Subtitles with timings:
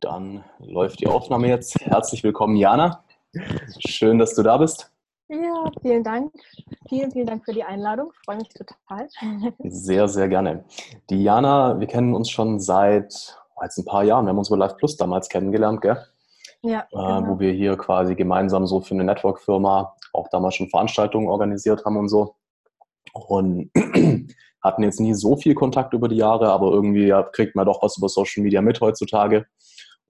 [0.00, 1.80] Dann läuft die Aufnahme jetzt.
[1.80, 3.04] Herzlich willkommen, Jana.
[3.78, 4.92] Schön, dass du da bist.
[5.28, 6.32] Ja, vielen Dank.
[6.88, 8.10] Vielen, vielen Dank für die Einladung.
[8.12, 9.08] Ich freue mich total.
[9.58, 10.64] Sehr, sehr gerne.
[11.10, 14.24] Die Jana, wir kennen uns schon seit oh, jetzt ein paar Jahren.
[14.24, 15.98] Wir haben uns über Live Plus damals kennengelernt, gell?
[16.62, 16.80] Ja.
[16.80, 17.26] Äh, genau.
[17.26, 21.96] Wo wir hier quasi gemeinsam so für eine Network-Firma auch damals schon Veranstaltungen organisiert haben
[21.96, 22.36] und so.
[23.12, 23.70] Und
[24.62, 27.98] hatten jetzt nie so viel Kontakt über die Jahre, aber irgendwie kriegt man doch was
[27.98, 29.46] über Social Media mit heutzutage.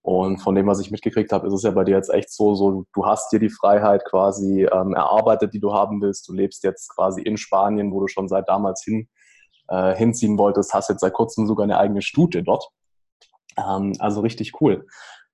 [0.09, 2.55] Und von dem, was ich mitgekriegt habe, ist es ja bei dir jetzt echt so,
[2.55, 6.27] so du hast dir die Freiheit quasi ähm, erarbeitet, die du haben willst.
[6.27, 9.11] Du lebst jetzt quasi in Spanien, wo du schon seit damals hin,
[9.69, 12.71] äh, hinziehen wolltest, hast jetzt seit kurzem sogar eine eigene Stute dort.
[13.59, 14.87] Ähm, also richtig cool.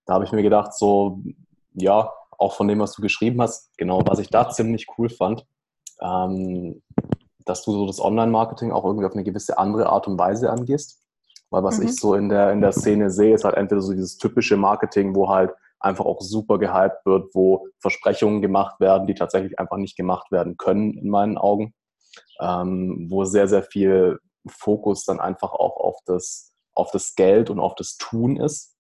[0.06, 1.20] Da habe ich mir gedacht, so,
[1.74, 5.46] ja, auch von dem, was du geschrieben hast, genau, was ich da ziemlich cool fand,
[6.00, 6.82] ähm,
[7.44, 11.03] dass du so das Online-Marketing auch irgendwie auf eine gewisse andere Art und Weise angehst.
[11.50, 11.86] Weil was mhm.
[11.86, 15.14] ich so in der, in der Szene sehe, ist halt entweder so dieses typische Marketing,
[15.14, 19.96] wo halt einfach auch super gehypt wird, wo Versprechungen gemacht werden, die tatsächlich einfach nicht
[19.96, 21.74] gemacht werden können, in meinen Augen.
[22.40, 27.60] Ähm, wo sehr, sehr viel Fokus dann einfach auch auf das, auf das Geld und
[27.60, 28.76] auf das Tun ist.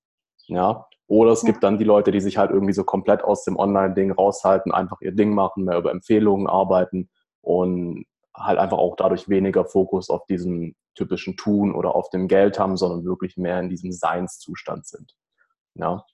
[0.46, 0.86] Ja.
[1.06, 1.50] Oder es ja.
[1.50, 5.00] gibt dann die Leute, die sich halt irgendwie so komplett aus dem Online-Ding raushalten, einfach
[5.00, 7.10] ihr Ding machen, mehr über Empfehlungen arbeiten
[7.42, 12.58] und halt einfach auch dadurch weniger Fokus auf diesem typischen Tun oder auf dem Geld
[12.58, 15.14] haben, sondern wirklich mehr in diesem Seinszustand sind.
[15.74, 16.04] Ja.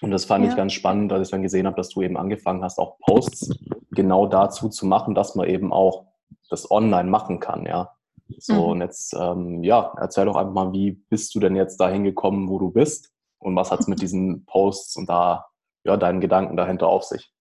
[0.00, 0.50] Und das fand ja.
[0.50, 3.58] ich ganz spannend, als ich dann gesehen habe, dass du eben angefangen hast, auch Posts
[3.90, 6.06] genau dazu zu machen, dass man eben auch
[6.50, 7.94] das online machen kann, ja.
[8.38, 8.60] So, mhm.
[8.60, 12.48] und jetzt, ähm, ja, erzähl doch einfach mal, wie bist du denn jetzt dahin gekommen,
[12.48, 13.10] wo du bist?
[13.38, 15.46] Und was hat es mit diesen Posts und da,
[15.84, 17.32] ja, deinen Gedanken dahinter auf sich?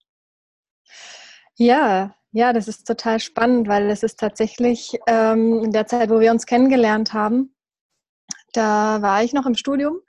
[1.55, 6.20] Ja, ja, das ist total spannend, weil es ist tatsächlich ähm, in der Zeit, wo
[6.20, 7.56] wir uns kennengelernt haben,
[8.53, 10.00] da war ich noch im Studium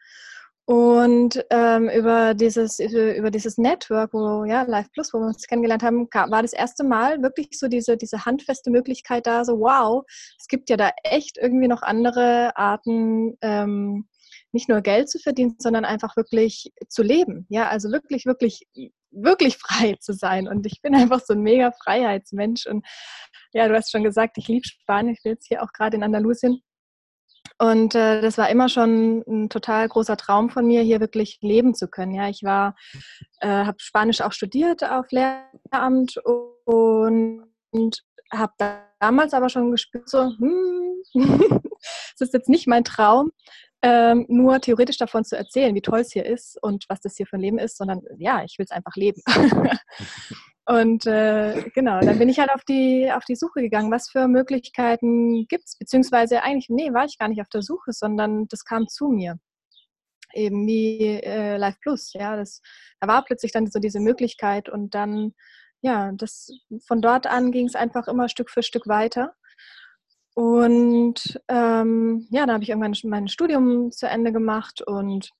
[0.68, 5.82] und ähm, über dieses über dieses Network, wo ja Live Plus, wo wir uns kennengelernt
[5.82, 10.04] haben, war das erste Mal wirklich so diese diese handfeste Möglichkeit da, so wow,
[10.38, 13.38] es gibt ja da echt irgendwie noch andere Arten.
[13.40, 14.08] Ähm,
[14.52, 17.46] nicht nur Geld zu verdienen, sondern einfach wirklich zu leben.
[17.48, 18.66] Ja, also wirklich, wirklich
[19.10, 20.48] wirklich frei zu sein.
[20.48, 22.66] Und ich bin einfach so ein mega Freiheitsmensch.
[22.66, 22.86] Und
[23.52, 25.14] ja, du hast schon gesagt, ich liebe Spanien.
[25.14, 26.62] Ich bin jetzt hier auch gerade in Andalusien.
[27.58, 31.74] Und äh, das war immer schon ein total großer Traum von mir, hier wirklich leben
[31.74, 32.14] zu können.
[32.14, 32.76] Ja, ich war,
[33.40, 36.18] äh, habe Spanisch auch studiert auf Lehramt
[36.64, 38.52] und, und habe
[39.00, 41.02] damals aber schon gespürt, so, hm,
[41.54, 43.32] das ist jetzt nicht mein Traum,
[43.82, 47.26] ähm, nur theoretisch davon zu erzählen, wie toll es hier ist und was das hier
[47.26, 49.22] für ein Leben ist, sondern ja, ich will es einfach leben.
[50.66, 54.26] und äh, genau, dann bin ich halt auf die, auf die Suche gegangen, was für
[54.26, 58.64] Möglichkeiten gibt es, beziehungsweise eigentlich, nee, war ich gar nicht auf der Suche, sondern das
[58.64, 59.38] kam zu mir.
[60.34, 62.60] Eben wie äh, Live Plus, ja, das,
[63.00, 65.34] da war plötzlich dann so diese Möglichkeit und dann,
[65.82, 66.50] ja, das,
[66.86, 69.34] von dort an ging es einfach immer Stück für Stück weiter.
[70.38, 75.32] Und ähm, ja, dann habe ich irgendwann mein Studium zu Ende gemacht und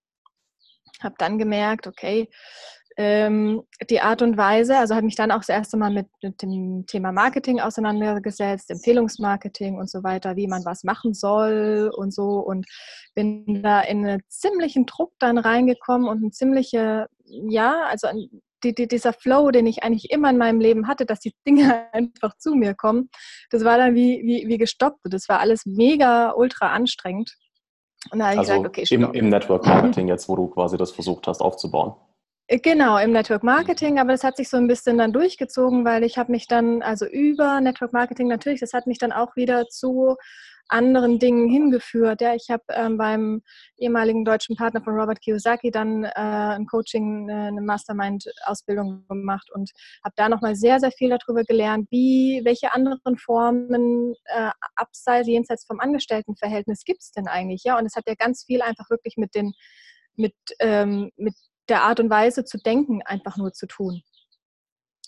[1.01, 2.29] habe dann gemerkt, okay,
[2.97, 6.43] ähm, die Art und Weise, also habe mich dann auch das erste Mal mit, mit,
[6.43, 12.41] dem Thema Marketing auseinandergesetzt, Empfehlungsmarketing und so weiter, wie man was machen soll und so
[12.41, 12.67] und
[13.15, 18.75] bin da in einen ziemlichen Druck dann reingekommen und ein ziemliche, ja, also ein die,
[18.75, 22.37] die, dieser Flow, den ich eigentlich immer in meinem Leben hatte, dass die Dinge einfach
[22.37, 23.11] zu mir kommen,
[23.51, 25.01] das war dann wie, wie, wie gestoppt.
[25.05, 27.37] Das war alles mega ultra anstrengend.
[28.11, 28.99] Und da habe ich also gesagt, okay, stopp.
[28.99, 31.95] Im, im Network Marketing jetzt, wo du quasi das versucht hast aufzubauen.
[32.47, 36.03] Äh, genau, im Network Marketing, aber das hat sich so ein bisschen dann durchgezogen, weil
[36.03, 39.67] ich habe mich dann, also über Network Marketing natürlich, das hat mich dann auch wieder
[39.69, 40.17] zu
[40.69, 42.21] anderen Dingen hingeführt.
[42.21, 43.43] Ja, ich habe ähm, beim
[43.77, 49.71] ehemaligen deutschen Partner von Robert Kiyosaki dann äh, ein Coaching, äh, eine Mastermind-Ausbildung gemacht und
[50.05, 55.65] habe da nochmal sehr, sehr viel darüber gelernt, wie, welche anderen Formen äh, abseits, jenseits
[55.67, 57.65] vom Angestelltenverhältnis gibt es denn eigentlich?
[57.65, 59.53] Ja, und es hat ja ganz viel einfach wirklich mit den,
[60.17, 61.35] mit, ähm, mit
[61.69, 64.03] der Art und Weise zu denken einfach nur zu tun.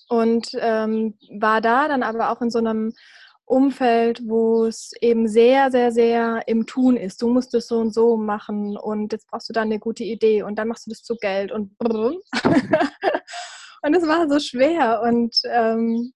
[0.09, 2.93] Und ähm, war da dann aber auch in so einem
[3.51, 7.21] Umfeld, wo es eben sehr, sehr, sehr im Tun ist.
[7.21, 10.45] Du musst es so und so machen und jetzt brauchst du dann eine gute Idee
[10.45, 12.23] und dann machst du das zu Geld und und
[13.97, 16.13] es war so schwer und ähm,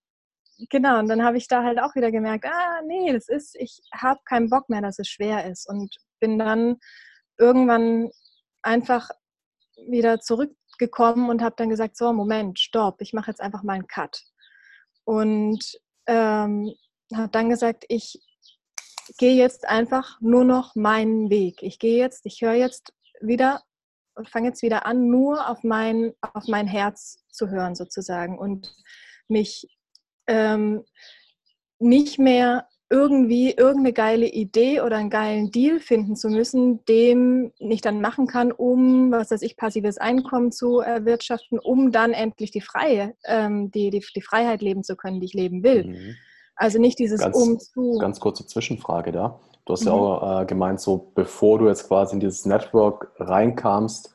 [0.71, 3.81] genau, und dann habe ich da halt auch wieder gemerkt, ah nee, das ist, ich
[3.93, 6.77] habe keinen Bock mehr, dass es schwer ist und bin dann
[7.37, 8.13] irgendwann
[8.63, 9.11] einfach
[9.89, 13.89] wieder zurückgekommen und habe dann gesagt, so Moment, stopp, ich mache jetzt einfach mal einen
[13.89, 14.23] Cut.
[15.03, 15.65] Und
[16.07, 16.73] ähm,
[17.13, 18.21] habe dann gesagt, ich
[19.19, 21.63] gehe jetzt einfach nur noch meinen Weg.
[21.63, 23.63] Ich gehe jetzt, ich höre jetzt wieder
[24.23, 28.75] fange jetzt wieder an, nur auf mein, auf mein Herz zu hören sozusagen und
[29.29, 29.69] mich
[30.27, 30.85] ähm,
[31.79, 37.81] nicht mehr irgendwie irgendeine geile Idee oder einen geilen Deal finden zu müssen, dem ich
[37.81, 42.61] dann machen kann, um, was weiß ich, passives Einkommen zu erwirtschaften, um dann endlich die
[42.61, 45.85] Freie, ähm, die, die, die Freiheit leben zu können, die ich leben will.
[45.85, 46.17] Mhm.
[46.57, 47.99] Also nicht dieses ganz, um zu.
[47.99, 49.41] Ganz kurze Zwischenfrage da.
[49.65, 49.87] Du hast mhm.
[49.89, 54.15] ja auch äh, gemeint, so bevor du jetzt quasi in dieses Network reinkamst,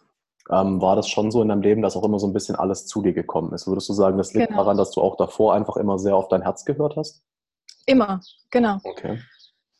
[0.51, 2.85] ähm, war das schon so in deinem Leben, dass auch immer so ein bisschen alles
[2.87, 3.67] zu dir gekommen ist.
[3.67, 4.61] Würdest du sagen, das liegt genau.
[4.61, 7.21] daran, dass du auch davor einfach immer sehr auf dein Herz gehört hast?
[7.85, 8.21] Immer,
[8.51, 8.77] genau.
[8.83, 9.19] Okay.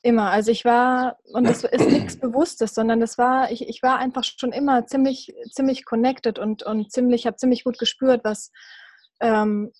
[0.02, 0.30] Immer.
[0.30, 4.24] Also ich war, und das ist nichts Bewusstes, sondern das war, ich, ich war einfach
[4.24, 8.52] schon immer ziemlich, ziemlich connected und, und ziemlich, habe ziemlich gut gespürt, was,
[9.20, 9.72] ähm,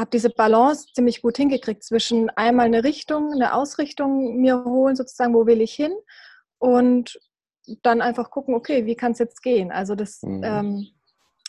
[0.00, 5.34] habe diese Balance ziemlich gut hingekriegt zwischen einmal eine Richtung, eine Ausrichtung mir holen, sozusagen,
[5.34, 5.92] wo will ich hin
[6.58, 7.20] und
[7.82, 9.70] dann einfach gucken, okay, wie kann es jetzt gehen?
[9.70, 10.42] Also das mhm.
[10.42, 10.88] ähm,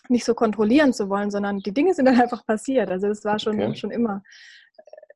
[0.09, 2.89] nicht so kontrollieren zu wollen, sondern die Dinge sind dann einfach passiert.
[2.92, 3.75] Also das war schon, okay.
[3.75, 4.21] schon immer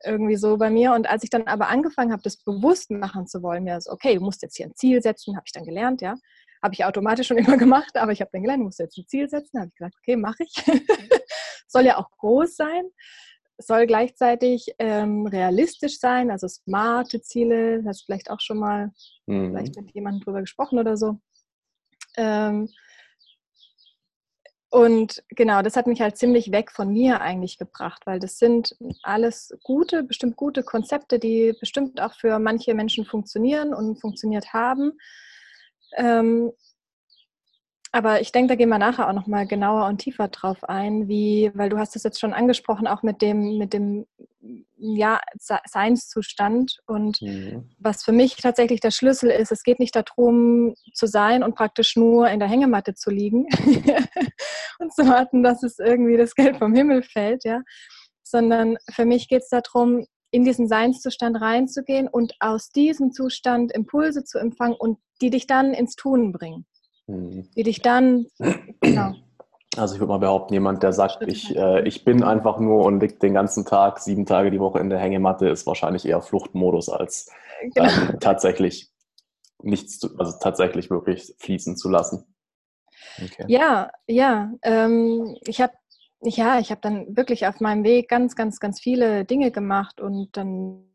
[0.04, 0.94] irgendwie so bei mir.
[0.94, 4.16] Und als ich dann aber angefangen habe, das bewusst machen zu wollen, mir so, okay,
[4.16, 6.16] du musst jetzt hier ein Ziel setzen, habe ich dann gelernt, ja.
[6.64, 9.08] Habe ich automatisch schon immer gemacht, aber ich habe dann gelernt, du musst jetzt ein
[9.08, 9.60] Ziel setzen.
[9.60, 10.56] habe ich gesagt, okay, mache ich.
[11.68, 12.86] soll ja auch groß sein,
[13.58, 18.92] soll gleichzeitig ähm, realistisch sein, also smarte Ziele, hast du vielleicht auch schon mal
[19.26, 19.52] mhm.
[19.52, 21.20] vielleicht mit jemandem drüber gesprochen oder so.
[22.18, 22.70] Ähm,
[24.70, 28.76] und genau, das hat mich halt ziemlich weg von mir eigentlich gebracht, weil das sind
[29.04, 34.98] alles gute, bestimmt gute Konzepte, die bestimmt auch für manche Menschen funktionieren und funktioniert haben.
[35.96, 36.52] Ähm,
[37.96, 41.50] aber ich denke, da gehen wir nachher auch nochmal genauer und tiefer drauf ein, wie,
[41.54, 44.06] weil du hast es jetzt schon angesprochen, auch mit dem, mit dem
[44.76, 46.82] ja, Seinszustand.
[46.88, 47.70] Und mhm.
[47.80, 51.96] was für mich tatsächlich der Schlüssel ist, es geht nicht darum zu sein und praktisch
[51.96, 53.48] nur in der Hängematte zu liegen
[54.80, 57.62] und zu warten, dass es irgendwie das Geld vom Himmel fällt, ja.
[58.24, 64.26] Sondern für mich geht es darum, in diesen Seinszustand reinzugehen und aus diesem Zustand Impulse
[64.26, 66.66] zu empfangen und die dich dann ins Tun bringen.
[67.08, 67.50] Mhm.
[67.56, 68.28] Die dich dann,
[68.82, 69.14] genau.
[69.78, 73.02] Also ich würde mal behaupten, jemand, der sagt, ich, äh, ich bin einfach nur und
[73.02, 76.90] liegt den ganzen Tag, sieben Tage die Woche in der Hängematte, ist wahrscheinlich eher Fluchtmodus
[76.90, 77.30] als
[77.74, 77.90] genau.
[77.90, 78.90] ähm, tatsächlich
[79.62, 82.26] nichts, zu, also tatsächlich wirklich fließen zu lassen.
[83.22, 83.46] Okay.
[83.48, 84.52] Ja, ja.
[84.64, 85.74] Ähm, ich habe
[86.22, 90.36] ja, ich habe dann wirklich auf meinem Weg ganz, ganz, ganz viele Dinge gemacht und
[90.36, 90.86] dann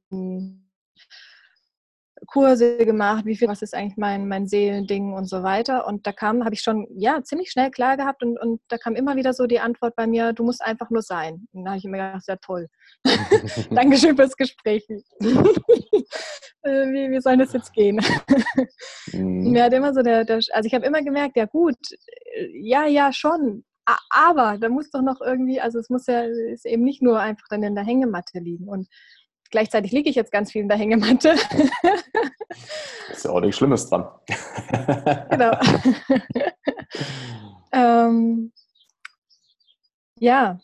[2.26, 5.86] Kurse gemacht, wie viel, was ist eigentlich mein, mein Seelending und so weiter.
[5.86, 8.94] Und da kam, habe ich schon, ja, ziemlich schnell klar gehabt und, und da kam
[8.94, 11.46] immer wieder so die Antwort bei mir, du musst einfach nur sein.
[11.52, 12.68] Und da habe ich mir gedacht, ja toll.
[13.70, 14.86] Dankeschön fürs Gespräch.
[16.62, 17.98] Äh, wie, wie soll das jetzt gehen?
[19.12, 19.50] mhm.
[19.50, 21.78] Mir hat immer so der, der also ich habe immer gemerkt, ja gut,
[22.34, 23.64] äh, ja, ja, schon,
[24.10, 27.46] aber da muss doch noch irgendwie, also es muss ja, ist eben nicht nur einfach
[27.48, 28.68] dann in der Hängematte liegen.
[28.68, 28.88] Und
[29.50, 31.34] Gleichzeitig liege ich jetzt ganz viel in der Hängematte.
[33.10, 34.08] ist ja auch nichts Schlimmes dran.
[35.30, 35.58] genau.
[37.72, 38.52] ähm,
[40.18, 40.60] ja,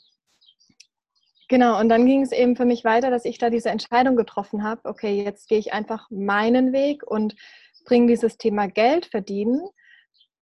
[1.49, 1.81] genau.
[1.81, 4.83] Und dann ging es eben für mich weiter, dass ich da diese Entscheidung getroffen habe,
[4.85, 7.35] okay, jetzt gehe ich einfach meinen Weg und
[7.85, 9.61] bringe dieses Thema Geld verdienen,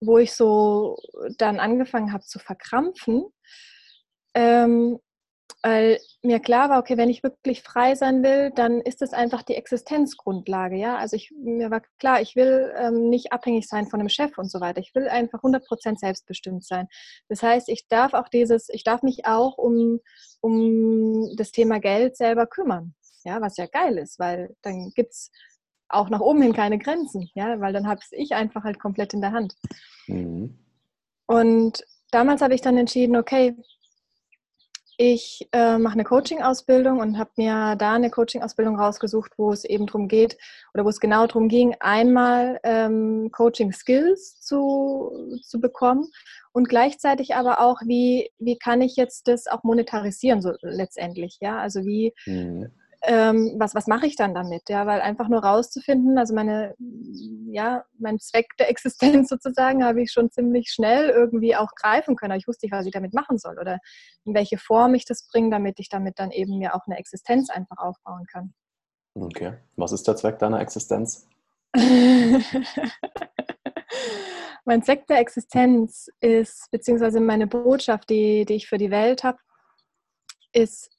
[0.01, 0.97] wo ich so
[1.39, 3.25] dann angefangen habe zu verkrampfen.
[4.35, 4.99] Ähm,
[5.63, 9.43] weil mir klar war, okay, wenn ich wirklich frei sein will, dann ist es einfach
[9.43, 10.97] die Existenzgrundlage, ja.
[10.99, 14.51] Also ich, mir war klar, ich will ähm, nicht abhängig sein von einem Chef und
[14.51, 14.81] so weiter.
[14.81, 16.87] Ich will einfach 100% selbstbestimmt sein.
[17.29, 20.01] Das heißt, ich darf auch dieses, ich darf mich auch um,
[20.41, 25.31] um das Thema Geld selber kümmern, ja, was ja geil ist, weil dann gibt es
[25.89, 29.23] auch nach oben hin keine Grenzen, ja, weil dann habe ich einfach halt komplett in
[29.23, 29.55] der Hand.
[30.09, 30.59] Mhm.
[31.27, 33.57] Und damals habe ich dann entschieden, okay,
[34.97, 39.87] ich äh, mache eine Coaching-Ausbildung und habe mir da eine Coaching-Ausbildung rausgesucht, wo es eben
[39.87, 40.37] darum geht
[40.73, 46.11] oder wo es genau darum ging, einmal ähm, Coaching-Skills zu, zu bekommen
[46.53, 51.59] und gleichzeitig aber auch, wie, wie kann ich jetzt das auch monetarisieren, so letztendlich, ja,
[51.59, 52.71] also wie, mhm
[53.07, 54.69] ähm, was, was mache ich dann damit?
[54.69, 56.75] Ja, weil einfach nur rauszufinden, also meine,
[57.51, 62.33] ja, mein Zweck der Existenz sozusagen habe ich schon ziemlich schnell irgendwie auch greifen können.
[62.33, 63.79] Aber ich wusste nicht, was ich damit machen soll oder
[64.25, 67.51] in welche Form ich das bringe, damit ich damit dann eben mir auch eine Existenz
[67.51, 68.55] einfach aufbauen kann.
[69.15, 69.55] Okay.
[69.77, 71.29] Was ist der Zweck deiner Existenz?
[74.65, 79.39] mein Zweck der Existenz ist, beziehungsweise meine Botschaft, die, die ich für die Welt habe,
[80.53, 80.91] ist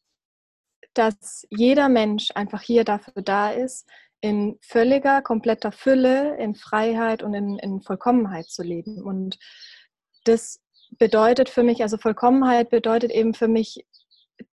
[0.98, 3.88] dass jeder Mensch einfach hier dafür da ist,
[4.22, 9.04] in völliger, kompletter Fülle, in Freiheit und in, in Vollkommenheit zu leben.
[9.04, 9.38] Und
[10.24, 10.60] das
[10.98, 13.86] bedeutet für mich, also Vollkommenheit bedeutet eben für mich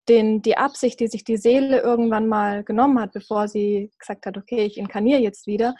[0.09, 4.39] den, die Absicht, die sich die Seele irgendwann mal genommen hat, bevor sie gesagt hat,
[4.39, 5.75] okay, ich inkarniere jetzt wieder,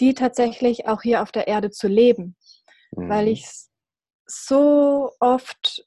[0.00, 2.36] die tatsächlich auch hier auf der Erde zu leben.
[2.92, 3.08] Mhm.
[3.08, 3.70] Weil ich es
[4.26, 5.86] so oft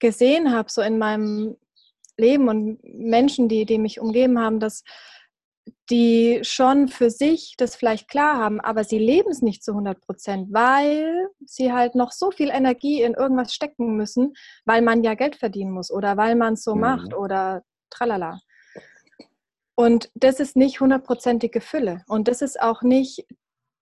[0.00, 1.56] gesehen habe, so in meinem
[2.16, 4.84] Leben und Menschen, die, die mich umgeben haben, dass
[5.90, 10.00] die schon für sich das vielleicht klar haben, aber sie leben es nicht zu 100
[10.00, 15.14] Prozent, weil sie halt noch so viel Energie in irgendwas stecken müssen, weil man ja
[15.14, 16.80] Geld verdienen muss oder weil man es so mhm.
[16.80, 18.40] macht oder tralala.
[19.74, 22.02] Und das ist nicht hundertprozentige Fülle.
[22.06, 23.26] Und das ist auch nicht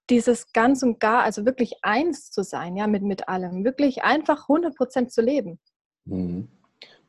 [0.09, 3.65] dieses ganz und gar, also wirklich eins zu sein, ja, mit, mit allem.
[3.65, 5.61] Wirklich einfach 100 Prozent zu leben.
[6.05, 6.49] Mhm.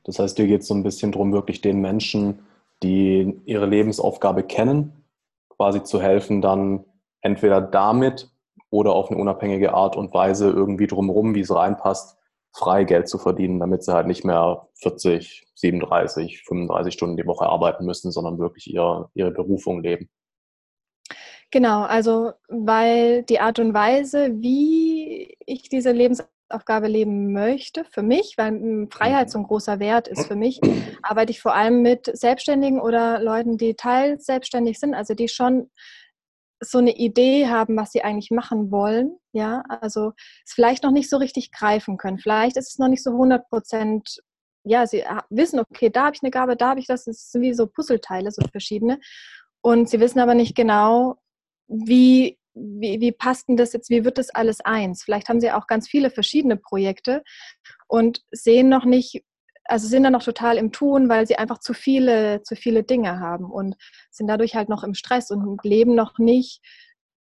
[0.04, 2.40] Das heißt, dir geht es so ein bisschen darum, wirklich den Menschen,
[2.84, 5.04] die ihre Lebensaufgabe kennen,
[5.50, 6.86] quasi zu helfen, dann
[7.22, 8.30] entweder damit
[8.70, 12.18] oder auf eine unabhängige Art und Weise irgendwie drumherum, wie es reinpasst,
[12.54, 17.46] frei Geld zu verdienen, damit sie halt nicht mehr 40, 37, 35 Stunden die Woche
[17.46, 20.10] arbeiten müssen, sondern wirklich ihre, ihre Berufung leben.
[21.52, 28.02] Genau, also weil die Art und Weise, wie ich diese Lebensaufgabe Aufgabe leben möchte, für
[28.02, 29.32] mich, weil hm, Freiheit mhm.
[29.32, 30.60] so ein großer Wert ist für mich,
[31.02, 35.70] arbeite ich vor allem mit Selbstständigen oder Leuten, die teils selbstständig sind, also die schon
[36.64, 40.14] so eine Idee haben, was sie eigentlich machen wollen, ja, also
[40.46, 42.20] es vielleicht noch nicht so richtig greifen können.
[42.20, 44.22] Vielleicht ist es noch nicht so 100 Prozent,
[44.64, 47.42] ja, sie wissen, okay, da habe ich eine Gabe, da habe ich das, das sind
[47.42, 49.00] wie so Puzzleteile, so verschiedene.
[49.62, 51.16] Und sie wissen aber nicht genau,
[51.68, 55.04] wie wie, wie passt denn das jetzt, wie wird das alles eins?
[55.04, 57.24] Vielleicht haben sie auch ganz viele verschiedene Projekte
[57.88, 59.24] und sehen noch nicht,
[59.66, 63.20] also sind da noch total im Tun, weil sie einfach zu viele, zu viele Dinge
[63.20, 63.76] haben und
[64.10, 66.62] sind dadurch halt noch im Stress und leben noch nicht,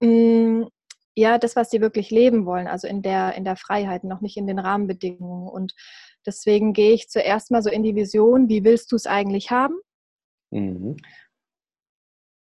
[0.00, 0.68] mh, mm,
[1.16, 4.36] ja, das, was sie wirklich leben wollen, also in der, in der Freiheit, noch nicht
[4.36, 5.48] in den Rahmenbedingungen.
[5.48, 5.72] Und
[6.26, 9.76] deswegen gehe ich zuerst mal so in die Vision, wie willst du es eigentlich haben?
[10.50, 10.96] Mhm.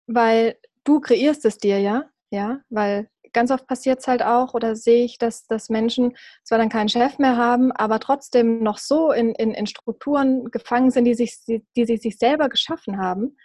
[0.07, 4.75] Weil du kreierst es dir ja ja, weil ganz oft passiert es halt auch oder
[4.75, 9.11] sehe ich, dass, dass Menschen zwar dann keinen Chef mehr haben, aber trotzdem noch so
[9.11, 13.37] in, in, in Strukturen gefangen sind, die, sich, die sie sich selber geschaffen haben.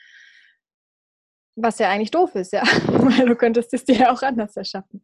[1.57, 5.03] Was ja eigentlich doof ist, ja, weil du könntest es dir ja auch anders erschaffen.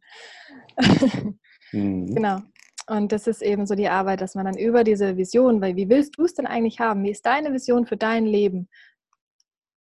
[1.71, 2.15] mhm.
[2.15, 2.39] Genau.
[2.87, 5.87] Und das ist eben so die Arbeit, dass man dann über diese Vision, weil wie
[5.87, 7.03] willst du es denn eigentlich haben?
[7.03, 8.67] Wie ist deine Vision für dein Leben?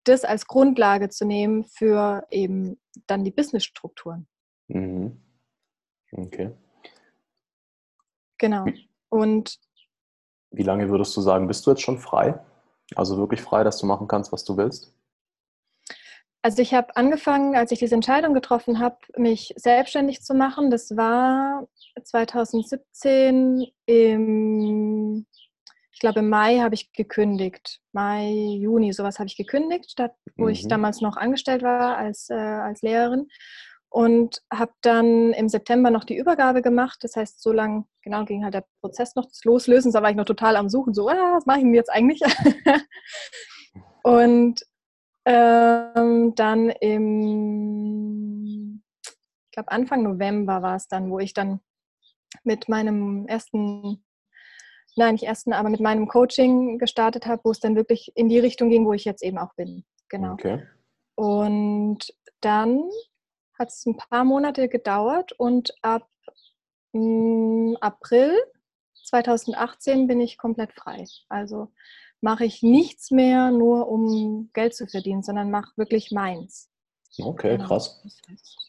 [0.05, 4.27] Das als Grundlage zu nehmen für eben dann die Businessstrukturen.
[4.69, 5.21] Mhm.
[6.13, 6.53] Okay.
[8.39, 8.67] Genau.
[9.09, 9.59] Und
[10.51, 12.39] wie lange würdest du sagen, bist du jetzt schon frei?
[12.95, 14.95] Also wirklich frei, dass du machen kannst, was du willst?
[16.43, 20.71] Also ich habe angefangen, als ich diese Entscheidung getroffen habe, mich selbstständig zu machen.
[20.71, 21.69] Das war
[22.03, 25.25] 2017 im
[26.03, 27.81] glaube, im Mai habe ich gekündigt.
[27.93, 30.51] Mai, Juni, sowas habe ich gekündigt, statt, wo mhm.
[30.51, 33.29] ich damals noch angestellt war als, äh, als Lehrerin.
[33.89, 36.99] Und habe dann im September noch die Übergabe gemacht.
[37.03, 39.95] Das heißt, so lange, genau, ging halt der Prozess noch des Loslösens.
[39.95, 42.21] Da war ich noch total am Suchen, so, ah, was mache ich denn jetzt eigentlich?
[44.03, 44.61] und
[45.25, 51.61] ähm, dann im, ich glaube, Anfang November war es dann, wo ich dann
[52.45, 54.03] mit meinem ersten
[54.97, 58.39] nein, nicht ersten, aber mit meinem Coaching gestartet habe, wo es dann wirklich in die
[58.39, 59.85] Richtung ging, wo ich jetzt eben auch bin.
[60.09, 60.33] Genau.
[60.33, 60.63] Okay.
[61.15, 62.83] Und dann
[63.59, 66.09] hat es ein paar Monate gedauert und ab
[66.93, 68.35] mh, hm, April
[69.05, 71.05] 2018 bin ich komplett frei.
[71.29, 71.69] Also
[72.21, 76.71] mache ich nichts mehr nur um Geld zu verdienen, sondern mache wirklich meins.
[77.21, 77.69] Okay, genau.
[77.69, 78.03] krass.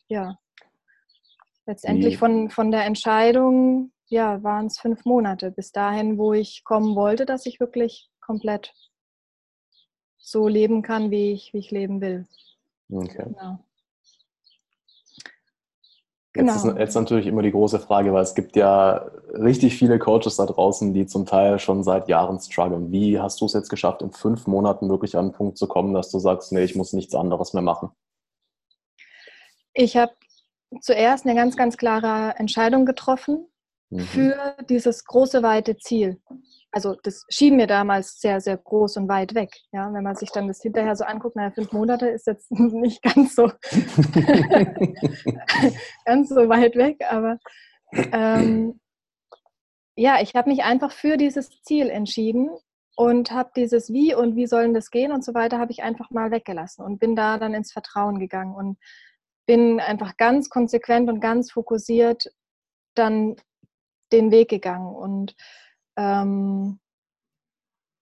[0.07, 0.37] Ja.
[1.65, 6.95] Letztendlich von, von der Entscheidung, ja, waren es fünf Monate bis dahin, wo ich kommen
[6.95, 8.73] wollte, dass ich wirklich komplett
[10.17, 12.27] so leben kann, wie ich, wie ich leben will.
[12.89, 13.23] Okay.
[13.25, 13.59] Genau.
[16.35, 16.51] Genau.
[16.51, 20.37] Jetzt ist jetzt natürlich immer die große Frage, weil es gibt ja richtig viele Coaches
[20.37, 22.91] da draußen, die zum Teil schon seit Jahren strugglen.
[22.91, 25.93] Wie hast du es jetzt geschafft, in fünf Monaten wirklich an den Punkt zu kommen,
[25.93, 27.91] dass du sagst, nee, ich muss nichts anderes mehr machen?
[29.75, 30.13] Ich habe
[30.81, 33.47] zuerst eine ganz, ganz klare Entscheidung getroffen,
[33.93, 33.99] Mhm.
[34.05, 36.19] für dieses große, weite Ziel.
[36.71, 39.51] Also das schien mir damals sehr, sehr groß und weit weg.
[39.71, 43.03] Ja, wenn man sich dann das hinterher so anguckt, naja, fünf Monate ist jetzt nicht
[43.03, 43.43] ganz so,
[46.05, 47.37] ganz so weit weg, aber
[48.11, 48.79] ähm,
[49.95, 52.49] ja, ich habe mich einfach für dieses Ziel entschieden
[52.95, 56.09] und habe dieses Wie und wie sollen das gehen und so weiter, habe ich einfach
[56.09, 58.79] mal weggelassen und bin da dann ins Vertrauen gegangen und
[59.45, 62.31] bin einfach ganz konsequent und ganz fokussiert
[62.95, 63.35] dann
[64.13, 64.95] den Weg gegangen.
[64.95, 65.35] Und
[65.97, 66.79] ähm,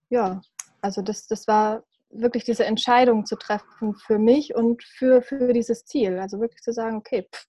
[0.10, 0.42] ja,
[0.82, 5.86] also das, das war wirklich diese Entscheidung zu treffen für mich und für, für dieses
[5.86, 6.20] Ziel.
[6.20, 7.46] Also wirklich zu sagen, okay, pff,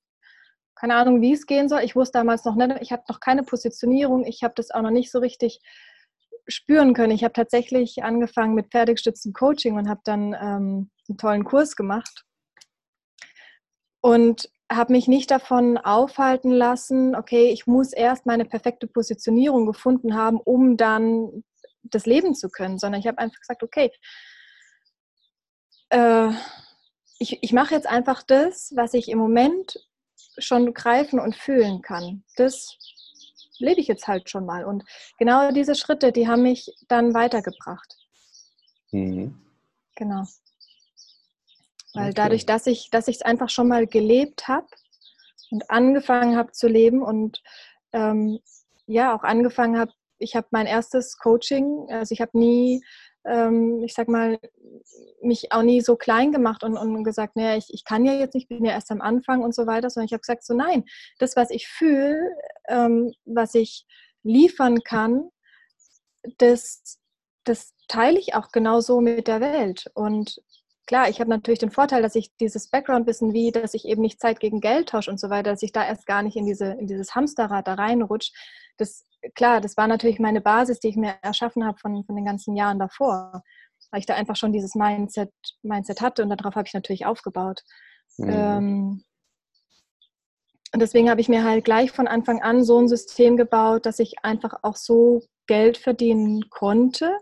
[0.76, 1.82] keine Ahnung, wie es gehen soll.
[1.82, 4.90] Ich wusste damals noch nicht, ich hatte noch keine Positionierung, ich habe das auch noch
[4.90, 5.60] nicht so richtig
[6.48, 7.12] spüren können.
[7.12, 12.24] Ich habe tatsächlich angefangen mit fertiggestütztem Coaching und habe dann ähm, einen tollen Kurs gemacht
[14.00, 20.14] und habe mich nicht davon aufhalten lassen, okay, ich muss erst meine perfekte Positionierung gefunden
[20.14, 21.44] haben, um dann
[21.82, 23.90] das leben zu können, sondern ich habe einfach gesagt, okay,
[25.90, 26.30] äh,
[27.18, 29.78] ich, ich mache jetzt einfach das, was ich im Moment
[30.38, 32.24] schon greifen und fühlen kann.
[32.36, 32.76] Das
[33.58, 34.64] lebe ich jetzt halt schon mal.
[34.64, 34.84] Und
[35.18, 37.96] genau diese Schritte, die haben mich dann weitergebracht.
[38.90, 39.38] Mhm.
[39.96, 40.24] Genau.
[41.94, 42.14] Weil okay.
[42.14, 44.66] dadurch, dass ich dass es einfach schon mal gelebt habe
[45.50, 47.42] und angefangen habe zu leben und
[47.92, 48.38] ähm,
[48.86, 52.82] ja auch angefangen habe, ich habe mein erstes Coaching, also ich habe nie
[53.24, 54.38] ähm, ich sag mal,
[55.22, 58.34] mich auch nie so klein gemacht und, und gesagt, naja, ich, ich kann ja jetzt
[58.34, 60.84] nicht, bin ja erst am Anfang und so weiter, sondern ich habe gesagt, so nein,
[61.18, 62.18] das, was ich fühle,
[62.68, 63.86] ähm, was ich
[64.22, 65.30] liefern kann,
[66.38, 66.98] das,
[67.44, 69.90] das teile ich auch genauso mit der Welt.
[69.94, 70.40] Und
[70.92, 74.20] klar, ich habe natürlich den Vorteil, dass ich dieses Background-Wissen, wie, dass ich eben nicht
[74.20, 76.66] Zeit gegen Geld tausche und so weiter, dass ich da erst gar nicht in, diese,
[76.66, 78.30] in dieses Hamsterrad da reinrutsche.
[78.76, 82.26] Das, klar, das war natürlich meine Basis, die ich mir erschaffen habe von, von den
[82.26, 83.42] ganzen Jahren davor,
[83.90, 85.32] weil ich da einfach schon dieses Mindset,
[85.62, 87.62] Mindset hatte und darauf habe ich natürlich aufgebaut.
[88.18, 88.28] Mhm.
[88.30, 89.04] Ähm,
[90.74, 93.98] und deswegen habe ich mir halt gleich von Anfang an so ein System gebaut, dass
[93.98, 97.16] ich einfach auch so Geld verdienen konnte,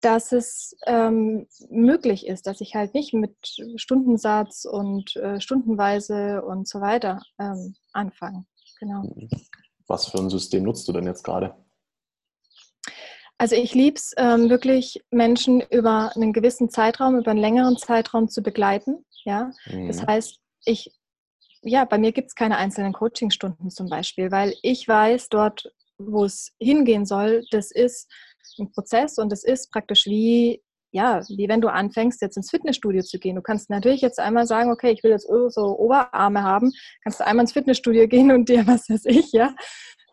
[0.00, 3.34] dass es ähm, möglich ist, dass ich halt nicht mit
[3.76, 8.44] Stundensatz und äh, stundenweise und so weiter ähm, anfange.
[8.78, 9.02] Genau.
[9.02, 9.28] Mhm.
[9.86, 11.54] Was für ein System nutzt du denn jetzt gerade?
[13.38, 18.28] Also ich liebe es ähm, wirklich, Menschen über einen gewissen Zeitraum, über einen längeren Zeitraum
[18.28, 19.04] zu begleiten.
[19.24, 19.52] Ja?
[19.66, 19.86] Mhm.
[19.86, 20.92] Das heißt, ich,
[21.62, 26.24] ja, bei mir gibt es keine einzelnen Coachingstunden zum Beispiel, weil ich weiß, dort, wo
[26.24, 28.10] es hingehen soll, das ist
[28.58, 33.02] ein Prozess und es ist praktisch wie, ja, wie wenn du anfängst, jetzt ins Fitnessstudio
[33.02, 33.36] zu gehen.
[33.36, 37.26] Du kannst natürlich jetzt einmal sagen, okay, ich will jetzt so Oberarme haben, kannst du
[37.26, 39.54] einmal ins Fitnessstudio gehen und dir, was weiß ich, ja,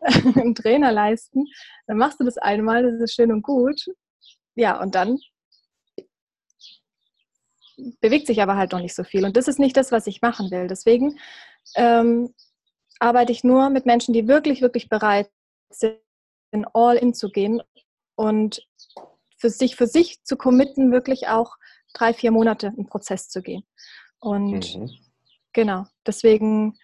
[0.00, 1.46] einen Trainer leisten.
[1.86, 3.80] Dann machst du das einmal, das ist schön und gut.
[4.54, 5.18] Ja, und dann
[8.00, 9.24] bewegt sich aber halt noch nicht so viel.
[9.24, 10.66] Und das ist nicht das, was ich machen will.
[10.66, 11.18] Deswegen
[11.74, 12.32] ähm,
[12.98, 15.30] arbeite ich nur mit Menschen, die wirklich, wirklich bereit
[15.70, 15.98] sind,
[16.72, 17.60] all in zu gehen
[18.16, 18.66] und
[19.38, 21.56] für sich, für sich zu committen, wirklich auch
[21.94, 23.62] drei, vier Monate im Prozess zu gehen.
[24.18, 24.90] Und mhm.
[25.52, 26.78] genau, deswegen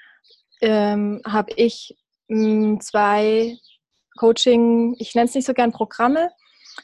[0.60, 1.96] ähm, habe ich
[2.28, 3.58] mh, zwei
[4.16, 6.30] Coaching, ich nenne es nicht so gern Programme,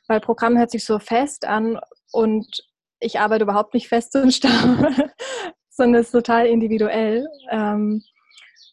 [0.06, 1.78] weil Programm hört sich so fest an
[2.12, 2.46] und
[3.00, 5.10] ich arbeite überhaupt nicht fest und starr,
[5.70, 7.26] sondern es ist total individuell.
[7.50, 8.02] Ähm,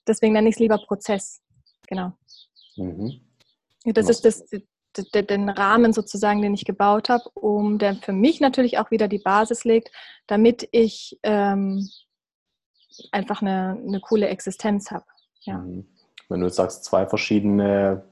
[0.07, 1.41] deswegen nenne ich es lieber Prozess.
[1.87, 2.13] Genau.
[2.75, 3.21] Mhm.
[3.85, 4.43] Das ist das,
[5.13, 9.19] den Rahmen sozusagen, den ich gebaut habe, um der für mich natürlich auch wieder die
[9.19, 9.91] Basis legt,
[10.27, 11.87] damit ich ähm,
[13.11, 15.05] einfach eine, eine coole Existenz habe.
[15.41, 15.57] Ja.
[15.57, 15.87] Mhm.
[16.29, 18.03] Wenn du jetzt sagst, zwei verschiedene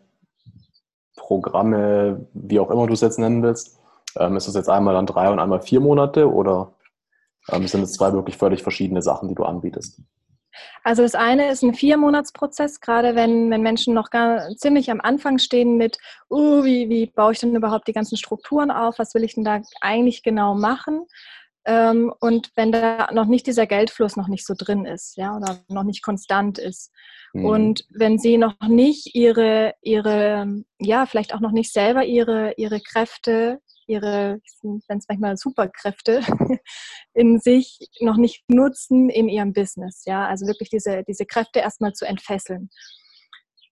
[1.16, 3.80] Programme, wie auch immer du es jetzt nennen willst,
[4.18, 6.74] ähm, ist das jetzt einmal dann drei und einmal vier Monate oder
[7.50, 10.02] ähm, sind es zwei wirklich völlig verschiedene Sachen, die du anbietest?
[10.84, 15.38] Also das eine ist ein Viermonatsprozess, gerade wenn, wenn Menschen noch gar, ziemlich am Anfang
[15.38, 15.98] stehen mit,
[16.30, 19.44] uh, wie, wie baue ich denn überhaupt die ganzen Strukturen auf, was will ich denn
[19.44, 21.06] da eigentlich genau machen?
[21.66, 25.60] Ähm, und wenn da noch nicht dieser Geldfluss noch nicht so drin ist, ja, oder
[25.70, 26.92] noch nicht konstant ist.
[27.34, 27.46] Mhm.
[27.46, 32.82] Und wenn sie noch nicht ihre, ihre, ja, vielleicht auch noch nicht selber ihre, ihre
[32.82, 36.22] Kräfte ihre, ich nenne es manchmal Superkräfte,
[37.14, 40.04] in sich noch nicht nutzen in ihrem Business.
[40.06, 42.70] Ja, also wirklich diese, diese Kräfte erstmal zu entfesseln.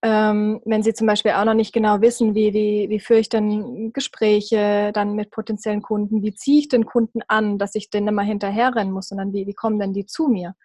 [0.04, 3.30] Ähm, wenn Sie zum Beispiel auch noch nicht genau wissen, wie, wie, wie führe ich
[3.30, 8.08] denn Gespräche dann mit potenziellen Kunden, wie ziehe ich den Kunden an, dass ich denn
[8.08, 10.56] immer hinterherrennen muss, sondern wie, wie kommen denn die zu mir?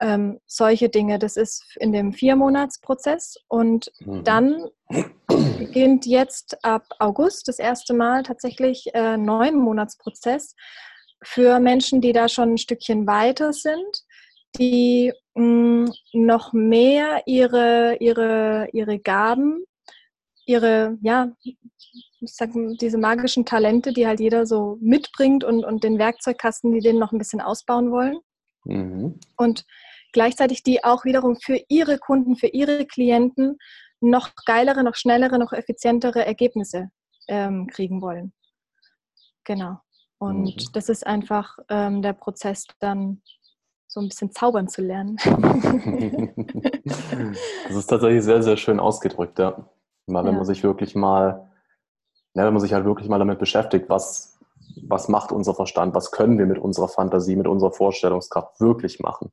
[0.00, 4.22] Ähm, solche Dinge, das ist in dem Viermonatsprozess und mhm.
[4.22, 4.68] dann
[5.66, 10.54] beginnt jetzt ab August das erste Mal tatsächlich äh, neun Monatsprozess
[11.22, 14.02] für Menschen, die da schon ein Stückchen weiter sind,
[14.58, 19.64] die mh, mm, noch mehr ihre, ihre, ihre Gaben,
[20.46, 25.98] ihre, ja, ich sag, diese magischen Talente, die halt jeder so mitbringt und, und den
[25.98, 28.18] Werkzeugkasten, die den noch ein bisschen ausbauen wollen.
[28.64, 29.18] Mhm.
[29.36, 29.64] Und
[30.12, 33.58] gleichzeitig die auch wiederum für ihre Kunden, für ihre Klienten
[34.02, 36.90] noch geilere, noch schnellere, noch effizientere Ergebnisse
[37.28, 38.32] ähm, kriegen wollen.
[39.44, 39.78] Genau.
[40.18, 40.72] Und mhm.
[40.72, 43.22] das ist einfach ähm, der Prozess, dann
[43.88, 45.16] so ein bisschen zaubern zu lernen.
[47.66, 49.68] das ist tatsächlich sehr, sehr schön ausgedrückt, ja.
[50.06, 50.38] Weil wenn ja.
[50.38, 51.50] man sich wirklich mal,
[52.34, 54.38] ja, wenn man sich halt wirklich mal damit beschäftigt, was,
[54.88, 59.30] was macht unser Verstand, was können wir mit unserer Fantasie, mit unserer Vorstellungskraft wirklich machen.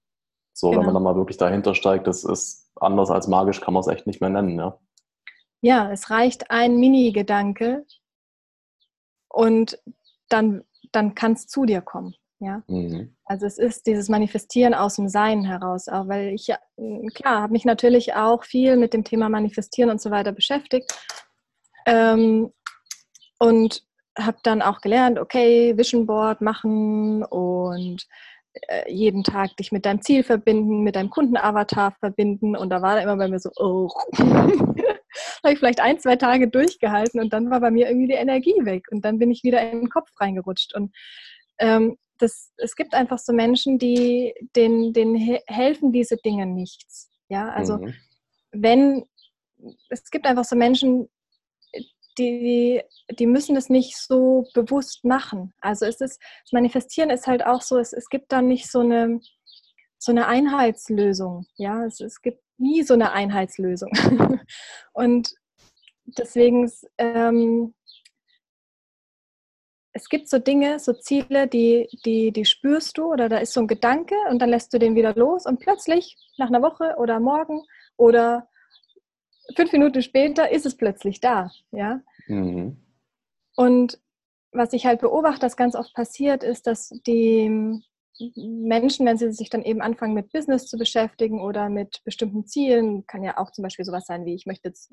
[0.59, 0.79] So, genau.
[0.81, 1.05] wenn man genau.
[1.05, 4.19] dann mal wirklich dahinter steigt, das ist anders als magisch, kann man es echt nicht
[4.19, 4.77] mehr nennen, ja.
[5.61, 7.85] Ja, es reicht ein Mini-Gedanke
[9.29, 9.79] und
[10.27, 12.15] dann, dann kann es zu dir kommen.
[12.39, 12.63] Ja?
[12.67, 13.15] Mhm.
[13.25, 16.59] Also es ist dieses Manifestieren aus dem Sein heraus, auch weil ich ja,
[17.13, 20.93] klar, habe mich natürlich auch viel mit dem Thema Manifestieren und so weiter beschäftigt
[21.85, 22.51] ähm,
[23.39, 23.83] und
[24.17, 28.07] habe dann auch gelernt, okay, Vision Board machen und äh,
[28.87, 33.01] jeden Tag dich mit deinem Ziel verbinden, mit deinem Kundenavatar verbinden und da war da
[33.01, 37.59] immer bei mir so, oh, habe ich vielleicht ein, zwei Tage durchgehalten und dann war
[37.59, 40.75] bei mir irgendwie die Energie weg und dann bin ich wieder in den Kopf reingerutscht
[40.75, 40.95] und
[41.59, 45.15] ähm, das, es gibt einfach so Menschen, die denen, denen
[45.47, 47.09] helfen diese Dinge nichts.
[47.29, 47.93] Ja, also mhm.
[48.51, 49.05] wenn
[49.89, 51.09] es gibt einfach so Menschen,
[52.19, 55.53] die, die müssen es nicht so bewusst machen.
[55.61, 58.81] Also es ist, das Manifestieren ist halt auch so, es, es gibt dann nicht so
[58.81, 59.19] eine,
[59.97, 61.45] so eine Einheitslösung.
[61.55, 63.91] Ja, es, es gibt nie so eine Einheitslösung.
[64.93, 65.33] Und
[66.05, 67.73] deswegen ähm,
[69.93, 73.61] es gibt so Dinge, so Ziele, die, die, die spürst du oder da ist so
[73.61, 77.19] ein Gedanke und dann lässt du den wieder los und plötzlich nach einer Woche oder
[77.19, 77.63] morgen
[77.97, 78.47] oder
[79.55, 81.51] fünf Minuten später ist es plötzlich da.
[81.71, 82.01] Ja?
[82.27, 82.77] Mhm.
[83.55, 83.99] Und
[84.51, 87.81] was ich halt beobachte, das ganz oft passiert, ist, dass die
[88.35, 93.05] Menschen, wenn sie sich dann eben anfangen mit Business zu beschäftigen oder mit bestimmten Zielen,
[93.07, 94.91] kann ja auch zum Beispiel sowas sein wie, ich möchte jetzt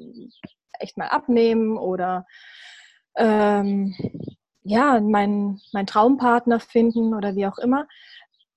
[0.78, 2.26] echt mal abnehmen oder
[3.16, 3.94] ähm,
[4.62, 7.88] ja, meinen mein Traumpartner finden oder wie auch immer,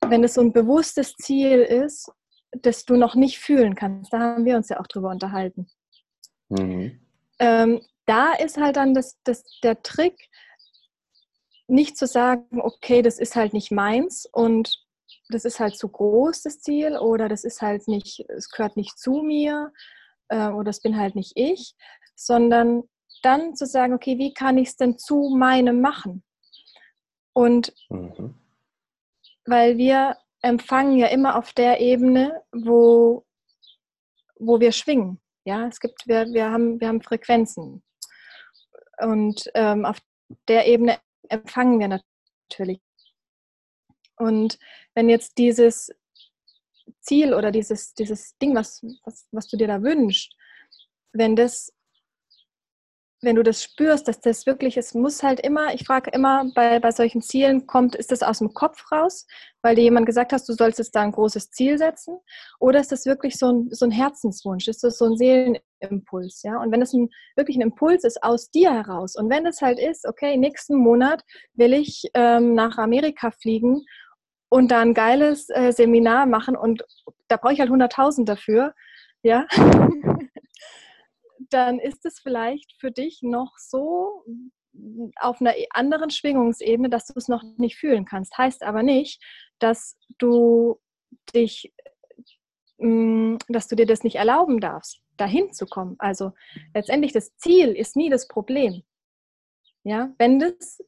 [0.05, 2.11] wenn es so ein bewusstes Ziel ist,
[2.51, 5.67] das du noch nicht fühlen kannst, da haben wir uns ja auch drüber unterhalten.
[6.49, 6.99] Mhm.
[7.39, 10.29] Ähm, da ist halt dann das, das, der Trick,
[11.67, 14.83] nicht zu sagen, okay, das ist halt nicht meins und
[15.29, 18.97] das ist halt zu groß, das Ziel, oder das ist halt nicht, es gehört nicht
[18.97, 19.71] zu mir,
[20.29, 21.75] äh, oder das bin halt nicht ich,
[22.15, 22.83] sondern
[23.21, 26.23] dann zu sagen, okay, wie kann ich es denn zu meinem machen?
[27.33, 28.33] Und mhm.
[29.45, 33.25] weil wir empfangen ja immer auf der Ebene, wo,
[34.39, 35.19] wo wir schwingen.
[35.49, 37.81] Ja, es gibt, wir, wir, haben, wir haben Frequenzen.
[38.99, 39.97] Und ähm, auf
[40.47, 42.79] der Ebene empfangen wir natürlich.
[44.17, 44.59] Und
[44.93, 45.89] wenn jetzt dieses
[47.01, 50.35] Ziel oder dieses, dieses Ding, was, was, was du dir da wünschst,
[51.13, 51.73] wenn das
[53.21, 56.79] wenn du das spürst, dass das wirklich, es muss halt immer, ich frage immer bei,
[56.79, 59.27] bei solchen Zielen, kommt, ist das aus dem Kopf raus,
[59.61, 62.17] weil dir jemand gesagt hast, du sollst jetzt da ein großes Ziel setzen?
[62.59, 64.67] Oder ist das wirklich so ein, so ein Herzenswunsch?
[64.67, 66.43] Ist das so ein Seelenimpuls?
[66.43, 66.61] Ja?
[66.61, 69.79] Und wenn es ein, wirklich ein Impuls ist aus dir heraus und wenn es halt
[69.79, 73.85] ist, okay, nächsten Monat will ich ähm, nach Amerika fliegen
[74.47, 76.83] und da ein geiles äh, Seminar machen und
[77.27, 78.73] da brauche ich halt 100.000 dafür,
[79.23, 79.45] ja,
[81.49, 84.23] dann ist es vielleicht für dich noch so
[85.15, 88.37] auf einer anderen Schwingungsebene, dass du es noch nicht fühlen kannst.
[88.37, 89.21] Heißt aber nicht,
[89.59, 90.79] dass du
[91.33, 91.73] dich,
[92.77, 95.95] mm, dass du dir das nicht erlauben darfst, dahin zu kommen.
[95.99, 96.33] Also
[96.73, 98.83] letztendlich das Ziel ist nie das Problem.
[99.83, 100.81] Ja, wenn das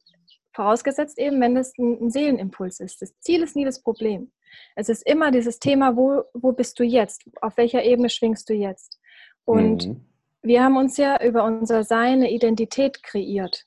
[0.54, 3.00] vorausgesetzt eben, wenn das ein Seelenimpuls ist.
[3.00, 4.32] Das Ziel ist nie das Problem.
[4.76, 7.24] Es ist immer dieses Thema, wo, wo bist du jetzt?
[7.40, 9.00] Auf welcher Ebene schwingst du jetzt?
[9.46, 10.11] Und mhm
[10.42, 13.64] wir haben uns ja über unser Sein eine Identität kreiert.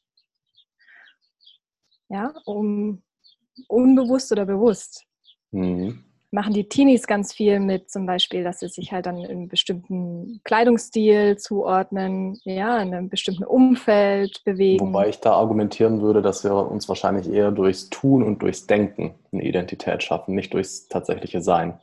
[2.10, 3.02] Ja, um
[3.68, 5.06] unbewusst oder bewusst.
[5.52, 6.04] Mhm.
[6.32, 9.48] Machen die Teenies ganz viel mit, zum Beispiel, dass sie sich halt dann in einem
[9.48, 14.88] bestimmten Kleidungsstil zuordnen, ja, in einem bestimmten Umfeld bewegen.
[14.88, 19.16] Wobei ich da argumentieren würde, dass wir uns wahrscheinlich eher durchs Tun und durchs Denken
[19.32, 21.80] eine Identität schaffen, nicht durchs tatsächliche Sein.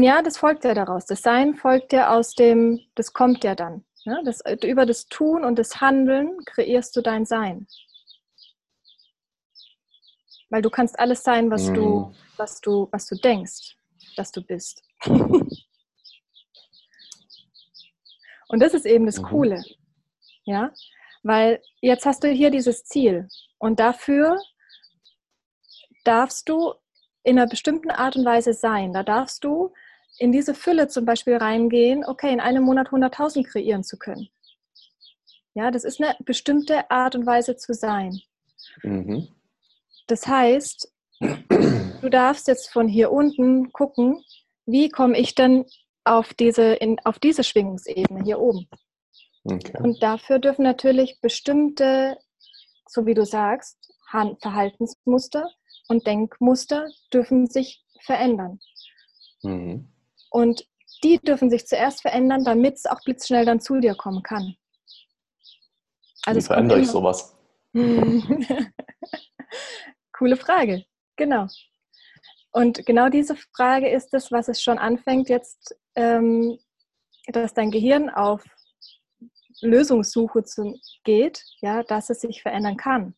[0.00, 1.06] Ja, das folgt ja daraus.
[1.06, 3.84] Das Sein folgt ja aus dem, das kommt ja dann.
[4.04, 4.22] Ne?
[4.24, 7.66] Das, über das Tun und das Handeln kreierst du dein Sein.
[10.50, 11.74] Weil du kannst alles sein, was mhm.
[11.74, 13.76] du, was du, was du denkst,
[14.16, 14.84] dass du bist.
[15.06, 15.50] und
[18.60, 19.24] das ist eben das mhm.
[19.24, 19.64] Coole.
[20.44, 20.72] Ja,
[21.24, 23.26] weil jetzt hast du hier dieses Ziel
[23.58, 24.40] und dafür
[26.04, 26.74] darfst du
[27.24, 28.92] in einer bestimmten Art und Weise sein.
[28.92, 29.72] Da darfst du
[30.18, 34.28] in diese Fülle zum Beispiel reingehen, okay, in einem Monat 100.000 kreieren zu können.
[35.54, 38.20] Ja, das ist eine bestimmte Art und Weise zu sein.
[38.82, 39.28] Mhm.
[40.06, 44.22] Das heißt, du darfst jetzt von hier unten gucken,
[44.66, 45.64] wie komme ich denn
[46.04, 48.68] auf diese, in, auf diese Schwingungsebene hier oben.
[49.44, 49.78] Okay.
[49.82, 52.16] Und dafür dürfen natürlich bestimmte,
[52.86, 53.76] so wie du sagst,
[54.10, 55.50] Verhaltensmuster
[55.88, 58.58] und Denkmuster dürfen sich verändern.
[59.42, 59.88] Mhm.
[60.30, 60.66] Und
[61.02, 64.56] die dürfen sich zuerst verändern, damit es auch blitzschnell dann zu dir kommen kann.
[66.24, 67.36] Also Wie verändere ich sowas?
[70.12, 70.84] Coole Frage,
[71.16, 71.46] genau.
[72.50, 76.58] Und genau diese Frage ist es, was es schon anfängt jetzt, ähm,
[77.28, 78.42] dass dein Gehirn auf
[79.60, 83.14] Lösungssuche zu, geht, ja, dass es sich verändern kann.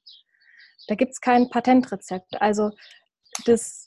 [0.88, 2.40] Da gibt es kein Patentrezept.
[2.40, 2.70] Also
[3.44, 3.86] das,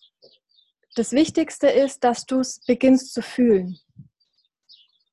[0.96, 3.80] das Wichtigste ist, dass du es beginnst zu fühlen.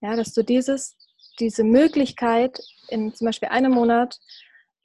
[0.00, 0.96] Ja, dass du dieses,
[1.38, 4.18] diese Möglichkeit in zum Beispiel einem Monat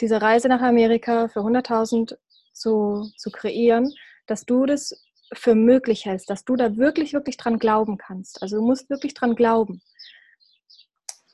[0.01, 2.17] diese Reise nach Amerika für 100.000
[2.53, 3.93] zu, zu kreieren,
[4.27, 4.93] dass du das
[5.33, 8.41] für möglich hältst, dass du da wirklich, wirklich dran glauben kannst.
[8.41, 9.81] Also du musst wirklich dran glauben.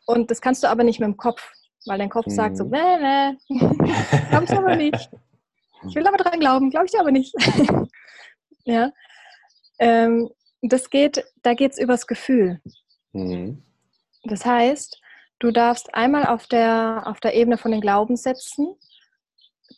[0.06, 1.52] Und das kannst du aber nicht mit dem Kopf,
[1.86, 2.32] weil dein Kopf mhm.
[2.32, 3.38] sagt so, nee, nee,
[4.30, 5.10] glaube ich aber nicht.
[5.88, 7.34] Ich will aber dran glauben, glaube ich aber nicht.
[8.66, 8.92] ja.
[9.82, 10.30] Ähm,
[10.62, 12.62] das geht, da geht es übers Gefühl.
[13.14, 13.64] Mhm.
[14.24, 15.02] Das heißt,
[15.40, 18.76] du darfst einmal auf der, auf der Ebene von den Glaubenssätzen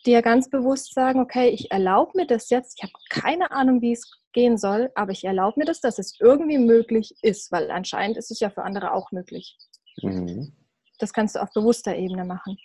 [0.06, 3.94] dir ganz bewusst sagen, okay, ich erlaube mir das jetzt, ich habe keine Ahnung, wie
[3.94, 8.18] es gehen soll, aber ich erlaube mir das, dass es irgendwie möglich ist, weil anscheinend
[8.18, 9.58] ist es ja für andere auch möglich.
[10.02, 10.52] Mhm.
[11.00, 12.58] Das kannst du auf bewusster Ebene machen.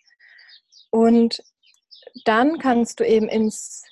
[0.90, 1.40] Und
[2.24, 3.84] dann kannst du eben ins,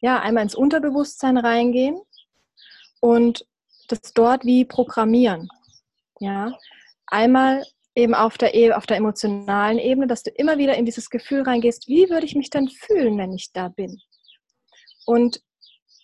[0.00, 2.00] ja, einmal ins Unterbewusstsein reingehen
[3.06, 3.46] und
[3.86, 5.48] das dort wie programmieren.
[6.18, 6.58] Ja,
[7.06, 7.64] einmal
[7.94, 11.42] eben auf der, e, auf der emotionalen Ebene, dass du immer wieder in dieses Gefühl
[11.42, 14.00] reingehst, wie würde ich mich dann fühlen, wenn ich da bin?
[15.06, 15.40] Und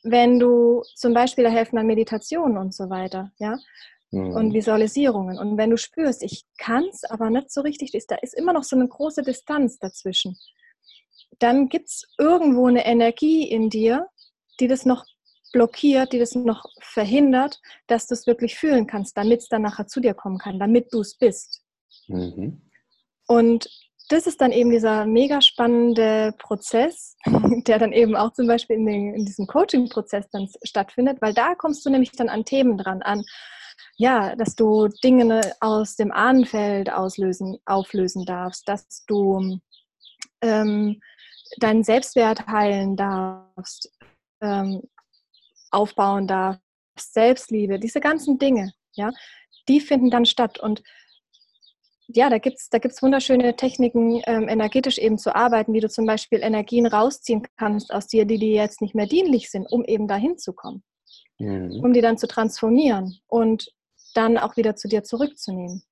[0.05, 3.59] wenn du zum Beispiel, da helfen dann Meditationen und so weiter, ja,
[4.13, 4.37] mhm.
[4.37, 5.39] und Visualisierungen.
[5.39, 8.53] Und wenn du spürst, ich kann es, aber nicht so richtig, ist, da ist immer
[8.53, 10.39] noch so eine große Distanz dazwischen,
[11.41, 14.07] dann gibt es irgendwo eine Energie in dir,
[14.61, 15.05] die das noch
[15.53, 19.87] blockiert, die das noch verhindert, dass du es wirklich fühlen kannst, damit es dann nachher
[19.87, 21.63] zu dir kommen kann, damit du es bist.
[22.09, 22.63] Mhm.
[23.27, 23.69] Und
[24.09, 27.17] das ist dann eben dieser mega spannende Prozess,
[27.67, 31.55] der dann eben auch zum Beispiel in, den, in diesem Coaching-Prozess dann stattfindet, weil da
[31.55, 33.25] kommst du nämlich dann an Themen dran, an,
[33.97, 39.59] ja, dass du Dinge aus dem Ahnenfeld auslösen, auflösen darfst, dass du
[40.43, 41.01] ähm,
[41.59, 43.91] deinen Selbstwert heilen darfst,
[44.41, 44.83] ähm,
[45.73, 46.61] aufbauen darfst,
[46.99, 49.11] Selbstliebe, diese ganzen Dinge, ja,
[49.69, 50.61] die finden dann statt.
[50.61, 50.83] Und
[52.09, 55.89] ja, da gibt es da gibt's wunderschöne Techniken, ähm, energetisch eben zu arbeiten, wie du
[55.89, 59.85] zum Beispiel Energien rausziehen kannst aus dir, die dir jetzt nicht mehr dienlich sind, um
[59.85, 60.83] eben dahin zu kommen.
[61.39, 61.81] Mhm.
[61.83, 63.73] Um die dann zu transformieren und
[64.15, 65.83] dann auch wieder zu dir zurückzunehmen.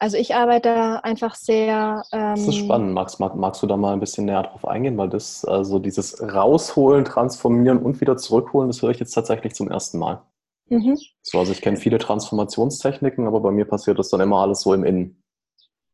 [0.00, 2.04] Also ich arbeite einfach sehr.
[2.12, 2.94] Ähm, das ist spannend.
[2.94, 4.96] Magst, mag, magst du da mal ein bisschen näher drauf eingehen?
[4.96, 9.68] Weil das, also dieses Rausholen, Transformieren und wieder zurückholen, das höre ich jetzt tatsächlich zum
[9.70, 10.22] ersten Mal.
[10.68, 10.98] Mhm.
[11.22, 14.72] So, also ich kenne viele Transformationstechniken, aber bei mir passiert das dann immer alles so
[14.72, 15.22] im Innen.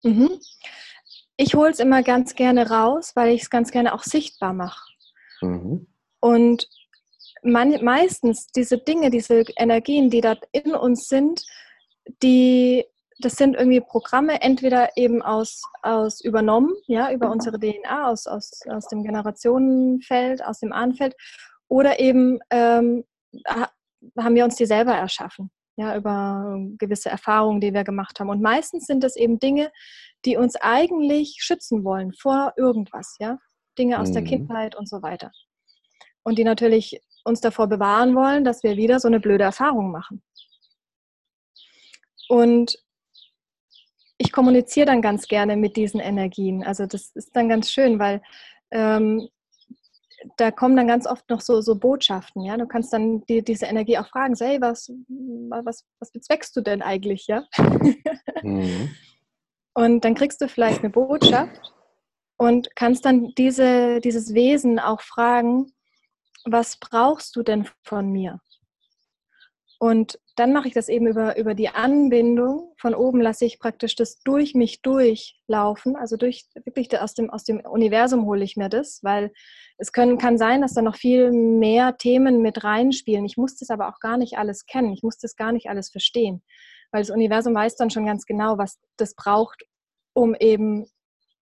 [0.02, 0.30] Mhm.
[1.36, 4.84] Ich hole es immer ganz gerne raus, weil ich es ganz gerne auch sichtbar mache.
[5.40, 5.86] Mhm.
[6.20, 6.68] Und
[7.42, 11.44] man, meistens diese Dinge, diese Energien, die da in uns sind,
[12.22, 12.84] die,
[13.18, 18.60] das sind irgendwie Programme, entweder eben aus, aus übernommen, ja, über unsere DNA, aus, aus,
[18.68, 21.14] aus dem Generationenfeld, aus dem Ahnenfeld,
[21.68, 23.04] oder eben ähm,
[24.18, 28.30] haben wir uns die selber erschaffen, ja, über gewisse Erfahrungen, die wir gemacht haben.
[28.30, 29.70] Und meistens sind das eben Dinge,
[30.24, 33.38] die uns eigentlich schützen wollen vor irgendwas, ja,
[33.78, 34.14] Dinge aus mhm.
[34.14, 35.30] der Kindheit und so weiter.
[36.22, 40.22] Und die natürlich uns davor bewahren wollen, dass wir wieder so eine blöde Erfahrung machen.
[42.28, 42.76] Und
[44.34, 46.64] kommuniziere dann ganz gerne mit diesen Energien.
[46.64, 48.20] Also das ist dann ganz schön, weil
[48.72, 49.28] ähm,
[50.36, 52.56] da kommen dann ganz oft noch so, so Botschaften, ja.
[52.56, 56.62] Du kannst dann die, diese Energie auch fragen, so, hey, was, was, was bezweckst du
[56.62, 57.44] denn eigentlich, ja?
[58.42, 58.90] Mhm.
[59.74, 61.72] Und dann kriegst du vielleicht eine Botschaft
[62.36, 65.72] und kannst dann diese, dieses Wesen auch fragen,
[66.44, 68.40] was brauchst du denn von mir?
[69.84, 72.72] Und dann mache ich das eben über, über die Anbindung.
[72.78, 75.94] Von oben lasse ich praktisch das durch mich durchlaufen.
[75.94, 79.30] Also durch wirklich aus dem, aus dem Universum hole ich mir das, weil
[79.76, 83.26] es können, kann sein, dass da noch viel mehr Themen mit reinspielen.
[83.26, 84.90] Ich muss das aber auch gar nicht alles kennen.
[84.94, 86.42] Ich muss das gar nicht alles verstehen.
[86.90, 89.66] Weil das Universum weiß dann schon ganz genau, was das braucht,
[90.14, 90.86] um eben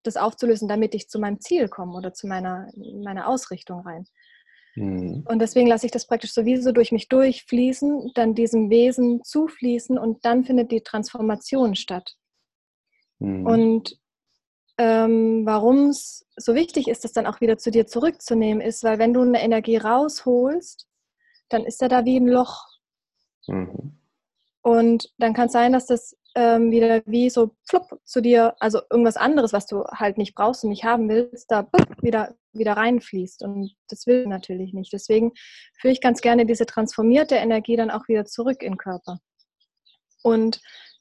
[0.03, 4.09] das aufzulösen, damit ich zu meinem Ziel komme oder zu meiner, meiner Ausrichtung rein.
[4.75, 5.25] Mhm.
[5.29, 10.25] Und deswegen lasse ich das praktisch sowieso durch mich durchfließen, dann diesem Wesen zufließen und
[10.25, 12.17] dann findet die Transformation statt.
[13.19, 13.47] Mhm.
[13.47, 13.99] Und
[14.79, 18.99] ähm, warum es so wichtig ist, das dann auch wieder zu dir zurückzunehmen, ist, weil
[18.99, 20.89] wenn du eine Energie rausholst,
[21.51, 22.67] dann ist er da wie ein Loch.
[23.47, 23.99] Mhm.
[24.63, 28.81] Und dann kann es sein, dass das ähm, wieder wie so flupp zu dir, also
[28.91, 31.69] irgendwas anderes, was du halt nicht brauchst und nicht haben willst, da
[32.01, 33.43] wieder, wieder reinfließt.
[33.43, 34.93] Und das will natürlich nicht.
[34.93, 35.33] Deswegen
[35.81, 39.19] führe ich ganz gerne diese transformierte Energie dann auch wieder zurück in den Körper.
[40.23, 40.61] Und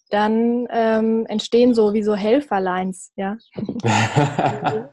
[0.10, 3.38] dann ähm, entstehen so wie so Helferlines, ja.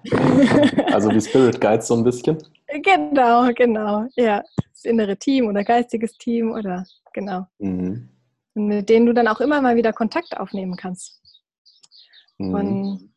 [0.93, 2.39] also wie Spirit Guides so ein bisschen.
[2.69, 4.45] Genau, genau, ja.
[4.73, 7.47] Das innere Team oder geistiges Team oder genau.
[7.59, 8.11] Mhm
[8.59, 11.21] mit denen du dann auch immer mal wieder Kontakt aufnehmen kannst.
[12.39, 12.55] Mhm.
[12.55, 13.15] Und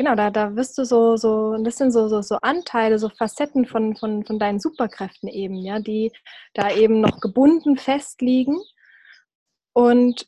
[0.00, 3.66] genau, da, da wirst du so, so, das sind so, so, so Anteile, so Facetten
[3.66, 6.10] von, von, von deinen Superkräften eben, ja, die
[6.54, 8.58] da eben noch gebunden festliegen
[9.74, 10.26] und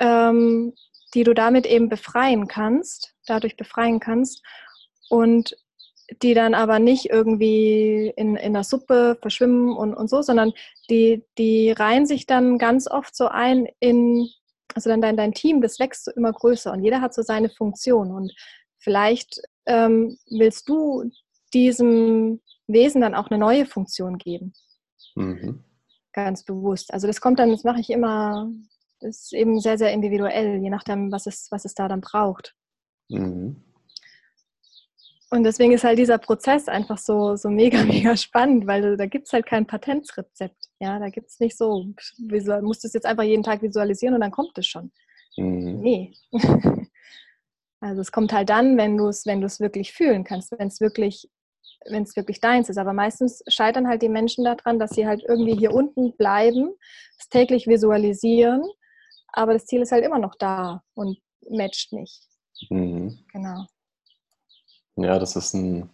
[0.00, 0.74] ähm,
[1.14, 4.44] die du damit eben befreien kannst, dadurch befreien kannst.
[5.08, 5.56] Und
[6.20, 10.52] die dann aber nicht irgendwie in, in der Suppe verschwimmen und, und so, sondern
[10.90, 14.28] die, die reihen sich dann ganz oft so ein in,
[14.74, 17.48] also dann dein, dein Team, das wächst so immer größer und jeder hat so seine
[17.48, 18.32] Funktion und
[18.78, 21.10] vielleicht ähm, willst du
[21.52, 24.52] diesem Wesen dann auch eine neue Funktion geben.
[25.14, 25.64] Mhm.
[26.12, 26.92] Ganz bewusst.
[26.92, 28.50] Also das kommt dann, das mache ich immer,
[29.00, 32.54] das ist eben sehr, sehr individuell, je nachdem, was es, was es da dann braucht.
[33.08, 33.62] Mhm.
[35.30, 39.26] Und deswegen ist halt dieser Prozess einfach so, so mega, mega spannend, weil da gibt
[39.26, 40.68] es halt kein Patentsrezept.
[40.80, 41.86] Ja, da gibt es nicht so,
[42.16, 44.90] du musst es jetzt einfach jeden Tag visualisieren und dann kommt es schon.
[45.36, 45.80] Mhm.
[45.80, 46.12] Nee.
[47.80, 51.30] Also es kommt halt dann, wenn du es wenn wirklich fühlen kannst, wenn es wirklich,
[51.88, 52.78] wenn es wirklich deins ist.
[52.78, 56.74] Aber meistens scheitern halt die Menschen daran, dass sie halt irgendwie hier unten bleiben,
[57.18, 58.62] es täglich visualisieren,
[59.32, 62.22] aber das Ziel ist halt immer noch da und matcht nicht.
[62.70, 63.18] Mhm.
[63.32, 63.66] Genau.
[64.96, 65.88] Ja, das ist ein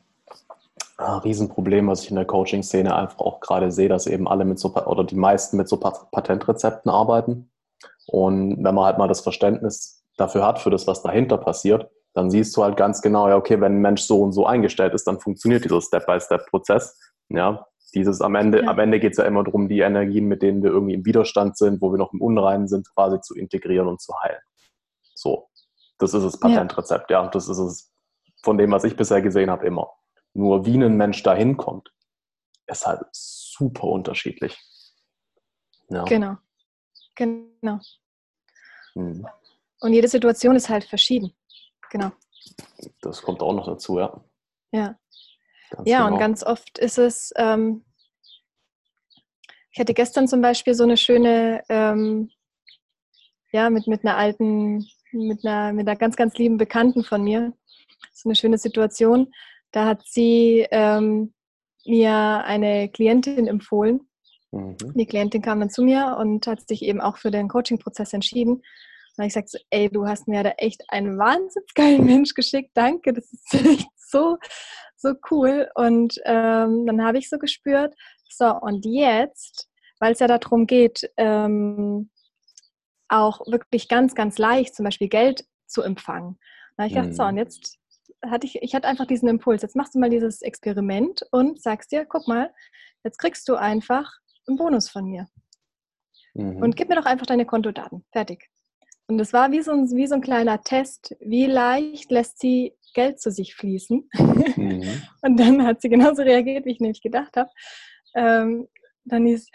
[0.96, 4.58] ah, Riesenproblem, was ich in der Coaching-Szene einfach auch gerade sehe, dass eben alle mit
[4.58, 7.50] so, oder die meisten mit so Patentrezepten arbeiten.
[8.06, 12.30] Und wenn man halt mal das Verständnis dafür hat, für das, was dahinter passiert, dann
[12.30, 15.06] siehst du halt ganz genau, ja, okay, wenn ein Mensch so und so eingestellt ist,
[15.06, 16.98] dann funktioniert dieser Step-by-Step-Prozess.
[17.28, 18.70] Ja, dieses am Ende, ja.
[18.70, 21.56] am Ende geht es ja immer darum, die Energien, mit denen wir irgendwie im Widerstand
[21.56, 24.40] sind, wo wir noch im Unreinen sind, quasi zu integrieren und zu heilen.
[25.14, 25.48] So,
[25.98, 27.22] das ist das Patentrezept, ja.
[27.22, 27.30] ja.
[27.30, 27.92] Das ist es
[28.42, 29.90] von dem, was ich bisher gesehen habe, immer.
[30.34, 31.92] Nur wie ein Mensch da hinkommt,
[32.66, 34.60] ist halt super unterschiedlich.
[35.88, 36.04] Ja.
[36.04, 36.36] Genau.
[37.14, 37.78] Genau.
[38.94, 39.26] Hm.
[39.84, 41.34] Und jede Situation ist halt verschieden.
[41.90, 42.10] Genau.
[43.02, 44.24] Das kommt auch noch dazu, ja.
[44.72, 44.98] Ja.
[45.68, 46.12] Ganz ja, genau.
[46.14, 47.84] und ganz oft ist es, ähm,
[49.72, 52.30] ich hatte gestern zum Beispiel so eine schöne, ähm,
[53.52, 57.52] ja, mit, mit einer alten, mit einer, mit einer ganz, ganz lieben Bekannten von mir,
[58.10, 59.34] so eine schöne Situation.
[59.70, 61.34] Da hat sie ähm,
[61.84, 64.08] mir eine Klientin empfohlen.
[64.50, 64.78] Mhm.
[64.94, 68.62] Die Klientin kam dann zu mir und hat sich eben auch für den Coaching-Prozess entschieden.
[69.16, 72.70] Und ich sagte so, ey, du hast mir da echt einen wahnsinnig geilen Mensch geschickt.
[72.74, 74.38] Danke, das ist echt so,
[74.96, 75.68] so cool.
[75.74, 77.94] Und ähm, dann habe ich so gespürt,
[78.28, 79.68] so, und jetzt,
[80.00, 82.10] weil es ja darum geht, ähm,
[83.08, 86.38] auch wirklich ganz, ganz leicht zum Beispiel Geld zu empfangen.
[86.76, 87.14] Da habe ich gedacht, mhm.
[87.14, 87.78] so, und jetzt
[88.26, 91.92] hatte ich, ich hatte einfach diesen Impuls, jetzt machst du mal dieses Experiment und sagst
[91.92, 92.52] dir, guck mal,
[93.04, 94.10] jetzt kriegst du einfach
[94.48, 95.28] einen Bonus von mir.
[96.34, 96.56] Mhm.
[96.56, 98.04] Und gib mir doch einfach deine Kontodaten.
[98.10, 98.48] Fertig.
[99.06, 102.74] Und es war wie so, ein, wie so ein kleiner Test, wie leicht lässt sie
[102.94, 104.08] Geld zu sich fließen.
[104.56, 105.02] Mhm.
[105.22, 107.50] und dann hat sie genauso reagiert, wie ich nämlich gedacht habe.
[108.14, 108.68] Ähm,
[109.04, 109.50] dann ist,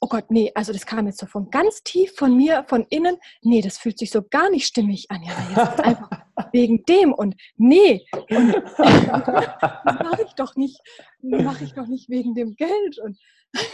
[0.00, 3.16] oh Gott, nee, also das kam jetzt so von ganz tief von mir, von innen.
[3.42, 5.22] Nee, das fühlt sich so gar nicht stimmig an.
[5.22, 6.10] Ja, jetzt einfach
[6.52, 10.80] wegen dem und nee, und das mache ich doch nicht,
[11.22, 12.98] mache ich doch nicht wegen dem Geld.
[12.98, 13.18] Und,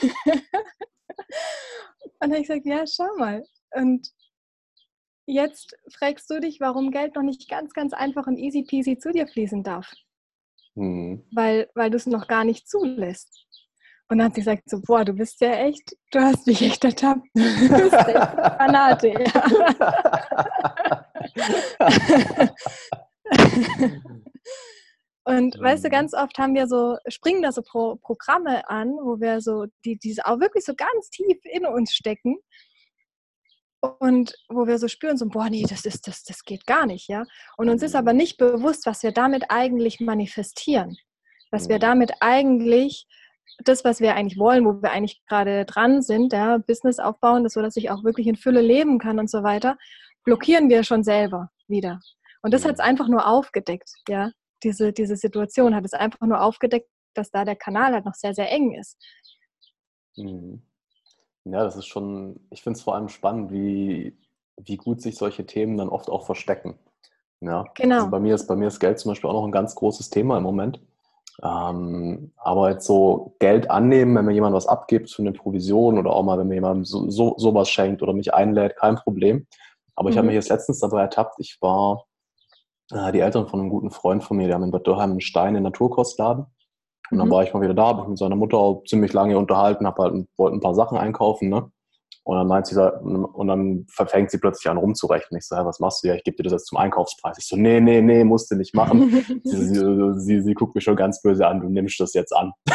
[0.02, 0.12] und
[2.20, 3.44] dann habe ich gesagt, ja, schau mal.
[3.74, 4.08] Und
[5.26, 9.12] jetzt fragst du dich, warum Geld noch nicht ganz, ganz einfach und easy peasy zu
[9.12, 9.92] dir fließen darf.
[10.74, 11.24] Mhm.
[11.32, 13.46] Weil, weil du es noch gar nicht zulässt.
[14.08, 16.84] Und dann hat sie gesagt, so, boah, du bist ja echt, du hast mich echt
[16.84, 17.26] ertappt.
[17.34, 19.42] Du bist echt Granate, ja.
[25.24, 29.18] Und weißt du, ganz oft haben wir so, springen da so Pro Programme an, wo
[29.18, 32.36] wir so, die, die auch wirklich so ganz tief in uns stecken.
[33.80, 37.08] Und wo wir so spüren, so, boah, nee, das ist, das, das geht gar nicht,
[37.08, 37.24] ja.
[37.56, 40.96] Und uns ist aber nicht bewusst, was wir damit eigentlich manifestieren.
[41.50, 43.06] Was wir damit eigentlich,
[43.64, 47.52] das, was wir eigentlich wollen, wo wir eigentlich gerade dran sind, ja, Business aufbauen, das
[47.52, 49.76] so, dass ich auch wirklich in Fülle leben kann und so weiter,
[50.24, 52.00] blockieren wir schon selber wieder.
[52.42, 54.30] Und das hat es einfach nur aufgedeckt, ja
[54.62, 58.34] diese, diese Situation, hat es einfach nur aufgedeckt, dass da der Kanal halt noch sehr,
[58.34, 58.96] sehr eng ist.
[60.16, 60.62] Mhm.
[61.46, 64.18] Ja, das ist schon, ich finde es vor allem spannend, wie,
[64.56, 66.76] wie gut sich solche Themen dann oft auch verstecken.
[67.40, 67.96] Ja, genau.
[67.96, 70.10] Also bei, mir ist, bei mir ist Geld zum Beispiel auch noch ein ganz großes
[70.10, 70.80] Thema im Moment.
[71.42, 76.10] Ähm, aber jetzt so Geld annehmen, wenn mir jemand was abgibt für eine Provision oder
[76.10, 79.46] auch mal, wenn mir jemand so, so, sowas schenkt oder mich einlädt, kein Problem.
[79.94, 80.18] Aber ich mhm.
[80.18, 82.06] habe mich jetzt letztens dabei ertappt, ich war
[82.90, 85.20] äh, die Eltern von einem guten Freund von mir, die haben in Bad Dürheim einen
[85.20, 86.46] Stein in Naturkostladen.
[87.10, 87.32] Und dann mhm.
[87.32, 90.26] war ich mal wieder da, habe mich mit seiner Mutter ziemlich lange unterhalten, hab halt,
[90.36, 91.70] wollte ein paar Sachen einkaufen, ne?
[92.26, 95.38] Und dann meint sie, und dann verfängt sie plötzlich an rumzurechnen.
[95.38, 96.08] Ich so, hey, was machst du?
[96.08, 97.38] Ja, ich gebe dir das jetzt zum Einkaufspreis.
[97.38, 99.24] Ich so, nee, nee, nee, musst du nicht machen.
[99.44, 102.50] sie, sie, sie, sie, guckt mich schon ganz böse an, du nimmst das jetzt an.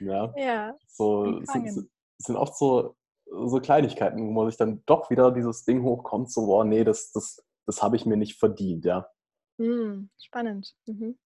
[0.00, 0.32] ja.
[0.36, 0.74] ja.
[0.88, 2.96] So, sind, sind oft so,
[3.26, 7.12] so Kleinigkeiten, wo man sich dann doch wieder dieses Ding hochkommt, so, boah, nee, das,
[7.12, 9.06] das, das habe ich mir nicht verdient, ja.
[9.58, 10.74] Hm, spannend.
[10.86, 11.18] Mhm.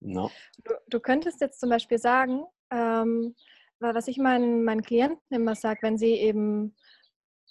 [0.00, 0.30] No.
[0.64, 3.34] Du, du, könntest jetzt zum Beispiel sagen, ähm,
[3.78, 6.76] was ich meinen, meinen Klienten immer sage, wenn sie eben,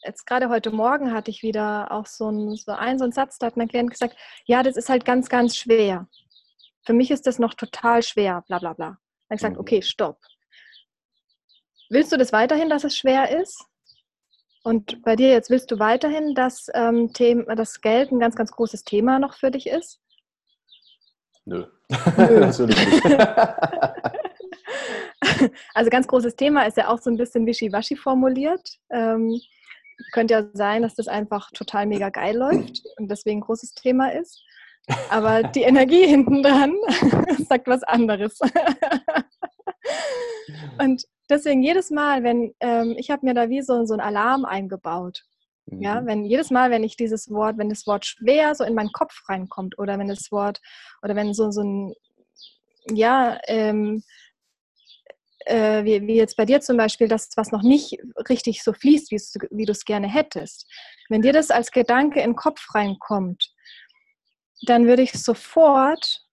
[0.04, 3.38] jetzt gerade heute Morgen hatte ich wieder auch so, ein, so einen, so einen Satz,
[3.40, 6.08] da hat mein Klient gesagt, ja, das ist halt ganz, ganz schwer.
[6.86, 8.98] Für mich ist das noch total schwer, bla bla bla.
[9.30, 9.62] Dann gesagt, mhm.
[9.62, 10.20] okay, stopp.
[11.90, 13.64] Willst du das weiterhin, dass es schwer ist?
[14.66, 18.52] Und bei dir jetzt willst du weiterhin, dass ähm, Thema, das Geld ein ganz, ganz
[18.52, 20.02] großes Thema noch für dich ist?
[21.46, 21.68] Nö.
[22.18, 22.46] Nö.
[22.66, 23.06] Nicht.
[25.76, 28.68] also ganz großes Thema ist ja auch so ein bisschen wischiwaschi formuliert.
[28.90, 29.40] Ähm,
[30.12, 34.14] könnte ja sein, dass das einfach total mega geil läuft und deswegen ein großes Thema
[34.14, 34.44] ist.
[35.12, 36.74] Aber die Energie hinten dran
[37.48, 38.40] sagt was anderes.
[40.80, 44.46] und deswegen jedes Mal, wenn ähm, ich habe mir da wie so, so ein Alarm
[44.46, 45.24] eingebaut.
[45.66, 45.82] Mhm.
[45.82, 48.92] Ja, wenn jedes Mal, wenn ich dieses Wort, wenn das Wort schwer so in meinen
[48.92, 50.62] Kopf reinkommt oder wenn das Wort
[51.02, 51.94] oder wenn so, so ein,
[52.92, 54.04] ja, ähm,
[55.46, 57.98] äh, wie, wie, jetzt bei dir zum Beispiel, das, was noch nicht
[58.30, 59.12] richtig so fließt,
[59.52, 60.68] wie du es gerne hättest,
[61.10, 63.52] wenn dir das als Gedanke in den Kopf reinkommt,
[64.64, 66.25] dann würde ich sofort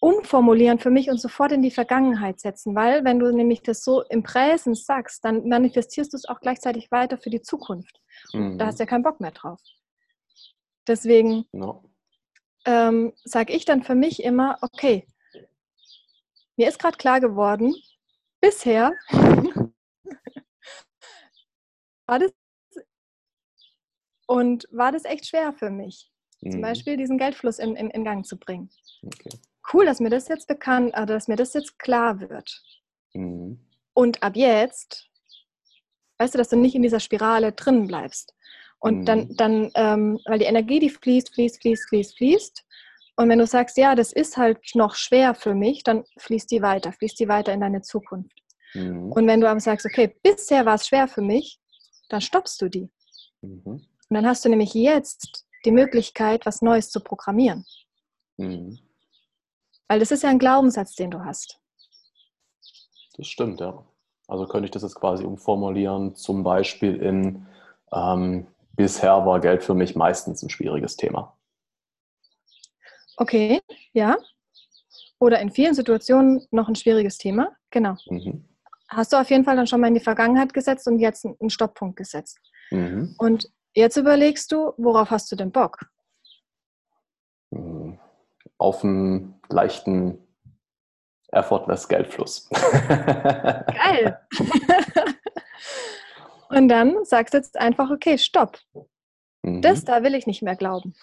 [0.00, 4.02] umformulieren für mich und sofort in die Vergangenheit setzen, weil wenn du nämlich das so
[4.04, 8.00] im Präsens sagst, dann manifestierst du es auch gleichzeitig weiter für die Zukunft.
[8.32, 8.56] Mhm.
[8.56, 9.60] Da hast du ja keinen Bock mehr drauf.
[10.86, 11.84] Deswegen no.
[12.64, 15.06] ähm, sage ich dann für mich immer, okay,
[16.56, 17.74] mir ist gerade klar geworden,
[18.40, 18.94] bisher
[22.06, 22.32] war das
[24.26, 26.52] und war das echt schwer für mich, mhm.
[26.52, 28.70] zum Beispiel diesen Geldfluss in, in, in Gang zu bringen.
[29.04, 29.38] Okay
[29.72, 32.62] cool, dass mir das jetzt bekannt, äh, dass mir das jetzt klar wird.
[33.12, 33.60] Mhm.
[33.92, 35.08] Und ab jetzt,
[36.18, 38.34] weißt du, dass du nicht in dieser Spirale drin bleibst.
[38.78, 39.04] Und mhm.
[39.04, 42.66] dann, dann ähm, weil die Energie, die fließt, fließt, fließt, fließt, fließt.
[43.16, 46.62] Und wenn du sagst, ja, das ist halt noch schwer für mich, dann fließt die
[46.62, 48.40] weiter, fließt die weiter in deine Zukunft.
[48.74, 49.12] Mhm.
[49.12, 51.60] Und wenn du aber sagst, okay, bisher war es schwer für mich,
[52.08, 52.90] dann stoppst du die.
[53.42, 53.62] Mhm.
[53.64, 57.64] Und dann hast du nämlich jetzt die Möglichkeit, was Neues zu programmieren.
[58.38, 58.78] Mhm.
[59.90, 61.58] Weil das ist ja ein Glaubenssatz, den du hast.
[63.16, 63.84] Das stimmt, ja.
[64.28, 67.48] Also könnte ich das jetzt quasi umformulieren, zum Beispiel in
[67.92, 71.36] ähm, bisher war Geld für mich meistens ein schwieriges Thema.
[73.16, 73.60] Okay,
[73.92, 74.16] ja.
[75.18, 77.96] Oder in vielen Situationen noch ein schwieriges Thema, genau.
[78.06, 78.44] Mhm.
[78.90, 81.50] Hast du auf jeden Fall dann schon mal in die Vergangenheit gesetzt und jetzt einen
[81.50, 82.38] Stopppunkt gesetzt.
[82.70, 83.16] Mhm.
[83.18, 85.89] Und jetzt überlegst du, worauf hast du denn Bock?
[88.60, 90.18] Auf einen leichten
[91.32, 92.48] effortless Geldfluss.
[92.50, 94.20] Geil.
[96.50, 98.58] Und dann sagst du jetzt einfach, okay, stopp.
[99.42, 99.62] Mhm.
[99.62, 100.94] Das da will ich nicht mehr glauben.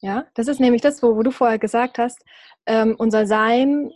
[0.00, 2.24] Ja, das ist nämlich das, wo, wo du vorher gesagt hast,
[2.66, 3.90] ähm, unser Sein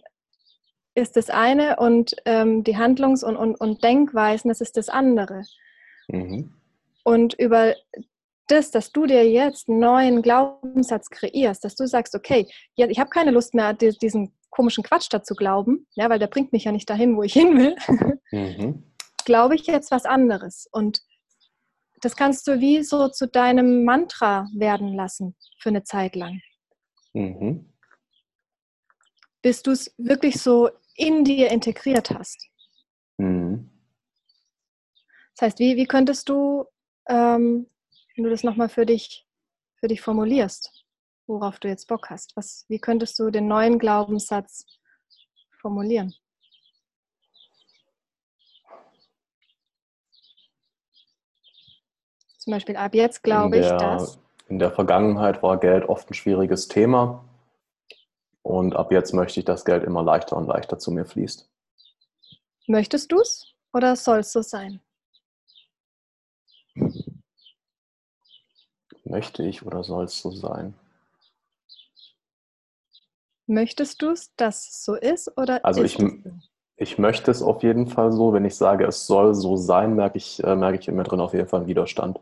[0.94, 5.44] ist das eine und ähm, die Handlungs- und, und, und Denkweisen, das ist das andere.
[6.08, 6.52] Mhm.
[7.04, 7.74] Und über
[8.48, 13.10] das, dass du dir jetzt einen neuen Glaubenssatz kreierst, dass du sagst, okay, ich habe
[13.10, 16.88] keine Lust mehr, diesen komischen Quatsch dazu glauben, ja, weil der bringt mich ja nicht
[16.90, 17.76] dahin, wo ich hin will,
[18.32, 18.84] mhm.
[19.24, 20.66] glaube ich jetzt was anderes.
[20.72, 21.00] Und
[22.00, 26.40] das kannst du wie so zu deinem Mantra werden lassen für eine Zeit lang.
[27.12, 27.72] Mhm.
[29.42, 32.48] Bis du es wirklich so in dir integriert hast.
[33.18, 33.70] Mhm.
[35.36, 36.64] Das heißt, wie, wie könntest du,
[37.08, 37.68] ähm,
[38.18, 39.24] wenn du das nochmal für dich,
[39.76, 40.84] für dich formulierst,
[41.28, 44.66] worauf du jetzt Bock hast, was, wie könntest du den neuen Glaubenssatz
[45.60, 46.12] formulieren?
[52.38, 54.18] Zum Beispiel ab jetzt glaube ich, dass.
[54.48, 57.24] In der Vergangenheit war Geld oft ein schwieriges Thema.
[58.42, 61.48] Und ab jetzt möchte ich, dass Geld immer leichter und leichter zu mir fließt.
[62.66, 64.80] Möchtest du es oder soll es so sein?
[69.08, 70.74] Möchte ich oder soll es so sein?
[73.46, 76.30] Möchtest du es, dass es so ist oder also ist ich, es so?
[76.76, 78.34] ich möchte es auf jeden Fall so.
[78.34, 81.20] Wenn ich sage, es soll so sein, merke ich, äh, merke ich in mir drin
[81.20, 82.20] auf jeden Fall einen Widerstand.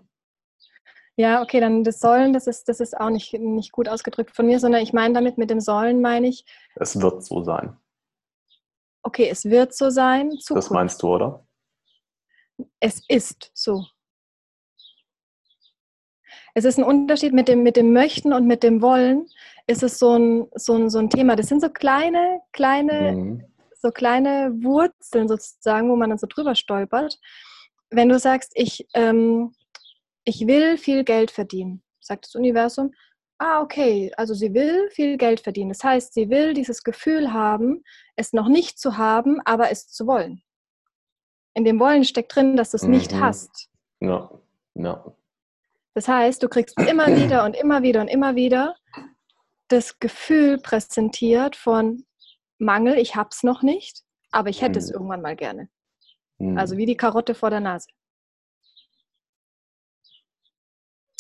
[1.16, 4.46] Ja, okay, dann das Sollen, das ist, das ist auch nicht, nicht gut ausgedrückt von
[4.46, 6.44] mir, sondern ich meine damit, mit dem Sollen meine ich.
[6.76, 7.76] Es wird so sein.
[9.02, 10.30] Okay, es wird so sein.
[10.38, 10.66] Zukunft.
[10.66, 11.46] Das meinst du, oder?
[12.78, 13.86] Es ist so.
[16.56, 19.26] Es ist ein Unterschied mit dem, mit dem Möchten und mit dem Wollen.
[19.66, 21.36] Ist es so ein, so ein, so ein Thema.
[21.36, 23.44] Das sind so kleine, kleine, mhm.
[23.78, 27.18] so kleine Wurzeln sozusagen, wo man dann so drüber stolpert.
[27.90, 29.52] Wenn du sagst, ich, ähm,
[30.24, 32.94] ich will viel Geld verdienen, sagt das Universum,
[33.36, 35.68] ah, okay, also sie will viel Geld verdienen.
[35.68, 37.84] Das heißt, sie will dieses Gefühl haben,
[38.14, 40.42] es noch nicht zu haben, aber es zu wollen.
[41.52, 42.92] In dem Wollen steckt drin, dass du es mhm.
[42.92, 43.68] nicht hast.
[44.00, 44.30] Ja,
[44.72, 45.04] ja.
[45.96, 48.76] Das heißt, du kriegst immer wieder und immer wieder und immer wieder
[49.68, 52.04] das Gefühl präsentiert von
[52.58, 54.84] Mangel, ich hab's noch nicht, aber ich hätte mhm.
[54.84, 55.70] es irgendwann mal gerne.
[56.36, 56.58] Mhm.
[56.58, 57.88] Also wie die Karotte vor der Nase.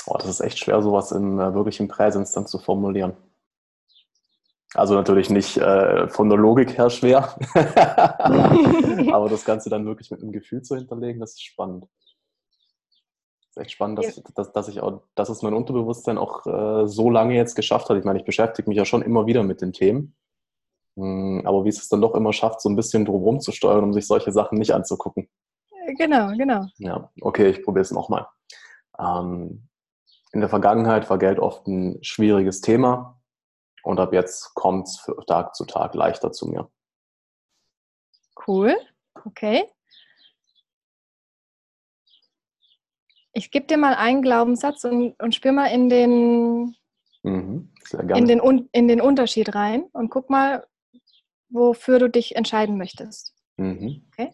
[0.04, 3.16] Oh, das ist echt schwer, sowas in äh, wirklich im Präsens dann zu formulieren.
[4.74, 7.34] Also natürlich nicht äh, von der Logik her schwer,
[9.14, 11.86] aber das Ganze dann wirklich mit einem Gefühl zu hinterlegen, das ist spannend
[13.56, 14.22] ist echt spannend, dass, ja.
[14.34, 17.96] dass, dass, ich auch, dass es mein Unterbewusstsein auch äh, so lange jetzt geschafft hat.
[17.96, 20.16] Ich meine, ich beschäftige mich ja schon immer wieder mit den Themen.
[20.96, 23.84] Hm, aber wie es es dann doch immer schafft, so ein bisschen drumherum zu steuern,
[23.84, 25.28] um sich solche Sachen nicht anzugucken.
[25.98, 26.66] Genau, genau.
[26.78, 28.26] Ja, okay, ich probiere es nochmal.
[28.98, 29.68] Ähm,
[30.32, 33.20] in der Vergangenheit war Geld oft ein schwieriges Thema
[33.84, 36.68] und ab jetzt kommt es Tag zu Tag leichter zu mir.
[38.46, 38.76] Cool,
[39.24, 39.64] okay.
[43.36, 46.74] Ich gebe dir mal einen Glaubenssatz und, und spür mal in den,
[47.22, 47.70] mhm,
[48.14, 50.66] in, den, in den Unterschied rein und guck mal,
[51.50, 53.34] wofür du dich entscheiden möchtest.
[53.58, 54.08] Mhm.
[54.08, 54.32] Okay?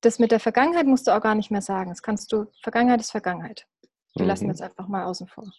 [0.00, 1.90] Das mit der Vergangenheit musst du auch gar nicht mehr sagen.
[1.90, 3.66] Das kannst du, Vergangenheit ist Vergangenheit.
[4.16, 4.28] Die mhm.
[4.28, 5.52] lassen wir jetzt einfach mal außen vor.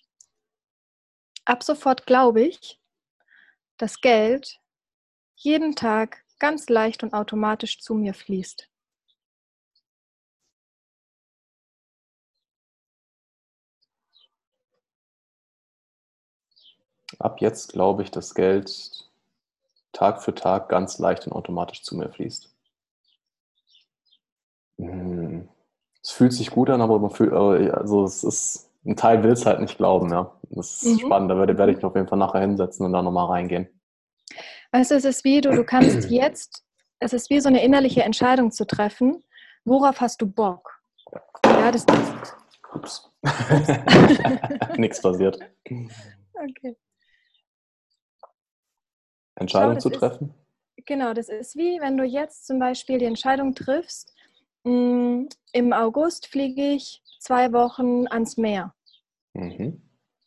[1.43, 2.79] Ab sofort glaube ich,
[3.75, 4.61] dass Geld
[5.35, 8.69] jeden Tag ganz leicht und automatisch zu mir fließt.
[17.19, 19.07] Ab jetzt glaube ich, dass Geld
[19.93, 22.53] Tag für Tag ganz leicht und automatisch zu mir fließt.
[24.77, 25.47] Hm.
[26.03, 29.45] Es fühlt sich gut an, aber man fühlt, also es ist, ein Teil will es
[29.45, 30.31] halt nicht glauben, ja.
[30.51, 31.07] Das ist mhm.
[31.07, 33.67] spannend, da werde, werde ich mich auf jeden Fall nachher hinsetzen und da nochmal reingehen.
[34.71, 36.63] Also es ist wie du, du kannst jetzt,
[36.99, 39.23] es ist wie so eine innerliche Entscheidung zu treffen,
[39.65, 40.79] worauf hast du Bock?
[41.45, 42.35] Ja, das ist.
[42.73, 43.11] Ups.
[44.77, 45.39] Nichts passiert.
[45.65, 46.77] Okay.
[49.39, 50.33] Entscheidung zu treffen?
[50.75, 54.13] Ist, genau, das ist wie wenn du jetzt zum Beispiel die Entscheidung triffst,
[54.63, 58.73] mh, mm, im August fliege ich zwei Wochen ans Meer.
[59.33, 59.81] Mhm.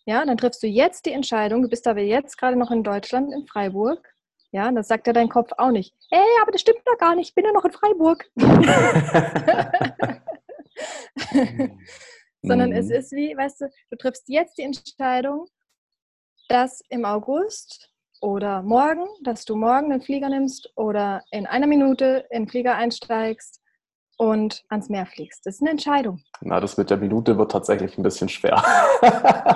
[0.06, 3.32] Ja, dann triffst du jetzt die Entscheidung, du bist aber jetzt gerade noch in Deutschland,
[3.32, 4.12] in Freiburg.
[4.52, 5.94] Ja, das sagt ja dein Kopf auch nicht.
[6.10, 8.28] Ey, aber das stimmt doch gar nicht, ich bin ja noch in Freiburg.
[12.42, 12.76] Sondern mhm.
[12.76, 15.46] es ist wie, weißt du, du triffst jetzt die Entscheidung,
[16.48, 17.89] dass im August
[18.20, 22.76] oder morgen, dass du morgen den Flieger nimmst oder in einer Minute in den Flieger
[22.76, 23.60] einsteigst
[24.20, 25.46] und ans Meer fliegst.
[25.46, 26.20] Das ist eine Entscheidung.
[26.42, 28.62] Na, das mit der Minute wird tatsächlich ein bisschen schwer.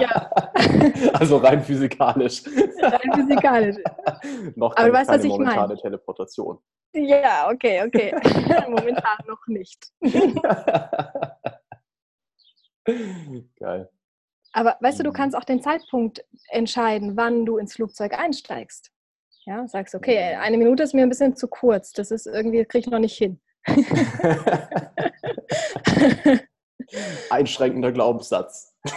[0.00, 0.30] Ja.
[1.12, 2.44] also rein physikalisch.
[2.80, 3.76] Rein physikalisch.
[4.56, 5.80] noch Aber du weißt, was ich momentane meine.
[5.80, 6.58] Teleportation.
[6.94, 8.14] Ja, okay, okay.
[8.68, 9.92] Momentan noch nicht.
[14.54, 15.14] Aber weißt du, du mhm.
[15.14, 18.92] kannst auch den Zeitpunkt entscheiden, wann du ins Flugzeug einsteigst.
[19.46, 20.40] Ja, sagst, okay, mhm.
[20.40, 21.92] eine Minute ist mir ein bisschen zu kurz.
[21.92, 23.42] Das ist irgendwie, kriege ich noch nicht hin.
[27.30, 28.74] Einschränkender Glaubenssatz.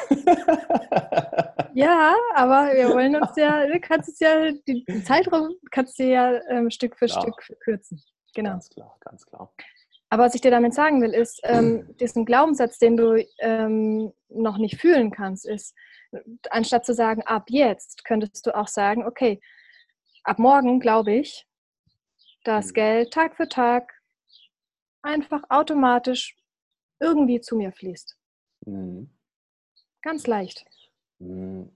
[1.73, 6.39] ja, aber wir wollen uns ja, du kannst es ja, den Zeitraum kannst du ja
[6.49, 7.21] ähm, Stück für klar.
[7.21, 8.03] Stück verkürzen.
[8.35, 8.51] Genau.
[8.51, 9.51] Ganz klar, ganz klar.
[10.09, 14.57] Aber was ich dir damit sagen will, ist, ähm, diesen Glaubenssatz, den du ähm, noch
[14.57, 15.75] nicht fühlen kannst, ist,
[16.49, 19.41] anstatt zu sagen, ab jetzt, könntest du auch sagen, okay,
[20.23, 21.45] ab morgen glaube ich,
[22.43, 22.73] dass mhm.
[22.73, 23.93] Geld Tag für Tag
[25.01, 26.37] einfach automatisch
[26.99, 28.17] irgendwie zu mir fließt.
[28.65, 29.09] Mhm.
[30.01, 30.65] Ganz leicht.
[31.19, 31.71] Mhm.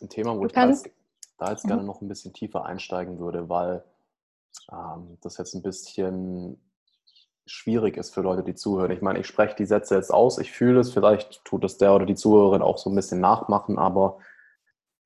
[0.00, 0.90] Ein Thema, wo du ich kannst,
[1.38, 1.86] da jetzt, gerne mhm.
[1.86, 3.84] noch ein bisschen tiefer einsteigen würde, weil
[4.72, 6.60] ähm, das jetzt ein bisschen
[7.46, 8.90] schwierig ist für Leute, die zuhören.
[8.90, 11.94] Ich meine, ich spreche die Sätze jetzt aus, ich fühle es, vielleicht tut es der
[11.94, 14.18] oder die Zuhörerin auch so ein bisschen nachmachen, aber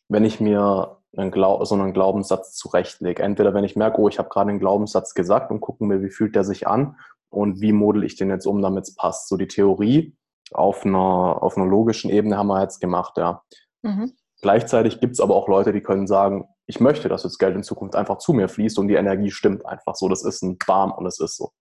[0.09, 4.29] wenn ich mir einen so einen Glaubenssatz zurechtlege, entweder wenn ich merke, oh, ich habe
[4.29, 6.97] gerade einen Glaubenssatz gesagt und gucken mir, wie fühlt der sich an
[7.31, 9.29] und wie model ich den jetzt um, damit es passt.
[9.29, 10.15] So die Theorie
[10.53, 13.43] auf einer, auf einer logischen Ebene haben wir jetzt gemacht, ja.
[13.83, 14.13] Mhm.
[14.43, 17.63] Gleichzeitig gibt es aber auch Leute, die können sagen, ich möchte, dass das Geld in
[17.63, 20.09] Zukunft einfach zu mir fließt und die Energie stimmt einfach so.
[20.09, 21.53] Das ist ein Bam und es ist so.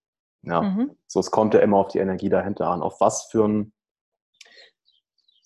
[0.46, 0.96] Ja, mhm.
[1.08, 2.80] so es kommt ja immer auf die Energie dahinter an.
[2.80, 3.72] Auf was für ein,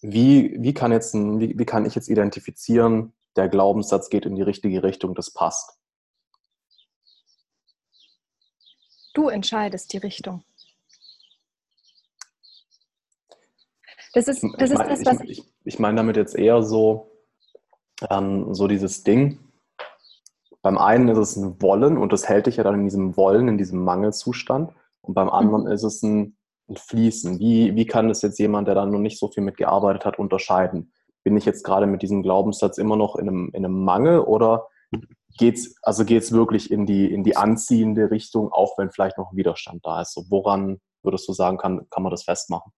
[0.03, 4.37] wie, wie kann jetzt ein, wie, wie kann ich jetzt identifizieren, der Glaubenssatz geht in
[4.37, 5.79] die richtige Richtung, das passt?
[9.15, 10.45] Du entscheidest die Richtung.
[14.13, 17.11] Das ist, das, ist das, was ich, ich, ich meine damit jetzt eher so,
[18.11, 19.39] ähm, so dieses Ding.
[20.63, 23.49] Beim einen ist es ein Wollen und das hält dich ja dann in diesem Wollen,
[23.49, 24.75] in diesem Mangelzustand.
[25.03, 26.37] Und beim anderen ist es ein,
[26.69, 27.39] ein Fließen.
[27.39, 30.93] Wie, wie kann das jetzt jemand, der da noch nicht so viel mitgearbeitet hat, unterscheiden?
[31.25, 34.69] Bin ich jetzt gerade mit diesem Glaubenssatz immer noch in einem, in einem Mangel oder
[35.39, 39.37] geht's, also geht's wirklich in die, in die anziehende Richtung, auch wenn vielleicht noch ein
[39.37, 40.15] Widerstand da ist?
[40.15, 42.73] So, woran würdest du sagen, kann, kann man das festmachen?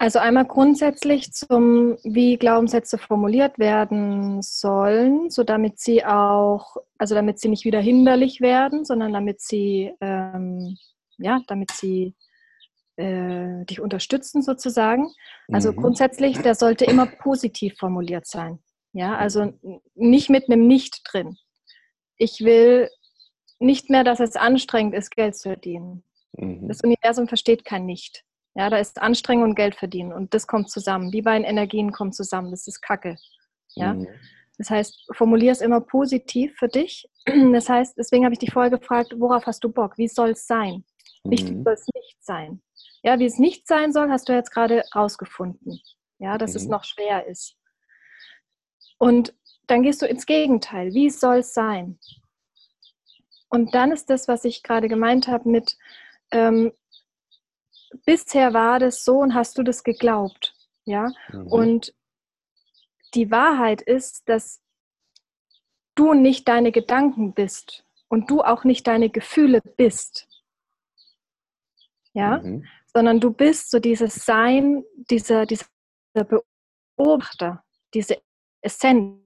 [0.00, 7.38] Also einmal grundsätzlich zum, wie Glaubenssätze formuliert werden sollen, so damit sie auch, also damit
[7.38, 10.78] sie nicht wieder hinderlich werden, sondern damit sie, ähm,
[11.18, 12.14] ja, damit sie
[12.96, 15.12] äh, dich unterstützen sozusagen.
[15.52, 15.76] Also mhm.
[15.76, 18.58] grundsätzlich, der sollte immer positiv formuliert sein.
[18.94, 19.52] Ja, also
[19.94, 21.36] nicht mit einem Nicht drin.
[22.16, 22.88] Ich will
[23.58, 26.04] nicht mehr, dass es anstrengend ist, Geld zu verdienen.
[26.38, 26.68] Mhm.
[26.68, 28.24] Das Universum versteht kein Nicht.
[28.54, 31.10] Ja, da ist Anstrengung und Geld verdienen und das kommt zusammen.
[31.10, 32.50] Die beiden Energien kommen zusammen.
[32.50, 33.16] Das ist Kacke.
[33.74, 33.94] Ja.
[33.94, 34.08] Mhm.
[34.58, 37.08] Das heißt, formulier es immer positiv für dich.
[37.52, 39.96] Das heißt, deswegen habe ich dich vorher gefragt, worauf hast du Bock?
[39.98, 40.84] Wie soll es sein?
[41.24, 41.64] Nicht, wie mhm.
[41.64, 42.62] soll es nicht sein?
[43.02, 45.80] Ja, wie es nicht sein soll, hast du jetzt gerade rausgefunden.
[46.18, 46.56] Ja, dass mhm.
[46.56, 47.56] es noch schwer ist.
[48.98, 49.34] Und
[49.66, 50.92] dann gehst du ins Gegenteil.
[50.92, 51.98] Wie soll es sein?
[53.48, 55.76] Und dann ist das, was ich gerade gemeint habe mit,
[56.32, 56.72] ähm,
[58.04, 60.54] bisher war das so und hast du das geglaubt.
[60.84, 61.46] Ja, mhm.
[61.46, 61.94] und
[63.14, 64.62] die Wahrheit ist, dass
[65.94, 70.26] du nicht deine Gedanken bist und du auch nicht deine Gefühle bist.
[72.12, 72.66] Ja, mhm.
[72.92, 75.66] sondern du bist so dieses Sein, dieser, dieser
[76.96, 77.62] Beobachter,
[77.94, 78.20] diese
[78.62, 79.20] Essenz.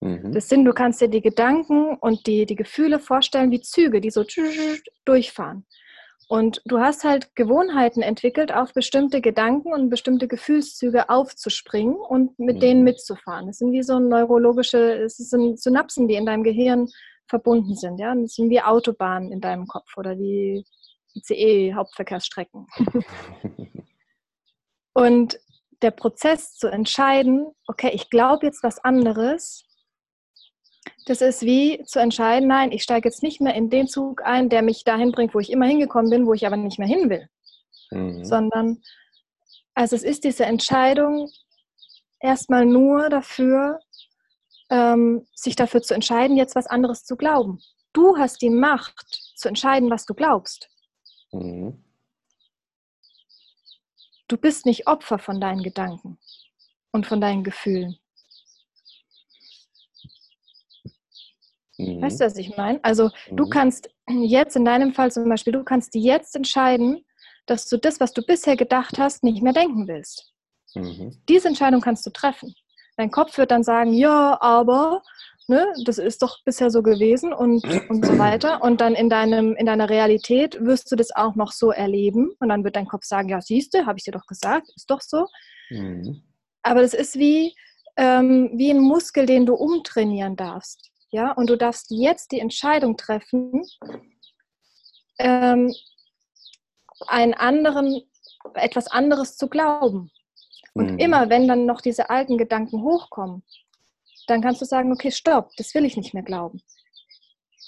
[0.00, 0.32] Mhm.
[0.32, 4.10] Das sind, du kannst dir die Gedanken und die, die Gefühle vorstellen wie Züge, die
[4.10, 4.24] so
[5.04, 5.66] durchfahren.
[6.28, 12.56] Und du hast halt Gewohnheiten entwickelt, auf bestimmte Gedanken und bestimmte Gefühlszüge aufzuspringen und mit
[12.56, 12.60] mhm.
[12.60, 13.46] denen mitzufahren.
[13.46, 16.88] Das sind wie so neurologische, es sind Synapsen, die in deinem Gehirn
[17.28, 17.98] verbunden sind.
[17.98, 18.14] Ja?
[18.14, 20.64] das sind wie Autobahnen in deinem Kopf oder wie
[21.14, 22.66] ICE-Hauptverkehrsstrecken.
[24.94, 25.38] und
[25.82, 29.64] der Prozess zu entscheiden, okay, ich glaube jetzt was anderes,
[31.06, 34.48] das ist wie zu entscheiden, nein, ich steige jetzt nicht mehr in den Zug ein,
[34.48, 37.08] der mich dahin bringt, wo ich immer hingekommen bin, wo ich aber nicht mehr hin
[37.08, 37.28] will.
[37.92, 38.24] Mhm.
[38.24, 38.82] Sondern,
[39.74, 41.30] also es ist diese Entscheidung
[42.18, 43.78] erstmal nur dafür,
[44.68, 47.60] ähm, sich dafür zu entscheiden, jetzt was anderes zu glauben.
[47.92, 50.68] Du hast die Macht zu entscheiden, was du glaubst.
[51.30, 51.84] Mhm.
[54.26, 56.18] Du bist nicht Opfer von deinen Gedanken
[56.90, 57.96] und von deinen Gefühlen.
[61.78, 62.02] Mhm.
[62.02, 62.82] Weißt du, was ich meine?
[62.82, 63.36] Also mhm.
[63.36, 67.04] du kannst jetzt in deinem Fall zum Beispiel, du kannst jetzt entscheiden,
[67.46, 70.32] dass du das, was du bisher gedacht hast, nicht mehr denken willst.
[70.74, 71.16] Mhm.
[71.28, 72.54] Diese Entscheidung kannst du treffen.
[72.96, 75.02] Dein Kopf wird dann sagen, ja, aber
[75.48, 78.62] ne, das ist doch bisher so gewesen und, und so weiter.
[78.62, 82.32] Und dann in, deinem, in deiner Realität wirst du das auch noch so erleben.
[82.40, 84.90] Und dann wird dein Kopf sagen, ja, siehst du, habe ich dir doch gesagt, ist
[84.90, 85.26] doch so.
[85.70, 86.22] Mhm.
[86.62, 87.54] Aber das ist wie,
[87.96, 90.90] ähm, wie ein Muskel, den du umtrainieren darfst.
[91.10, 93.62] Ja, und du darfst jetzt die Entscheidung treffen,
[95.18, 95.72] ähm,
[97.06, 98.02] einen anderen,
[98.54, 100.10] etwas anderes zu glauben.
[100.74, 100.98] Und mhm.
[100.98, 103.42] immer, wenn dann noch diese alten Gedanken hochkommen,
[104.26, 106.60] dann kannst du sagen, okay, stopp, das will ich nicht mehr glauben.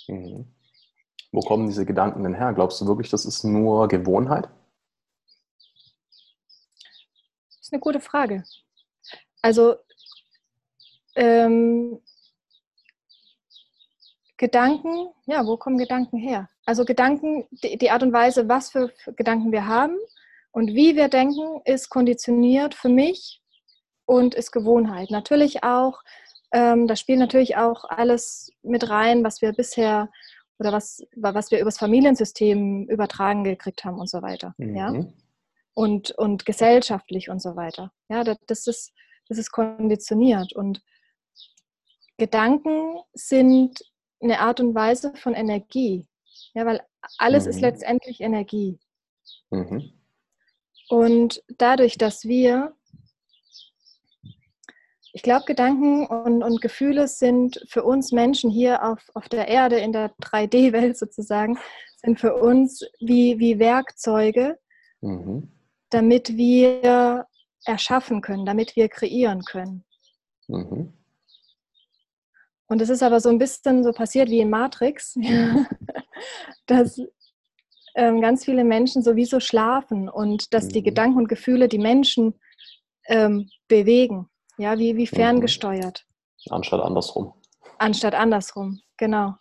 [0.08, 0.52] Mhm.
[1.30, 2.52] Wo kommen diese Gedanken denn her?
[2.52, 4.48] Glaubst du wirklich, das ist nur Gewohnheit?
[7.48, 8.44] Das ist eine gute Frage.
[9.42, 9.76] Also
[11.14, 12.00] ähm,
[14.38, 16.48] Gedanken, ja, wo kommen Gedanken her?
[16.64, 19.96] Also Gedanken, die, die Art und Weise, was für Gedanken wir haben
[20.52, 23.42] und wie wir denken, ist konditioniert für mich
[24.06, 25.10] und ist Gewohnheit.
[25.10, 26.02] Natürlich auch
[26.52, 30.10] ähm, da spielt natürlich auch alles mit rein, was wir bisher
[30.58, 34.54] oder was, was wir übers Familiensystem übertragen gekriegt haben und so weiter.
[34.58, 34.76] Mhm.
[34.76, 34.92] Ja?
[35.74, 37.92] Und, und gesellschaftlich und so weiter.
[38.08, 38.92] Ja, das ist,
[39.28, 40.52] das ist konditioniert.
[40.52, 40.82] Und
[42.16, 43.78] Gedanken sind
[44.20, 46.06] eine Art und Weise von Energie.
[46.54, 46.80] Ja, weil
[47.18, 47.50] alles mhm.
[47.50, 48.78] ist letztendlich Energie.
[49.50, 49.92] Mhm.
[50.88, 52.74] Und dadurch, dass wir
[55.14, 59.76] ich glaube, Gedanken und, und, Gefühle sind für uns Menschen hier auf, auf der Erde,
[59.76, 61.58] in der 3D-Welt sozusagen,
[61.96, 64.58] sind für uns wie, wie Werkzeuge,
[65.00, 65.50] mhm.
[65.90, 67.26] damit wir
[67.64, 69.84] erschaffen können, damit wir kreieren können.
[70.46, 70.92] Mhm.
[72.68, 75.18] Und es ist aber so ein bisschen so passiert wie in Matrix,
[76.66, 77.00] dass
[77.94, 80.68] ähm, ganz viele Menschen sowieso schlafen und dass mhm.
[80.70, 82.34] die Gedanken und Gefühle die Menschen
[83.06, 84.28] ähm, bewegen.
[84.58, 86.04] Ja, wie, wie ferngesteuert.
[86.46, 86.54] Mhm.
[86.54, 87.32] Anstatt andersrum.
[87.78, 89.34] Anstatt andersrum, genau.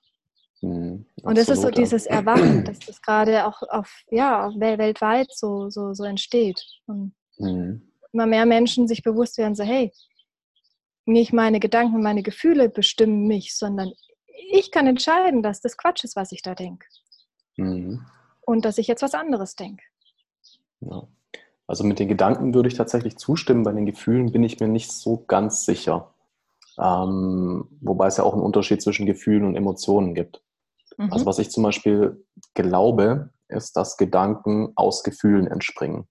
[0.61, 5.69] Mhm, und das ist so dieses Erwachen, dass das gerade auch auf, ja, weltweit so,
[5.69, 6.63] so, so entsteht.
[6.88, 7.91] Und mhm.
[8.11, 9.91] immer mehr Menschen sich bewusst werden, so, hey,
[11.08, 13.91] nicht meine Gedanken, meine Gefühle bestimmen mich, sondern
[14.51, 16.86] ich kann entscheiden, dass das Quatsch ist, was ich da denke.
[17.58, 18.05] Mhm.
[18.41, 19.84] Und dass ich jetzt was anderes denke.
[20.82, 21.08] Ja.
[21.66, 24.91] Also mit den Gedanken würde ich tatsächlich zustimmen, bei den Gefühlen bin ich mir nicht
[24.91, 26.14] so ganz sicher.
[26.80, 30.41] Ähm, wobei es ja auch einen Unterschied zwischen Gefühlen und Emotionen gibt.
[30.97, 31.12] Mhm.
[31.12, 36.08] Also was ich zum Beispiel glaube, ist, dass Gedanken aus Gefühlen entspringen.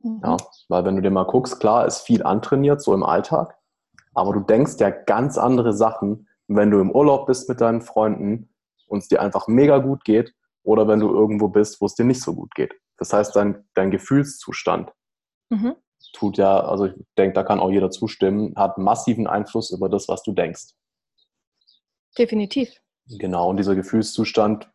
[0.00, 0.20] Mhm.
[0.24, 0.36] Ja,
[0.68, 3.56] weil wenn du dir mal guckst, klar ist viel antrainiert, so im Alltag,
[4.14, 8.50] aber du denkst ja ganz andere Sachen, wenn du im Urlaub bist mit deinen Freunden
[8.86, 12.04] und es dir einfach mega gut geht oder wenn du irgendwo bist, wo es dir
[12.04, 12.74] nicht so gut geht.
[12.98, 14.92] Das heißt, dein, dein Gefühlszustand
[15.50, 15.76] mhm.
[16.12, 20.08] tut ja, also ich denke, da kann auch jeder zustimmen, hat massiven Einfluss über das,
[20.08, 20.74] was du denkst.
[22.16, 22.70] Definitiv.
[23.06, 24.70] Genau, und dieser Gefühlszustand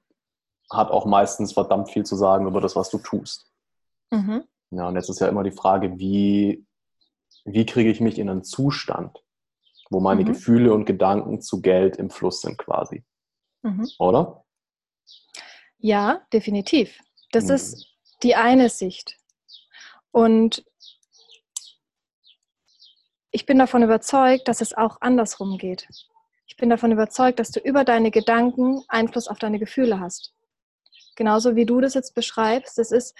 [0.69, 3.51] hat auch meistens verdammt viel zu sagen über das, was du tust.
[4.11, 4.43] Mhm.
[4.71, 6.65] Ja, und jetzt ist ja immer die Frage, wie,
[7.45, 9.23] wie kriege ich mich in einen Zustand,
[9.89, 10.27] wo meine mhm.
[10.27, 13.03] Gefühle und Gedanken zu Geld im Fluss sind quasi.
[13.63, 13.87] Mhm.
[13.99, 14.43] Oder?
[15.77, 16.99] Ja, definitiv.
[17.31, 17.55] Das mhm.
[17.55, 17.87] ist
[18.23, 19.17] die eine Sicht.
[20.11, 20.65] Und
[23.31, 25.87] ich bin davon überzeugt, dass es auch andersrum geht.
[26.47, 30.33] Ich bin davon überzeugt, dass du über deine Gedanken Einfluss auf deine Gefühle hast.
[31.15, 32.77] Genauso wie du das jetzt beschreibst.
[32.77, 33.15] Das ist,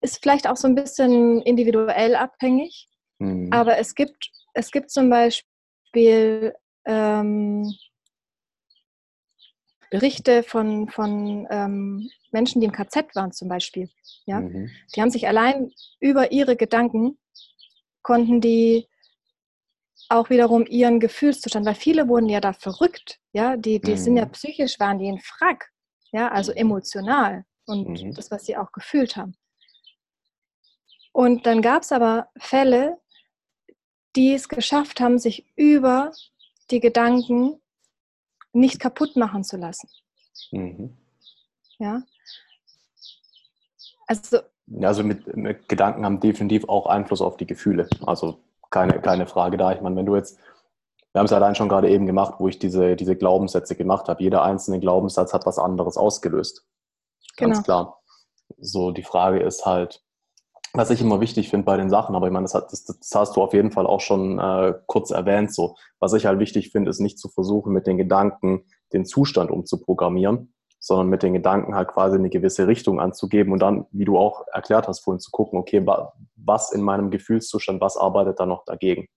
[0.00, 2.88] ist vielleicht auch so ein bisschen individuell abhängig.
[3.18, 3.52] Mhm.
[3.52, 5.47] Aber es gibt, es gibt zum Beispiel
[6.84, 7.74] ähm,
[9.90, 13.88] Berichte von, von ähm, Menschen, die im KZ waren zum Beispiel.
[14.26, 14.40] Ja?
[14.40, 14.70] Mhm.
[14.94, 17.18] Die haben sich allein über ihre Gedanken,
[18.02, 18.86] konnten die
[20.08, 23.96] auch wiederum ihren Gefühlszustand, weil viele wurden ja da verrückt, ja, die, die mhm.
[23.96, 24.32] sind ja mhm.
[24.32, 25.70] psychisch, waren die in Frack,
[26.12, 26.58] ja, also mhm.
[26.58, 28.14] emotional und mhm.
[28.14, 29.36] das, was sie auch gefühlt haben.
[31.12, 32.98] Und dann gab es aber Fälle,
[34.16, 36.12] die es geschafft haben, sich über
[36.70, 37.60] die Gedanken
[38.52, 39.88] nicht kaputt machen zu lassen.
[40.50, 40.96] Mhm.
[41.78, 42.02] Ja.
[44.06, 44.38] Also,
[44.82, 47.88] also mit, mit, Gedanken haben definitiv auch Einfluss auf die Gefühle.
[48.06, 48.40] Also
[48.70, 49.72] keine, keine Frage da.
[49.72, 50.38] Ich meine, wenn du jetzt,
[51.12, 54.22] wir haben es allein schon gerade eben gemacht, wo ich diese, diese Glaubenssätze gemacht habe.
[54.22, 56.66] Jeder einzelne Glaubenssatz hat was anderes ausgelöst.
[57.36, 57.64] Ganz genau.
[57.64, 58.02] klar.
[58.58, 60.02] So, die Frage ist halt,
[60.72, 63.10] was ich immer wichtig finde bei den Sachen, aber ich meine, das, hat, das, das
[63.14, 65.52] hast du auf jeden Fall auch schon äh, kurz erwähnt.
[65.52, 69.50] So, was ich halt wichtig finde, ist nicht zu versuchen, mit den Gedanken den Zustand
[69.50, 74.18] umzuprogrammieren, sondern mit den Gedanken halt quasi eine gewisse Richtung anzugeben und dann, wie du
[74.18, 75.84] auch erklärt hast, vorhin zu gucken, okay,
[76.36, 79.08] was in meinem Gefühlszustand, was arbeitet da noch dagegen?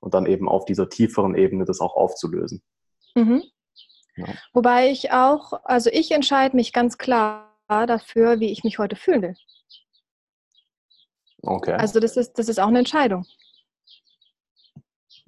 [0.00, 2.62] und dann eben auf dieser tieferen Ebene das auch aufzulösen.
[3.14, 3.42] Mhm.
[4.16, 4.26] Ja.
[4.52, 9.22] Wobei ich auch, also ich entscheide mich ganz klar dafür, wie ich mich heute fühlen
[9.22, 9.34] will.
[11.46, 11.72] Okay.
[11.72, 13.24] Also das ist, das ist auch eine Entscheidung.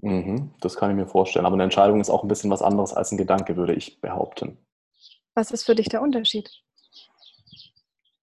[0.01, 1.47] Mhm, das kann ich mir vorstellen.
[1.47, 4.59] Aber eine Entscheidung ist auch ein bisschen was anderes als ein Gedanke, würde ich behaupten.
[5.35, 6.51] Was ist für dich der Unterschied?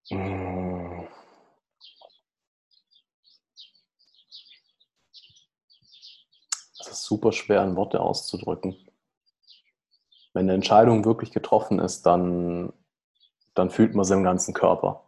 [0.09, 1.07] Mmh.
[6.79, 8.75] Es ist super schwer in Worte auszudrücken.
[10.33, 12.73] Wenn eine Entscheidung wirklich getroffen ist, dann,
[13.53, 15.04] dann fühlt man sie im ganzen Körper.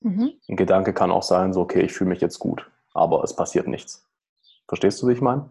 [0.00, 0.32] Mhm.
[0.48, 3.66] Ein Gedanke kann auch sein, so, okay, ich fühle mich jetzt gut, aber es passiert
[3.68, 4.06] nichts.
[4.66, 5.50] Verstehst du, wie ich meine?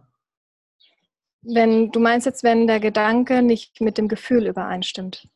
[1.42, 5.28] Wenn du meinst jetzt, wenn der Gedanke nicht mit dem Gefühl übereinstimmt.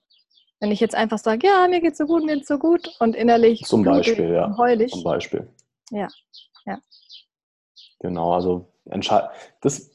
[0.59, 3.15] Wenn ich jetzt einfach sage, ja, mir geht's so gut, mir geht's so gut und
[3.15, 4.91] innerlich zum Beispiel, ja, heulig.
[4.91, 5.47] Zum Beispiel.
[5.91, 6.07] Ja,
[6.65, 6.79] ja.
[7.99, 8.73] Genau, also
[9.61, 9.91] das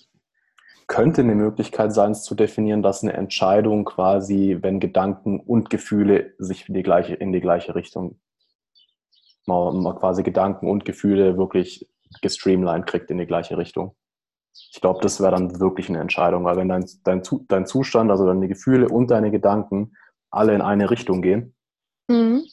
[0.87, 6.35] könnte eine Möglichkeit sein, es zu definieren, dass eine Entscheidung quasi, wenn Gedanken und Gefühle
[6.39, 8.19] sich in die gleiche, in die gleiche Richtung,
[9.49, 11.89] man, man quasi Gedanken und Gefühle wirklich
[12.23, 13.97] gestreamlined kriegt in die gleiche Richtung.
[14.73, 18.27] Ich glaube, das wäre dann wirklich eine Entscheidung, weil wenn dein, dein, dein Zustand, also
[18.27, 19.97] deine Gefühle und deine Gedanken
[20.31, 21.55] alle in eine Richtung gehen,
[22.09, 22.45] mhm.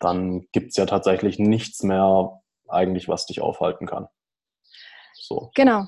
[0.00, 4.08] dann gibt es ja tatsächlich nichts mehr eigentlich, was dich aufhalten kann.
[5.14, 5.50] So.
[5.54, 5.86] Genau.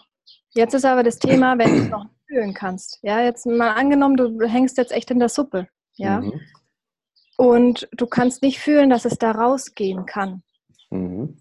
[0.53, 2.99] Jetzt ist aber das Thema, wenn du es noch fühlen kannst.
[3.03, 5.69] Ja, jetzt mal angenommen, du hängst jetzt echt in der Suppe.
[5.95, 6.21] Ja.
[6.21, 6.41] Mhm.
[7.37, 10.43] Und du kannst nicht fühlen, dass es da rausgehen kann.
[10.91, 11.37] Mhm.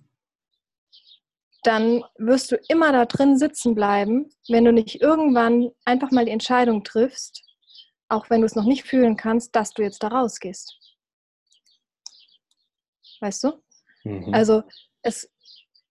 [1.64, 6.32] Dann wirst du immer da drin sitzen bleiben, wenn du nicht irgendwann einfach mal die
[6.32, 7.44] Entscheidung triffst,
[8.08, 10.78] auch wenn du es noch nicht fühlen kannst, dass du jetzt da rausgehst.
[13.20, 13.62] Weißt du?
[14.06, 14.34] Mhm.
[14.34, 14.64] Also
[15.02, 15.30] es,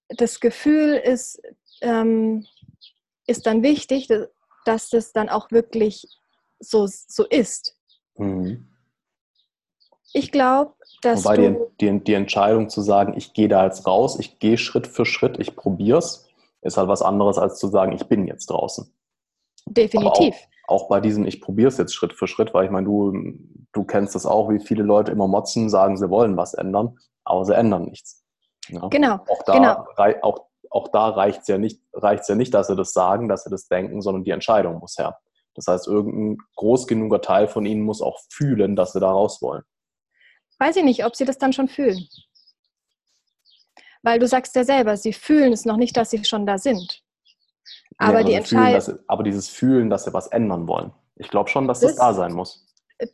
[0.09, 1.41] das Gefühl ist,
[1.83, 2.47] ähm,
[3.27, 4.09] ist dann wichtig,
[4.65, 6.07] dass das dann auch wirklich
[6.61, 7.77] so, so ist.
[8.17, 8.68] Mhm.
[10.13, 11.25] Ich glaube, dass.
[11.25, 14.87] Wobei die, die, die, Entscheidung zu sagen, ich gehe da jetzt raus, ich gehe Schritt
[14.87, 16.29] für Schritt, ich probiere es,
[16.63, 18.93] ist halt was anderes als zu sagen, ich bin jetzt draußen.
[19.67, 20.35] Definitiv
[20.69, 23.13] auch bei diesem, ich probiere es jetzt Schritt für Schritt, weil ich meine, du,
[23.73, 27.45] du kennst das auch, wie viele Leute immer motzen, sagen, sie wollen was ändern, aber
[27.47, 28.23] sie ändern nichts.
[28.69, 28.87] Ja?
[28.89, 29.15] Genau.
[29.15, 30.19] Auch da, genau.
[30.21, 33.51] Auch, auch da reicht es ja, nicht, ja nicht, dass sie das sagen, dass sie
[33.51, 35.19] das denken, sondern die Entscheidung muss her.
[35.55, 39.41] Das heißt, irgendein groß genuger Teil von ihnen muss auch fühlen, dass sie da raus
[39.41, 39.63] wollen.
[40.59, 42.09] Weiß ich nicht, ob sie das dann schon fühlen.
[44.03, 47.03] Weil du sagst ja selber, sie fühlen es noch nicht, dass sie schon da sind.
[47.99, 48.99] Aber, die Entscheidung.
[49.09, 50.93] Aber dieses Fühlen, dass sie was ändern wollen.
[51.17, 52.65] Ich glaube schon, dass das, das, da sein muss.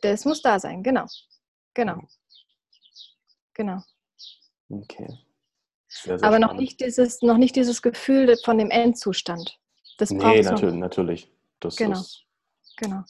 [0.01, 1.05] Das muss da sein, genau.
[1.73, 2.01] Genau.
[3.53, 3.81] Genau.
[4.69, 5.19] Okay.
[5.87, 9.59] Sehr, sehr aber noch nicht, dieses, noch nicht dieses Gefühl von dem Endzustand.
[9.97, 11.31] Das nee, natürlich, natürlich.
[11.59, 11.99] Das genau.
[11.99, 12.25] Ist,
[12.77, 13.03] genau.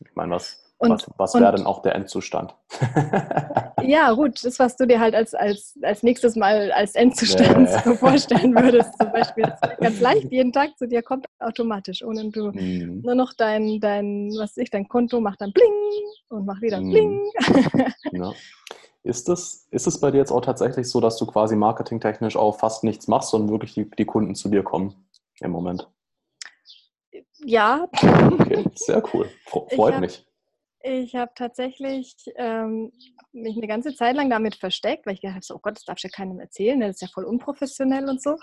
[0.00, 2.54] Ich meine, was, und, was, was wäre denn auch der Endzustand?
[3.82, 7.82] ja, gut, das, was du dir halt als, als, als nächstes Mal als Endzustand ja,
[7.84, 7.94] ja.
[7.94, 13.02] vorstellen würdest, zum Beispiel, ganz leicht jeden Tag zu dir kommt automatisch, ohne du mhm.
[13.02, 15.72] nur noch dein, dein, was ich, dein Konto macht dann bling
[16.28, 16.90] und macht wieder mhm.
[16.90, 17.30] bling.
[18.12, 18.32] ja.
[19.02, 22.58] Ist es ist das bei dir jetzt auch tatsächlich so, dass du quasi marketingtechnisch auch
[22.58, 24.94] fast nichts machst, sondern wirklich die, die Kunden zu dir kommen
[25.40, 25.88] im Moment?
[27.38, 27.88] Ja.
[27.92, 29.30] Okay, sehr cool.
[29.46, 30.27] Freut hab, mich.
[30.82, 32.92] Ich habe tatsächlich ähm,
[33.32, 35.84] mich eine ganze Zeit lang damit versteckt, weil ich gedacht habe, so, oh Gott, das
[35.84, 38.36] darf ich ja keinem erzählen, das ist ja voll unprofessionell und so.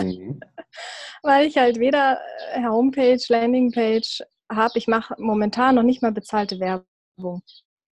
[0.00, 0.40] Mhm.
[1.22, 2.20] weil ich halt weder
[2.52, 4.78] äh, Homepage, Landingpage habe.
[4.78, 7.42] Ich mache momentan noch nicht mal bezahlte Werbung.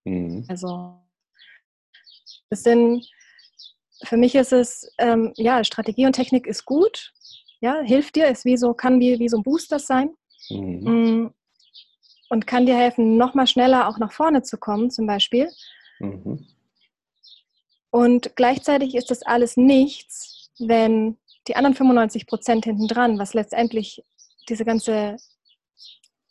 [0.04, 0.46] Mhm.
[0.48, 1.00] Also,
[2.48, 3.06] es sind,
[4.04, 7.12] für mich ist es, ähm, ja, Strategie und Technik ist gut,
[7.60, 10.14] ja, hilft dir, ist wie so, kann wie, wie so ein Booster sein.
[10.48, 11.32] Mhm.
[12.28, 15.48] Und kann dir helfen, nochmal schneller auch nach vorne zu kommen, zum Beispiel.
[16.00, 16.46] Mhm.
[17.90, 21.16] Und gleichzeitig ist das alles nichts, wenn
[21.48, 24.04] die anderen 95 Prozent hinten dran, was letztendlich
[24.48, 25.16] diese ganze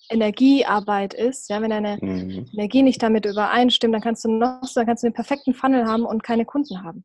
[0.10, 2.48] Energiearbeit ist, ja, wenn deine mhm.
[2.54, 5.86] Energie nicht damit übereinstimmt, dann kannst du noch so, dann kannst du den perfekten Funnel
[5.86, 7.04] haben und keine Kunden haben.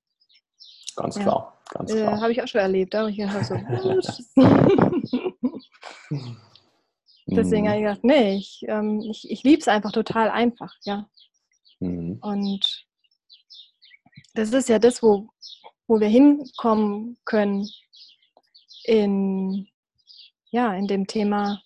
[0.96, 1.22] Ganz ja.
[1.22, 2.18] klar, ganz klar.
[2.18, 2.92] Äh, Habe ich auch schon erlebt.
[2.92, 3.54] Da ich gedacht so,
[7.30, 7.68] Deswegen mhm.
[7.68, 11.08] habe ich gedacht, nee, ich, ähm, ich, ich liebe es einfach total einfach, ja.
[11.78, 12.18] Mhm.
[12.20, 12.86] Und
[14.34, 15.28] das ist ja das, wo,
[15.86, 17.68] wo wir hinkommen können
[18.84, 19.68] in,
[20.50, 21.62] ja, in dem Thema,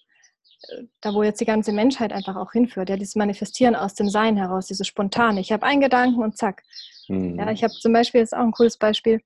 [0.68, 4.08] äh, da wo jetzt die ganze Menschheit einfach auch hinführt, ja, dieses Manifestieren aus dem
[4.08, 5.40] Sein heraus, dieses Spontane.
[5.40, 6.62] Ich habe einen Gedanken und zack.
[7.08, 7.38] Mhm.
[7.38, 9.20] Ja, ich habe zum Beispiel, das ist auch ein cooles Beispiel,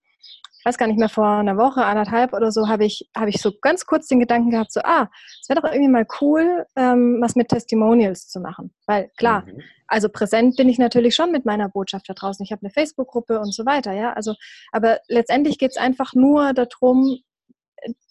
[0.69, 3.53] weiß gar nicht mehr, vor einer Woche, anderthalb oder so, habe ich, habe ich so
[3.61, 5.09] ganz kurz den Gedanken gehabt, so, ah,
[5.41, 8.75] es wäre doch irgendwie mal cool, ähm, was mit Testimonials zu machen.
[8.87, 9.63] Weil klar, mhm.
[9.87, 12.45] also präsent bin ich natürlich schon mit meiner Botschaft da draußen.
[12.45, 14.13] Ich habe eine Facebook-Gruppe und so weiter, ja.
[14.13, 14.35] Also,
[14.71, 17.19] aber letztendlich geht es einfach nur darum,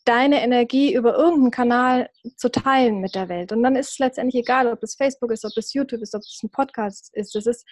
[0.06, 3.52] deine Energie über irgendeinen Kanal zu teilen mit der Welt.
[3.52, 6.22] Und dann ist es letztendlich egal, ob es Facebook ist, ob es YouTube ist, ob
[6.22, 7.36] es ein Podcast ist.
[7.36, 7.66] Das, ist,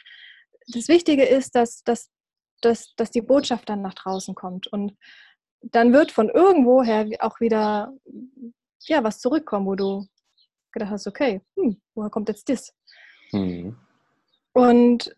[0.68, 2.12] das Wichtige ist, dass, dass,
[2.66, 4.68] dass, dass die Botschaft dann nach draußen kommt.
[4.68, 4.98] Und
[5.62, 7.94] dann wird von irgendwoher auch wieder
[8.88, 10.08] ja, was zurückkommen, wo du
[10.72, 12.74] gedacht hast, okay, hm, woher kommt jetzt das?
[13.32, 13.76] Mhm.
[14.54, 15.16] Und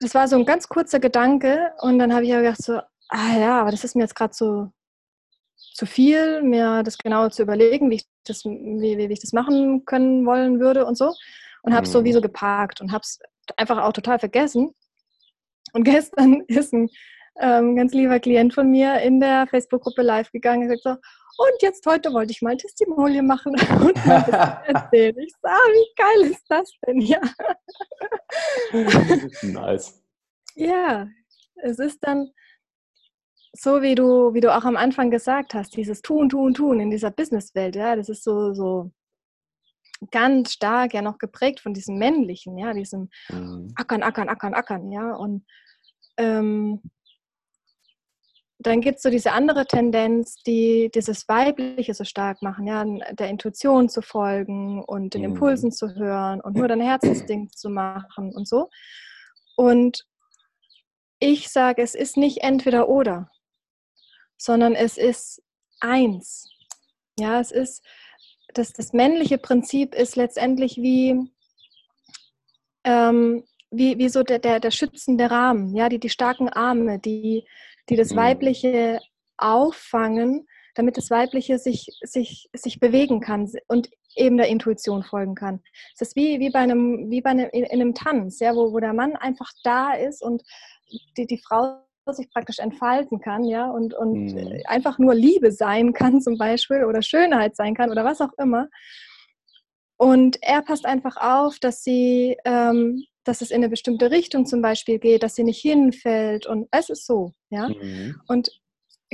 [0.00, 3.38] das war so ein ganz kurzer Gedanke und dann habe ich aber gedacht so, ah
[3.38, 4.72] ja, aber das ist mir jetzt gerade so
[5.74, 9.84] zu viel, mir das genau zu überlegen, wie ich das, wie, wie ich das machen
[9.84, 11.14] können wollen würde und so.
[11.62, 12.24] Und habe es so wie so mhm.
[12.24, 13.20] geparkt und habe es
[13.56, 14.74] einfach auch total vergessen.
[15.72, 16.88] Und gestern ist ein
[17.40, 20.90] ähm, ganz lieber Klient von mir in der Facebook-Gruppe live gegangen und gesagt so,
[21.38, 25.18] und jetzt heute wollte ich mal Testimonial machen und mal erzählen.
[25.18, 27.00] Ich sage, ah, wie geil ist das denn?
[27.00, 27.20] Ja.
[29.42, 30.02] nice.
[30.54, 31.08] Ja,
[31.62, 32.30] es ist dann,
[33.54, 36.90] so wie du, wie du auch am Anfang gesagt hast, dieses Tun, Tun, Tun in
[36.90, 38.90] dieser Businesswelt, ja, das ist so, so
[40.10, 43.72] ganz stark ja noch geprägt von diesem Männlichen, ja, diesem mhm.
[43.76, 45.14] Ackern, Ackern, Ackern, Ackern, ja.
[45.14, 45.44] Und
[46.16, 46.82] ähm,
[48.58, 53.28] dann gibt es so diese andere Tendenz, die dieses Weibliche so stark machen, ja, der
[53.28, 55.72] Intuition zu folgen und den Impulsen mhm.
[55.72, 58.68] zu hören und nur dein Herzensding zu machen und so.
[59.56, 60.06] Und
[61.18, 63.30] ich sage, es ist nicht entweder oder
[64.42, 65.40] sondern es ist
[65.80, 66.50] eins.
[67.16, 67.84] Ja, es ist,
[68.54, 71.30] das, das männliche Prinzip ist letztendlich wie,
[72.84, 77.46] ähm, wie, wie so der, der, der schützende Rahmen, ja, die, die starken Arme, die,
[77.88, 78.16] die das mhm.
[78.16, 79.00] Weibliche
[79.36, 85.62] auffangen, damit das Weibliche sich, sich, sich bewegen kann und eben der Intuition folgen kann.
[85.94, 88.72] Es ist wie, wie bei einem, wie bei einem, in, in einem Tanz, ja, wo,
[88.72, 90.42] wo der Mann einfach da ist und
[91.16, 94.62] die, die Frau sich praktisch entfalten kann, ja, und, und mhm.
[94.66, 98.68] einfach nur Liebe sein kann zum Beispiel oder Schönheit sein kann oder was auch immer.
[99.96, 104.60] Und er passt einfach auf, dass sie, ähm, dass es in eine bestimmte Richtung zum
[104.60, 107.68] Beispiel geht, dass sie nicht hinfällt und es ist so, ja.
[107.68, 108.20] Mhm.
[108.26, 108.50] Und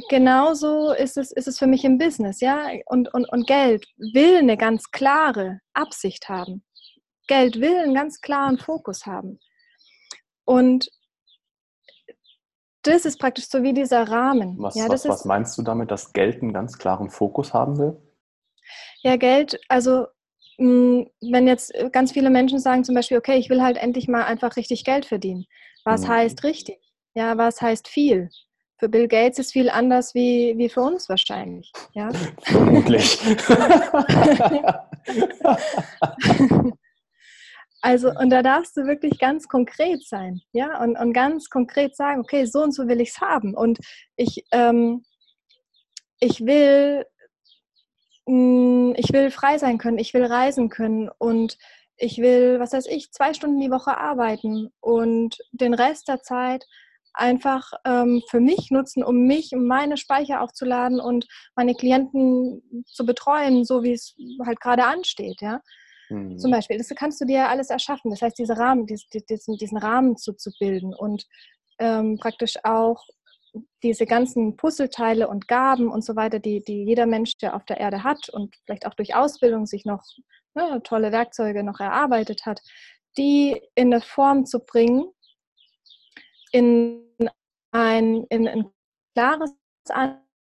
[0.09, 2.71] genauso ist es, ist es für mich im Business, ja.
[2.87, 6.65] Und, und, und Geld will eine ganz klare Absicht haben.
[7.27, 9.39] Geld will einen ganz klaren Fokus haben.
[10.47, 10.89] Und
[12.89, 14.57] das ist praktisch so wie dieser Rahmen.
[14.59, 17.97] Was, ja, was, was meinst du damit, dass Geld einen ganz klaren Fokus haben will?
[19.03, 20.07] Ja, Geld, also
[20.59, 24.25] mm, wenn jetzt ganz viele Menschen sagen zum Beispiel, okay, ich will halt endlich mal
[24.25, 25.47] einfach richtig Geld verdienen.
[25.85, 26.09] Was mhm.
[26.09, 26.79] heißt richtig?
[27.15, 28.31] Ja, was heißt viel?
[28.77, 31.73] Für Bill Gates ist viel anders wie, wie für uns wahrscheinlich.
[31.95, 32.11] Ja?
[32.43, 33.19] Vermutlich.
[37.81, 42.21] Also, und da darfst du wirklich ganz konkret sein, ja, und, und ganz konkret sagen,
[42.21, 43.55] okay, so und so will ich es haben.
[43.55, 43.79] Und
[44.17, 45.05] ich, ähm,
[46.21, 47.05] ich will,
[48.27, 51.57] mh, mm, ich will frei sein können, ich will reisen können und
[51.97, 56.65] ich will, was weiß ich, zwei Stunden die Woche arbeiten und den Rest der Zeit
[57.13, 61.27] einfach ähm, für mich nutzen, um mich, um meine Speicher aufzuladen und
[61.57, 64.15] meine Klienten zu betreuen, so wie es
[64.45, 65.61] halt gerade ansteht, ja.
[66.09, 66.39] Mhm.
[66.39, 68.11] Zum Beispiel, das kannst du dir alles erschaffen.
[68.11, 71.27] Das heißt, diese Rahmen, diesen, diesen Rahmen zu, zu bilden und
[71.79, 73.05] ähm, praktisch auch
[73.83, 77.79] diese ganzen Puzzleteile und Gaben und so weiter, die, die jeder Mensch, der auf der
[77.79, 80.03] Erde hat und vielleicht auch durch Ausbildung sich noch
[80.55, 82.61] ne, tolle Werkzeuge noch erarbeitet hat,
[83.17, 85.07] die in eine Form zu bringen,
[86.53, 87.05] in
[87.73, 88.71] ein, in ein
[89.15, 89.53] klares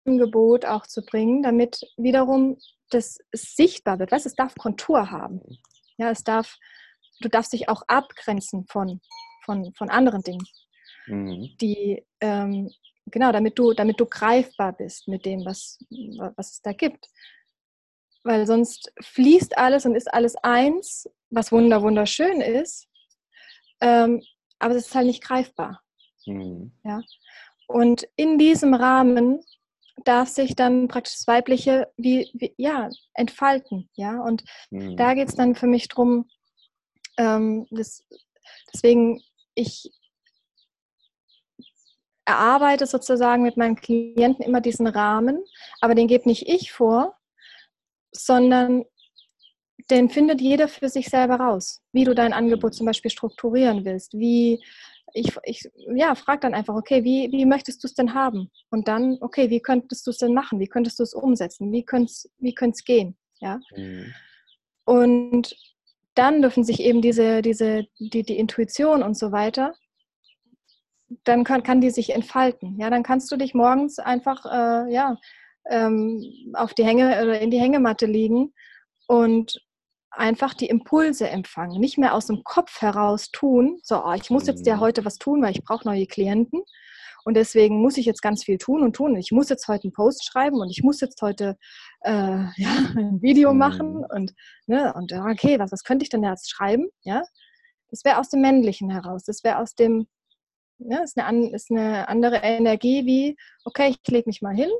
[0.05, 2.57] Angebot auch zu bringen, damit wiederum
[2.93, 4.11] das sichtbar wird.
[4.11, 5.41] Weißt, es darf Kontur haben.
[5.97, 6.57] Ja, es darf,
[7.21, 9.01] du darfst dich auch abgrenzen von,
[9.43, 10.47] von, von anderen Dingen,
[11.07, 11.55] mhm.
[11.61, 12.71] die, ähm,
[13.07, 15.79] genau, damit du, damit du greifbar bist mit dem, was,
[16.35, 17.09] was es da gibt.
[18.23, 22.87] Weil sonst fließt alles und ist alles eins, was wunder, wunderschön ist,
[23.81, 24.21] ähm,
[24.59, 25.81] aber es ist halt nicht greifbar.
[26.25, 26.71] Mhm.
[26.83, 27.01] Ja?
[27.67, 29.43] Und in diesem Rahmen
[30.03, 33.89] darf sich dann praktisch das Weibliche wie, wie ja, entfalten.
[33.93, 34.21] Ja?
[34.21, 34.97] Und mhm.
[34.97, 36.29] da geht es dann für mich darum,
[37.17, 38.03] ähm, das,
[38.73, 39.21] deswegen,
[39.55, 39.91] ich
[42.25, 45.43] erarbeite sozusagen mit meinen Klienten immer diesen Rahmen,
[45.81, 47.17] aber den gebe nicht ich vor,
[48.11, 48.85] sondern
[49.91, 54.13] den findet jeder für sich selber raus, wie du dein Angebot zum Beispiel strukturieren willst,
[54.13, 54.63] wie
[55.13, 58.51] ich, ich ja, frag dann einfach, okay, wie, wie möchtest du es denn haben?
[58.69, 60.59] Und dann, okay, wie könntest du es denn machen?
[60.59, 61.71] Wie könntest du es umsetzen?
[61.71, 62.53] Wie könnte es wie
[62.85, 63.15] gehen?
[63.39, 63.59] Ja.
[63.75, 64.13] Mhm.
[64.85, 65.55] Und
[66.15, 69.73] dann dürfen sich eben diese, diese, die, die Intuition und so weiter,
[71.23, 72.79] dann kann, kann die sich entfalten.
[72.79, 75.17] Ja, dann kannst du dich morgens einfach äh, ja,
[75.69, 78.53] ähm, auf die Hänge oder in die Hängematte liegen
[79.07, 79.61] und
[80.15, 81.79] einfach die Impulse empfangen.
[81.79, 84.81] Nicht mehr aus dem Kopf heraus tun, so, oh, ich muss jetzt ja mhm.
[84.81, 86.61] heute was tun, weil ich brauche neue Klienten.
[87.25, 89.15] Und deswegen muss ich jetzt ganz viel tun und tun.
[89.15, 91.57] Ich muss jetzt heute einen Post schreiben und ich muss jetzt heute
[92.01, 92.11] äh,
[92.57, 94.05] ja, ein Video machen mhm.
[94.09, 94.33] und,
[94.67, 96.87] ne, und okay, was, was könnte ich denn jetzt schreiben?
[97.03, 97.23] Ja?
[97.89, 99.23] Das wäre aus dem Männlichen heraus.
[99.23, 100.07] Das wäre aus dem,
[100.79, 104.71] ja, ist eine, ist eine andere Energie wie, okay, ich lege mich mal hin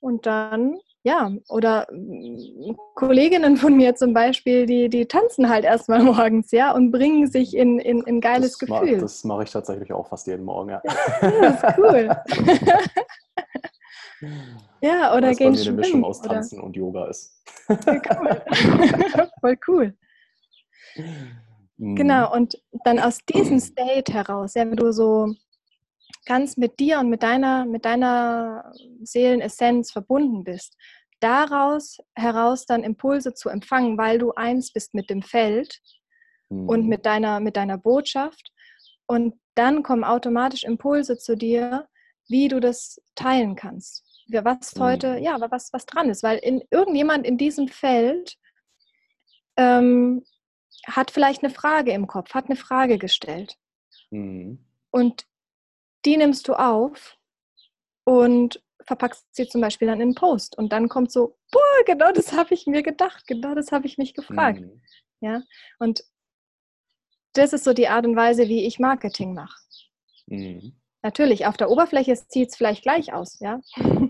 [0.00, 6.02] und dann ja, oder mm, Kolleginnen von mir zum Beispiel, die, die tanzen halt erstmal
[6.02, 8.96] morgens, ja, und bringen sich in, in, in geiles das Gefühl.
[8.96, 10.82] Ma das mache ich tatsächlich auch fast jeden Morgen, ja.
[11.20, 12.10] das ist cool.
[14.80, 16.66] ja, oder das gehen bei mir eine Mischung aus Tanzen oder?
[16.66, 17.40] und Yoga ist.
[17.68, 18.42] cool.
[19.40, 19.94] Voll cool.
[21.78, 22.32] Genau, mhm.
[22.32, 25.36] und dann aus diesem State heraus, ja, wenn du so
[26.26, 30.76] ganz mit dir und mit deiner, mit deiner Seelenessenz verbunden bist,
[31.20, 35.80] daraus heraus dann Impulse zu empfangen, weil du eins bist mit dem Feld
[36.48, 36.68] mhm.
[36.68, 38.52] und mit deiner, mit deiner Botschaft.
[39.06, 41.88] Und dann kommen automatisch Impulse zu dir,
[42.28, 44.04] wie du das teilen kannst.
[44.28, 45.22] Was heute, mhm.
[45.22, 46.22] ja, was, was dran ist.
[46.22, 48.36] Weil in, irgendjemand in diesem Feld
[49.56, 50.24] ähm,
[50.86, 53.56] hat vielleicht eine Frage im Kopf, hat eine Frage gestellt.
[54.10, 54.64] Mhm.
[54.90, 55.26] Und
[56.04, 57.16] die nimmst du auf
[58.04, 60.56] und verpackst sie zum Beispiel dann in einen Post.
[60.56, 63.98] Und dann kommt so, boah, genau das habe ich mir gedacht, genau das habe ich
[63.98, 64.60] mich gefragt.
[64.60, 64.82] Mhm.
[65.20, 65.42] Ja,
[65.78, 66.04] und
[67.32, 69.58] das ist so die Art und Weise, wie ich Marketing mache.
[70.26, 70.76] Mhm.
[71.02, 73.60] Natürlich, auf der Oberfläche sieht es vielleicht gleich aus, ja.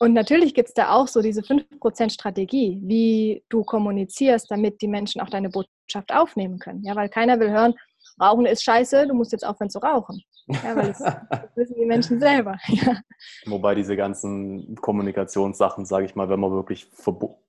[0.00, 4.86] Und natürlich gibt es da auch so diese 5% Strategie, wie du kommunizierst, damit die
[4.86, 6.84] Menschen auch deine Botschaft aufnehmen können.
[6.84, 7.74] Ja, weil keiner will hören,
[8.20, 10.22] Rauchen ist scheiße, du musst jetzt aufhören zu rauchen.
[10.48, 11.20] Ja, weil das, das
[11.56, 12.56] wissen die Menschen selber.
[12.68, 12.96] Ja.
[13.46, 16.88] Wobei diese ganzen Kommunikationssachen, sage ich mal, wenn man wirklich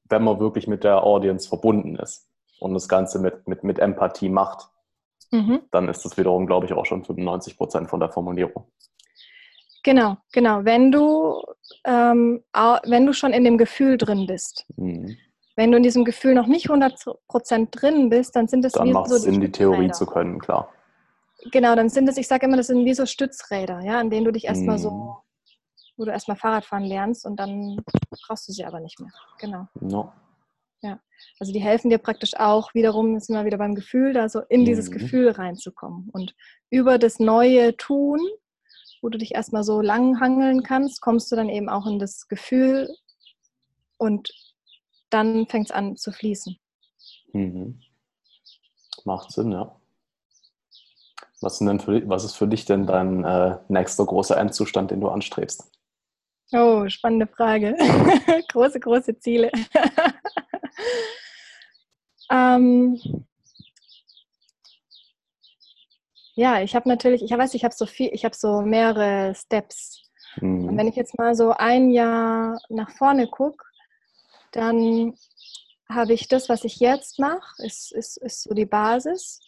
[0.10, 2.28] wenn man wirklich mit der Audience verbunden ist
[2.60, 4.70] und das Ganze mit, mit, mit Empathie macht,
[5.32, 5.62] mhm.
[5.72, 8.66] dann ist das wiederum, glaube ich, auch schon 95 Prozent von der Formulierung.
[9.84, 10.66] Genau, genau.
[10.66, 11.41] Wenn du,
[11.86, 14.66] ähm, wenn du schon in dem Gefühl drin bist.
[14.76, 15.18] Mhm.
[15.56, 19.10] Wenn du in diesem Gefühl noch nicht 100% drin bist, dann sind es dann macht
[19.10, 20.70] so es Sinn, die Theorie zu können, klar.
[21.52, 24.26] Genau, dann sind es, ich sage immer, das sind wie so Stützräder, ja, an denen
[24.26, 24.80] du dich erstmal mm.
[24.80, 25.14] so, mhm.
[25.98, 27.82] wo du erstmal Fahrradfahren lernst und dann
[28.28, 29.12] brauchst du sie aber nicht mehr.
[29.40, 29.68] Genau.
[29.80, 30.12] No.
[30.82, 31.00] Ja.
[31.40, 34.66] Also die helfen dir praktisch auch wiederum, sind wir wieder beim Gefühl, da so in
[34.66, 34.94] dieses mm.
[34.94, 36.10] Gefühl reinzukommen.
[36.12, 36.36] Und
[36.70, 38.20] über das neue Tun,
[39.02, 42.28] wo du dich erstmal so lang hangeln kannst, kommst du dann eben auch in das
[42.28, 42.94] Gefühl
[43.98, 44.30] und
[45.10, 46.58] dann fängt es an zu fließen.
[47.34, 47.80] Mhm.
[49.06, 49.79] Macht Sinn, ja.
[51.42, 55.10] Was, denn für, was ist für dich denn dein äh, nächster großer Endzustand, den du
[55.10, 55.72] anstrebst?
[56.52, 57.76] Oh, spannende Frage.
[58.52, 59.52] große, große Ziele.
[62.32, 63.00] ähm,
[66.36, 70.10] ja, ich habe natürlich, ich weiß, ich habe so viel, ich habe so mehrere Steps.
[70.42, 70.70] Mhm.
[70.70, 73.64] Und wenn ich jetzt mal so ein Jahr nach vorne gucke,
[74.52, 75.16] dann
[75.88, 79.42] habe ich das, was ich jetzt mache, ist, ist, ist so die Basis.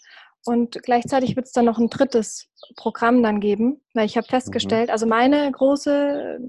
[0.45, 4.87] Und gleichzeitig wird es dann noch ein drittes Programm dann geben, weil ich habe festgestellt,
[4.87, 4.93] mhm.
[4.93, 6.39] also meine große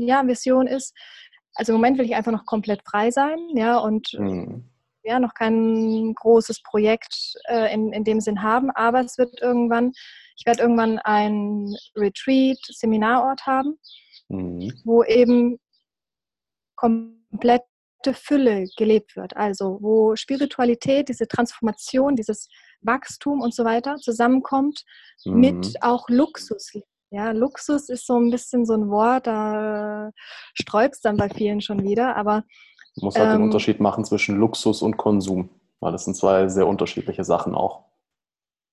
[0.00, 0.94] ja, Vision ist,
[1.54, 4.68] also im Moment will ich einfach noch komplett frei sein, ja, und mhm.
[5.02, 9.92] ja, noch kein großes Projekt äh, in, in dem Sinn haben, aber es wird irgendwann,
[10.36, 13.78] ich werde irgendwann ein Retreat, Seminarort haben,
[14.28, 14.72] mhm.
[14.84, 15.58] wo eben
[16.74, 17.62] komplett
[18.14, 19.36] Fülle gelebt wird.
[19.36, 22.48] Also wo Spiritualität, diese Transformation, dieses
[22.80, 24.84] Wachstum und so weiter zusammenkommt
[25.24, 25.40] mhm.
[25.40, 26.72] mit auch Luxus.
[27.10, 30.10] Ja, Luxus ist so ein bisschen so ein Wort, da
[30.54, 32.44] sträubt es dann bei vielen schon wieder, aber
[32.96, 35.48] man muss halt ähm, den Unterschied machen zwischen Luxus und Konsum,
[35.80, 37.84] weil das sind zwei sehr unterschiedliche Sachen auch.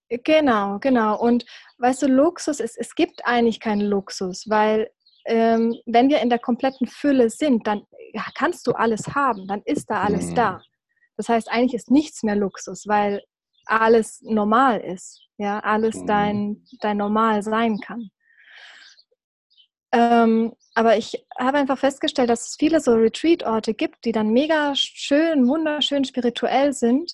[0.09, 1.19] Genau, genau.
[1.19, 1.45] Und
[1.79, 4.89] weißt du, Luxus ist, es gibt eigentlich keinen Luxus, weil
[5.25, 7.83] ähm, wenn wir in der kompletten Fülle sind, dann
[8.35, 10.35] kannst du alles haben, dann ist da alles mhm.
[10.35, 10.61] da.
[11.17, 13.21] Das heißt, eigentlich ist nichts mehr Luxus, weil
[13.65, 16.07] alles normal ist, ja, alles mhm.
[16.07, 18.09] dein, dein Normal sein kann.
[19.91, 24.73] Ähm, aber ich habe einfach festgestellt, dass es viele so Retreat-Orte gibt, die dann mega
[24.75, 27.13] schön, wunderschön spirituell sind.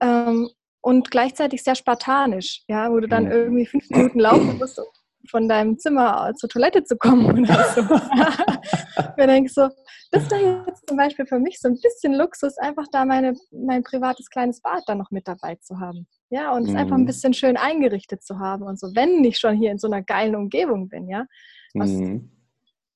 [0.00, 0.50] Ähm,
[0.82, 3.30] und gleichzeitig sehr spartanisch, ja, wo du dann mhm.
[3.30, 4.84] irgendwie fünf Minuten laufen musst, um
[5.30, 7.80] von deinem Zimmer zur Toilette zu kommen oder so.
[9.16, 9.68] ich denke so,
[10.10, 13.82] das wäre jetzt zum Beispiel für mich so ein bisschen Luxus, einfach da meine, mein
[13.82, 16.06] privates kleines Bad dann noch mit dabei zu haben.
[16.28, 17.06] Ja, und es einfach ein mhm.
[17.06, 20.36] bisschen schön eingerichtet zu haben und so, wenn ich schon hier in so einer geilen
[20.36, 21.26] Umgebung bin, ja.
[21.74, 22.30] Was, mhm.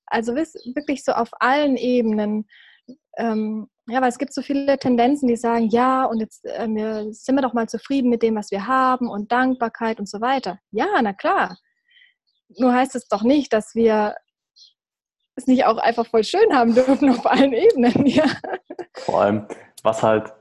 [0.06, 2.46] Also wirklich so auf allen Ebenen.
[3.18, 7.12] Ähm, ja, weil es gibt so viele Tendenzen, die sagen, ja, und jetzt äh, wir,
[7.12, 10.58] sind wir doch mal zufrieden mit dem, was wir haben und Dankbarkeit und so weiter.
[10.70, 11.56] Ja, na klar.
[12.58, 14.14] Nur heißt es doch nicht, dass wir
[15.36, 18.06] es nicht auch einfach voll schön haben dürfen auf allen Ebenen.
[18.06, 18.24] Ja.
[18.94, 19.46] Vor allem,
[19.82, 20.32] was halt,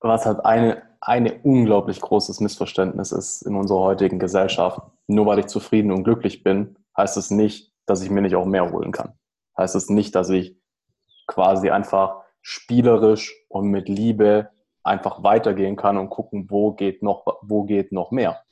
[0.00, 4.80] was halt eine, eine unglaublich großes Missverständnis ist in unserer heutigen Gesellschaft.
[5.06, 8.46] Nur weil ich zufrieden und glücklich bin, heißt es nicht, dass ich mir nicht auch
[8.46, 9.12] mehr holen kann.
[9.56, 10.56] Heißt es nicht, dass ich
[11.26, 14.50] quasi einfach spielerisch und mit Liebe
[14.82, 18.42] einfach weitergehen kann und gucken, wo geht noch, wo geht noch mehr.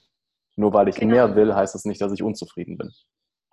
[0.56, 1.14] Nur weil ich genau.
[1.14, 2.90] mehr will, heißt das nicht, dass ich unzufrieden bin.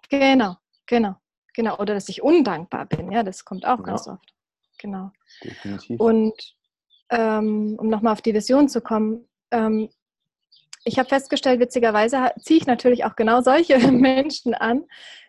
[0.09, 0.55] Genau,
[0.85, 1.15] genau,
[1.53, 1.77] genau.
[1.77, 3.11] Oder dass ich undankbar bin.
[3.11, 3.83] Ja, das kommt auch ja.
[3.83, 4.33] ganz oft.
[4.79, 5.11] Genau.
[5.43, 5.99] Definitiv.
[5.99, 6.33] Und
[7.09, 9.89] ähm, um nochmal auf die Vision zu kommen, ähm,
[10.85, 14.85] ich habe festgestellt, witzigerweise ziehe ich natürlich auch genau solche Menschen an,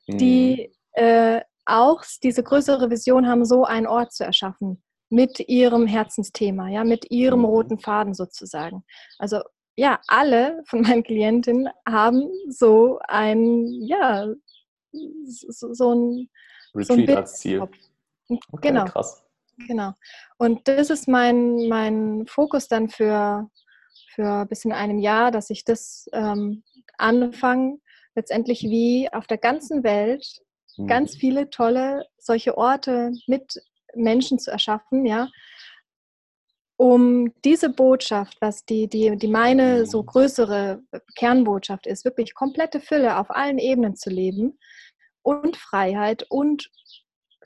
[0.07, 1.05] die mhm.
[1.05, 6.85] äh, auch diese größere Vision haben, so einen Ort zu erschaffen mit ihrem Herzensthema, ja,
[6.85, 7.47] mit ihrem mhm.
[7.47, 8.85] roten Faden sozusagen.
[9.19, 9.41] Also
[9.81, 14.27] ja, alle von meinen Klientinnen haben so ein, ja,
[14.93, 16.29] so, so ein
[16.75, 17.63] Retreat so ein als Ziel.
[17.63, 18.85] Okay, genau.
[18.85, 19.25] Krass.
[19.67, 19.95] Genau.
[20.37, 23.49] Und das ist mein, mein Fokus dann für,
[24.15, 26.63] für bis in einem Jahr, dass ich das ähm,
[26.99, 27.79] anfange,
[28.15, 30.27] letztendlich wie auf der ganzen Welt
[30.77, 30.89] mhm.
[30.89, 33.55] ganz viele tolle solche Orte mit
[33.95, 35.29] Menschen zu erschaffen, ja,
[36.81, 40.07] um diese Botschaft, was die, die, die meine so mhm.
[40.07, 40.83] größere
[41.15, 44.59] Kernbotschaft ist, wirklich komplette Fülle auf allen Ebenen zu leben
[45.21, 46.71] und Freiheit und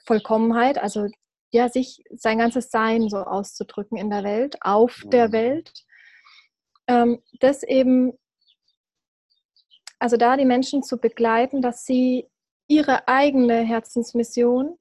[0.07, 1.09] Vollkommenheit, also
[1.51, 5.33] ja, sich sein ganzes Sein so auszudrücken in der Welt, auf der mhm.
[5.33, 5.73] Welt,
[6.87, 8.13] ähm, das eben,
[9.99, 12.29] also da die Menschen zu begleiten, dass sie
[12.69, 14.79] ihre eigene Herzensmission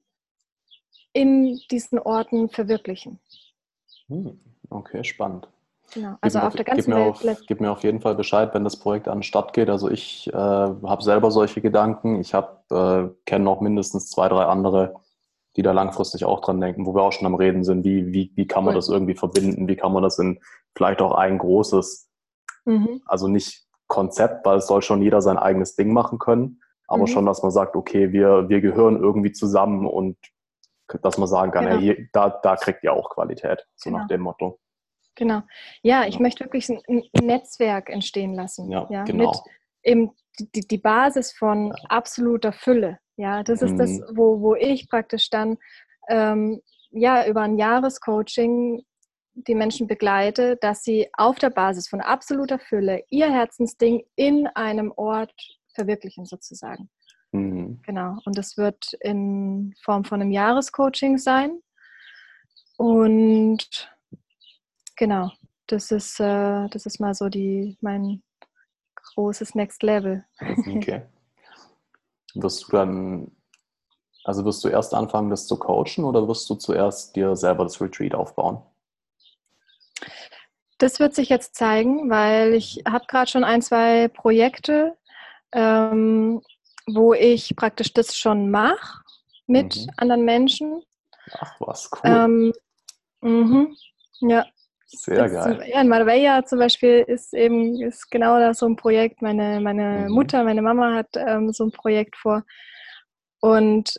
[1.12, 3.18] in diesen Orten verwirklichen.
[4.08, 4.38] Hm,
[4.70, 5.48] okay, spannend.
[5.92, 6.16] Genau.
[6.20, 7.08] Also gib auf der ganzen gib Welt.
[7.08, 9.68] Auf, gib mir auf jeden Fall Bescheid, wenn das Projekt an den Start geht.
[9.68, 12.20] Also ich äh, habe selber solche Gedanken.
[12.20, 14.94] Ich äh, kenne noch mindestens zwei, drei andere,
[15.56, 18.32] die da langfristig auch dran denken, wo wir auch schon am Reden sind, wie, wie,
[18.34, 18.78] wie kann man cool.
[18.78, 20.40] das irgendwie verbinden, wie kann man das in
[20.74, 22.08] vielleicht auch ein großes,
[22.64, 23.02] mhm.
[23.06, 27.06] also nicht Konzept, weil es soll schon jeder sein eigenes Ding machen können, aber mhm.
[27.06, 30.16] schon, dass man sagt, okay, wir, wir gehören irgendwie zusammen und
[31.02, 31.78] dass man sagen kann, genau.
[31.78, 34.00] hey, da, da kriegt ihr auch Qualität, so genau.
[34.00, 34.60] nach dem Motto.
[35.14, 35.42] Genau.
[35.82, 36.20] Ja, ich ja.
[36.20, 38.70] möchte wirklich ein Netzwerk entstehen lassen.
[38.70, 39.30] Ja, ja genau.
[39.30, 39.40] Mit
[39.82, 42.98] eben die, die Basis von absoluter Fülle.
[43.16, 43.78] Ja, das ist mhm.
[43.78, 45.58] das, wo, wo ich praktisch dann
[46.08, 48.84] ähm, ja über ein Jahrescoaching
[49.34, 54.92] die Menschen begleite, dass sie auf der Basis von absoluter Fülle ihr Herzensding in einem
[54.96, 55.34] Ort
[55.74, 56.88] verwirklichen sozusagen.
[57.34, 57.80] Mhm.
[57.82, 58.18] Genau.
[58.24, 61.60] Und das wird in Form von einem Jahrescoaching sein.
[62.76, 63.92] Und
[64.96, 65.32] genau,
[65.66, 68.22] das ist, äh, das ist mal so die, mein
[69.14, 70.24] großes Next Level.
[70.40, 71.02] Okay.
[72.34, 73.30] Wirst du dann,
[74.24, 77.80] also wirst du erst anfangen, das zu coachen oder wirst du zuerst dir selber das
[77.80, 78.60] Retreat aufbauen?
[80.78, 84.96] Das wird sich jetzt zeigen, weil ich habe gerade schon ein, zwei Projekte,
[85.52, 86.42] ähm,
[86.86, 89.02] wo ich praktisch das schon mache
[89.46, 89.86] mit mhm.
[89.96, 90.82] anderen Menschen.
[91.38, 92.52] Ach was, cool.
[93.22, 93.74] Ähm,
[94.20, 94.44] ja.
[94.86, 95.64] Sehr geil.
[95.66, 99.22] Ja, in Marbella zum Beispiel ist eben ist genau da so ein Projekt.
[99.22, 100.12] Meine, meine mhm.
[100.12, 102.44] Mutter, meine Mama hat ähm, so ein Projekt vor.
[103.40, 103.98] Und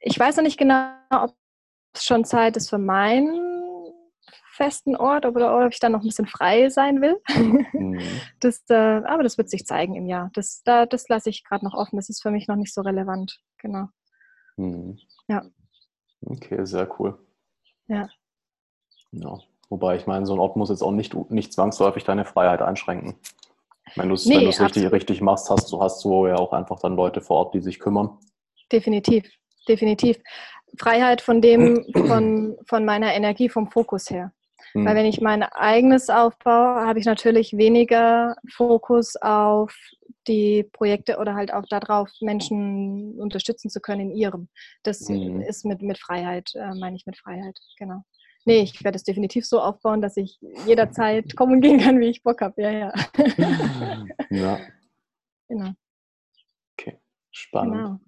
[0.00, 1.34] ich weiß noch nicht genau, ob
[1.94, 3.53] es schon Zeit ist für meinen
[4.54, 7.20] festen Ort oder ob ich dann noch ein bisschen frei sein will.
[7.72, 8.00] Mhm.
[8.40, 10.30] Das, äh, aber das wird sich zeigen im Jahr.
[10.34, 11.96] Das, da, das lasse ich gerade noch offen.
[11.96, 13.40] Das ist für mich noch nicht so relevant.
[13.58, 13.86] Genau.
[14.56, 14.98] Mhm.
[15.28, 15.44] Ja.
[16.26, 17.18] Okay, sehr cool.
[17.88, 18.08] Ja.
[19.12, 19.38] ja.
[19.70, 23.16] Wobei ich meine, so ein Ort muss jetzt auch nicht, nicht zwangsläufig deine Freiheit einschränken.
[23.96, 26.96] Wenn du es nee, richtig, richtig machst, hast du, hast du ja auch einfach dann
[26.96, 28.18] Leute vor Ort, die sich kümmern.
[28.70, 29.24] Definitiv,
[29.68, 30.18] definitiv.
[30.78, 34.32] Freiheit von dem, von, von meiner Energie, vom Fokus her.
[34.74, 34.86] Mhm.
[34.86, 39.74] Weil wenn ich mein eigenes aufbaue, habe ich natürlich weniger Fokus auf
[40.26, 44.48] die Projekte oder halt auch darauf, Menschen unterstützen zu können in ihrem.
[44.82, 45.40] Das mhm.
[45.42, 48.02] ist mit, mit Freiheit, äh, meine ich mit Freiheit, genau.
[48.44, 52.22] nee, ich werde es definitiv so aufbauen, dass ich jederzeit kommen gehen kann, wie ich
[52.22, 52.60] Bock habe.
[52.62, 52.92] Ja, ja.
[54.30, 54.60] ja.
[55.48, 55.70] Genau.
[56.76, 56.98] Okay,
[57.30, 57.74] spannend.
[57.74, 58.00] Genau.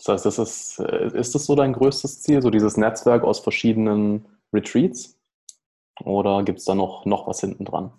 [0.00, 3.40] Das heißt, das ist, äh, ist das so dein größtes Ziel, so dieses Netzwerk aus
[3.40, 5.18] verschiedenen Retreats?
[6.02, 7.92] Oder gibt es da noch, noch was hinten dran?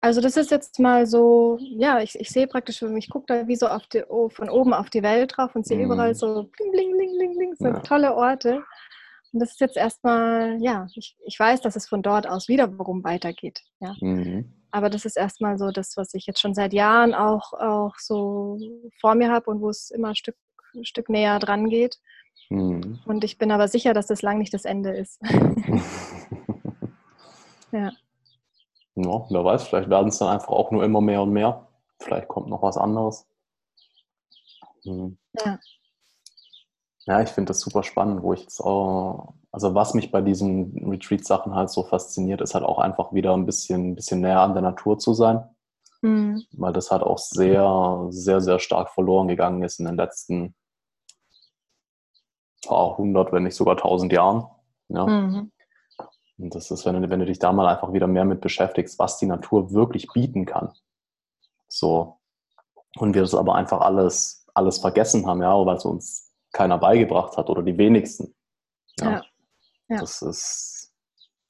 [0.00, 3.54] Also das ist jetzt mal so, ja, ich, ich sehe praktisch, ich gucke da wie
[3.54, 5.82] so die, oh, von oben auf die Welt drauf und sehe mm.
[5.82, 7.78] überall so bling, bling, bling, bling, bling, so ja.
[7.80, 8.64] tolle Orte.
[9.32, 13.04] Und das ist jetzt erstmal, ja, ich, ich weiß, dass es von dort aus wiederum
[13.04, 13.62] weitergeht.
[13.78, 13.94] Ja.
[14.00, 14.52] Mhm.
[14.72, 18.58] Aber das ist erstmal so das, was ich jetzt schon seit Jahren auch, auch so
[19.00, 20.36] vor mir habe und wo es immer ein Stück,
[20.74, 22.00] ein Stück näher dran geht.
[22.48, 22.98] Mhm.
[23.04, 25.20] Und ich bin aber sicher, dass das lang nicht das Ende ist.
[27.72, 27.92] ja.
[28.94, 31.68] Ja, wer weiß, vielleicht werden es dann einfach auch nur immer mehr und mehr.
[32.00, 33.26] Vielleicht kommt noch was anderes.
[34.84, 35.18] Hm.
[35.44, 35.58] Ja.
[37.06, 40.88] Ja, ich finde das super spannend, wo ich jetzt auch, also was mich bei diesen
[40.88, 44.52] Retreat-Sachen halt so fasziniert, ist halt auch einfach wieder ein bisschen, ein bisschen näher an
[44.52, 45.44] der Natur zu sein.
[46.00, 46.44] Mhm.
[46.52, 50.54] Weil das halt auch sehr, sehr, sehr stark verloren gegangen ist in den letzten
[52.64, 54.46] paar hundert, wenn nicht sogar tausend Jahren.
[54.88, 55.06] Ja.
[55.06, 55.50] Mhm.
[56.38, 58.98] Und das ist, wenn du, wenn du dich da mal einfach wieder mehr mit beschäftigst,
[58.98, 60.72] was die Natur wirklich bieten kann.
[61.68, 62.18] So.
[62.96, 67.36] Und wir das aber einfach alles, alles vergessen haben, ja, weil es uns keiner beigebracht
[67.36, 68.34] hat oder die wenigsten.
[69.00, 69.24] Ja.
[69.88, 69.98] ja.
[69.98, 70.94] Das ist,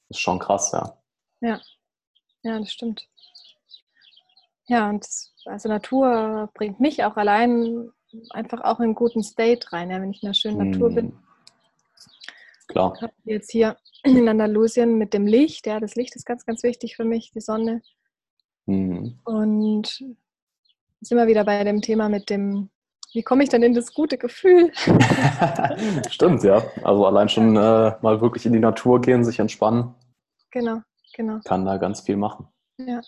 [0.09, 0.97] ist schon krass, ja.
[1.41, 1.61] Ja.
[2.43, 3.09] Ja, das stimmt.
[4.67, 7.91] Ja, und das, also Natur bringt mich auch allein
[8.31, 10.71] einfach auch in einen guten State rein, ja, wenn ich in einer schönen hm.
[10.71, 11.19] Natur bin.
[12.69, 12.97] Klar.
[13.25, 15.67] Jetzt hier in Andalusien mit dem Licht.
[15.67, 17.83] Ja, das Licht ist ganz, ganz wichtig für mich, die Sonne.
[18.67, 19.19] Mhm.
[19.25, 20.05] Und
[21.01, 22.71] sind wir wieder bei dem Thema mit dem,
[23.13, 24.73] wie komme ich dann in das gute Gefühl?
[26.11, 26.63] Stimmt, ja.
[26.83, 29.95] Also allein schon äh, mal wirklich in die Natur gehen, sich entspannen.
[30.51, 30.81] Genau,
[31.15, 31.41] genau.
[31.45, 32.49] Kann da ganz viel machen.
[32.79, 33.01] Ja.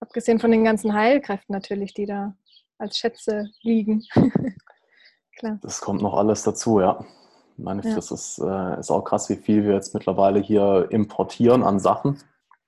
[0.00, 2.34] Abgesehen von den ganzen Heilkräften natürlich, die da
[2.78, 4.04] als Schätze liegen.
[5.38, 5.58] Klar.
[5.62, 7.04] Das kommt noch alles dazu, ja.
[7.56, 7.94] Ich meine, ja.
[7.94, 12.18] das ist, äh, ist auch krass, wie viel wir jetzt mittlerweile hier importieren an Sachen.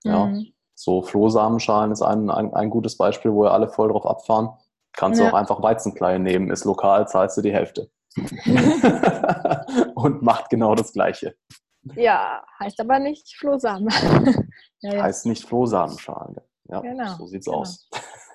[0.03, 0.27] Ja.
[0.27, 0.53] Mhm.
[0.75, 4.51] So Flohsamenschalen ist ein, ein, ein, gutes Beispiel, wo wir alle voll drauf abfahren.
[4.93, 5.27] Kannst ja.
[5.27, 7.91] du auch einfach Weizenkleie nehmen, ist lokal, zahlst du die Hälfte.
[9.95, 11.37] Und macht genau das Gleiche.
[11.95, 13.89] Ja, heißt aber nicht Flohsamen.
[14.81, 16.43] ja, heißt nicht Flohsamenschale.
[16.65, 17.15] Ja, genau.
[17.17, 17.59] so sieht's genau.
[17.59, 17.89] aus.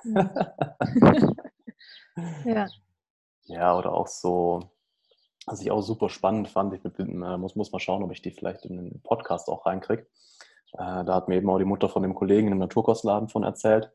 [2.46, 2.68] ja.
[3.48, 4.72] Ja, oder auch so
[5.46, 8.32] was ich auch super spannend fand, ich äh, muss, muss mal schauen, ob ich die
[8.32, 10.08] vielleicht in den Podcast auch reinkriege.
[10.74, 13.92] Äh, da hat mir eben auch die Mutter von dem Kollegen im Naturkostladen von erzählt.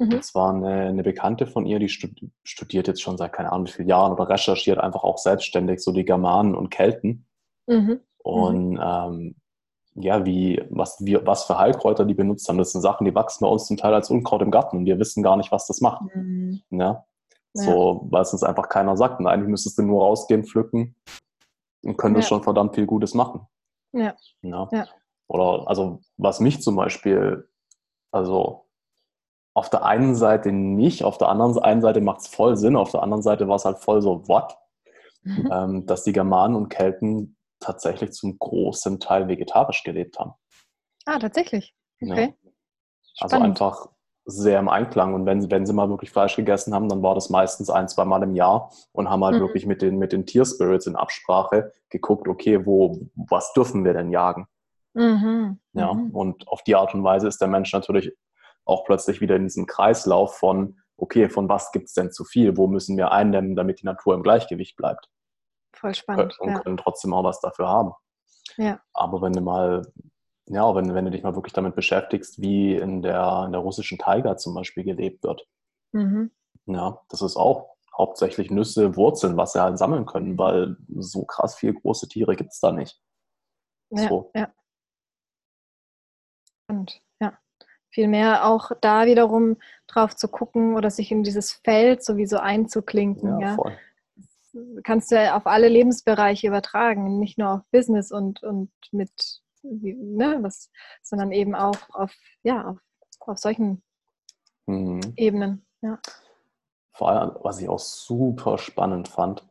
[0.00, 0.14] Mhm.
[0.14, 3.72] Und zwar eine, eine, Bekannte von ihr, die studiert jetzt schon seit keine Ahnung wie
[3.72, 7.26] vielen Jahren oder recherchiert einfach auch selbstständig so die Germanen und Kelten.
[7.66, 8.00] Mhm.
[8.18, 9.36] Und ähm,
[9.94, 12.58] ja, wie, was, wie, was für Heilkräuter die benutzt haben.
[12.58, 14.98] Das sind Sachen, die wachsen bei uns zum Teil als Unkraut im Garten und wir
[14.98, 16.02] wissen gar nicht, was das macht.
[16.14, 16.62] Mhm.
[16.70, 17.04] Ja?
[17.52, 19.20] So, weil es uns einfach keiner sagt.
[19.20, 20.94] Und eigentlich müsstest du nur rausgehen, pflücken
[21.82, 22.36] und könntest ja.
[22.36, 23.46] schon verdammt viel Gutes machen.
[23.92, 24.14] Ja.
[24.42, 24.68] ja.
[24.70, 24.86] ja.
[25.26, 27.48] Oder, also, was mich zum Beispiel,
[28.12, 28.66] also,
[29.54, 32.92] auf der einen Seite nicht, auf der anderen einen Seite macht es voll Sinn, auf
[32.92, 34.56] der anderen Seite war es halt voll so, what?
[35.22, 35.50] Mhm.
[35.52, 40.32] Ähm, dass die Germanen und Kelten tatsächlich zum großen Teil vegetarisch gelebt haben.
[41.04, 41.74] Ah, tatsächlich.
[42.00, 42.34] Okay.
[42.42, 42.50] Ja.
[43.20, 43.88] Also einfach
[44.24, 45.14] sehr im Einklang.
[45.14, 48.04] Und wenn, wenn sie mal wirklich Fleisch gegessen haben, dann war das meistens ein, zwei
[48.04, 49.40] Mal im Jahr und haben halt mhm.
[49.40, 54.10] wirklich mit den, mit den Tierspirits in Absprache geguckt, okay, wo, was dürfen wir denn
[54.10, 54.46] jagen?
[54.94, 55.60] Mhm.
[55.72, 56.10] Ja, mhm.
[56.10, 58.12] und auf die Art und Weise ist der Mensch natürlich
[58.64, 62.56] auch plötzlich wieder in diesem Kreislauf von, okay, von was gibt es denn zu viel?
[62.56, 65.08] Wo müssen wir eindämmen, damit die Natur im Gleichgewicht bleibt?
[65.74, 66.38] Voll spannend.
[66.40, 66.60] Und ja.
[66.60, 67.92] können trotzdem auch was dafür haben.
[68.56, 68.80] Ja.
[68.92, 69.82] Aber wenn du mal
[70.52, 73.98] ja, wenn, wenn du dich mal wirklich damit beschäftigst, wie in der, in der russischen
[73.98, 75.46] Taiga zum Beispiel gelebt wird.
[75.92, 76.32] Mhm.
[76.66, 81.54] Ja, das ist auch hauptsächlich Nüsse, Wurzeln, was sie halt sammeln können, weil so krass
[81.54, 83.00] viele große Tiere gibt es da nicht.
[83.90, 84.30] Ja, so.
[84.34, 84.52] ja.
[86.68, 87.00] Und
[87.90, 89.56] vielmehr auch da wiederum
[89.86, 93.40] drauf zu gucken oder sich in dieses Feld sowieso einzuklinken.
[93.40, 93.76] Ja, ja.
[94.84, 100.38] kannst du ja auf alle Lebensbereiche übertragen, nicht nur auf Business und, und mit ne,
[100.40, 100.70] was,
[101.02, 102.78] sondern eben auch auf, ja, auf,
[103.20, 103.82] auf solchen
[104.66, 105.00] mhm.
[105.16, 105.66] Ebenen.
[105.82, 105.98] Ja.
[106.92, 109.46] Vor allem, was ich auch super spannend fand,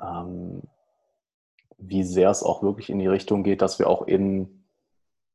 [0.00, 0.62] ähm,
[1.78, 4.64] wie sehr es auch wirklich in die Richtung geht, dass wir auch in,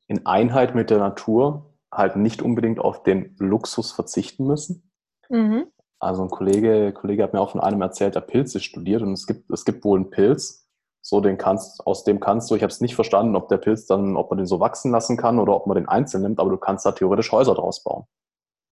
[0.07, 4.91] in Einheit mit der Natur halt nicht unbedingt auf den Luxus verzichten müssen.
[5.29, 5.67] Mhm.
[5.99, 9.27] Also ein Kollege, Kollege hat mir auch von einem erzählt, der Pilze studiert und es
[9.27, 10.67] gibt, es gibt wohl einen Pilz,
[11.01, 13.85] So, den kannst, aus dem kannst du, ich habe es nicht verstanden, ob der Pilz
[13.85, 16.49] dann, ob man den so wachsen lassen kann oder ob man den einzeln nimmt, aber
[16.49, 18.05] du kannst da theoretisch Häuser draus bauen.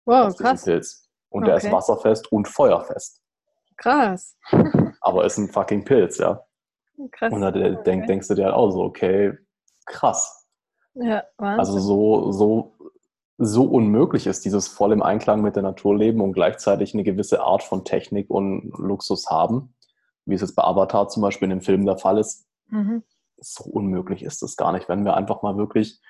[0.04, 0.64] Wow, krass.
[0.64, 1.08] Pilz.
[1.30, 1.50] Und okay.
[1.50, 3.22] der ist wasserfest und feuerfest.
[3.76, 4.36] Krass.
[5.00, 6.44] aber ist ein fucking Pilz, ja.
[7.10, 7.32] Krass.
[7.32, 7.76] Und da okay.
[7.84, 9.36] denk, denkst du dir halt auch so, okay,
[9.86, 10.46] krass.
[10.94, 11.58] Ja, Wahnsinn.
[11.58, 12.73] Also so, so,
[13.36, 17.42] so unmöglich ist dieses voll im Einklang mit der Natur leben und gleichzeitig eine gewisse
[17.42, 19.74] Art von Technik und Luxus haben
[20.26, 22.46] wie es jetzt bei Avatar zum Beispiel in dem Film der Fall ist.
[22.68, 23.02] Mhm.
[23.38, 26.00] So unmöglich ist es gar nicht, wenn wir einfach mal wirklich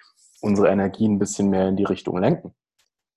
[0.41, 2.55] unsere Energie ein bisschen mehr in die Richtung lenken.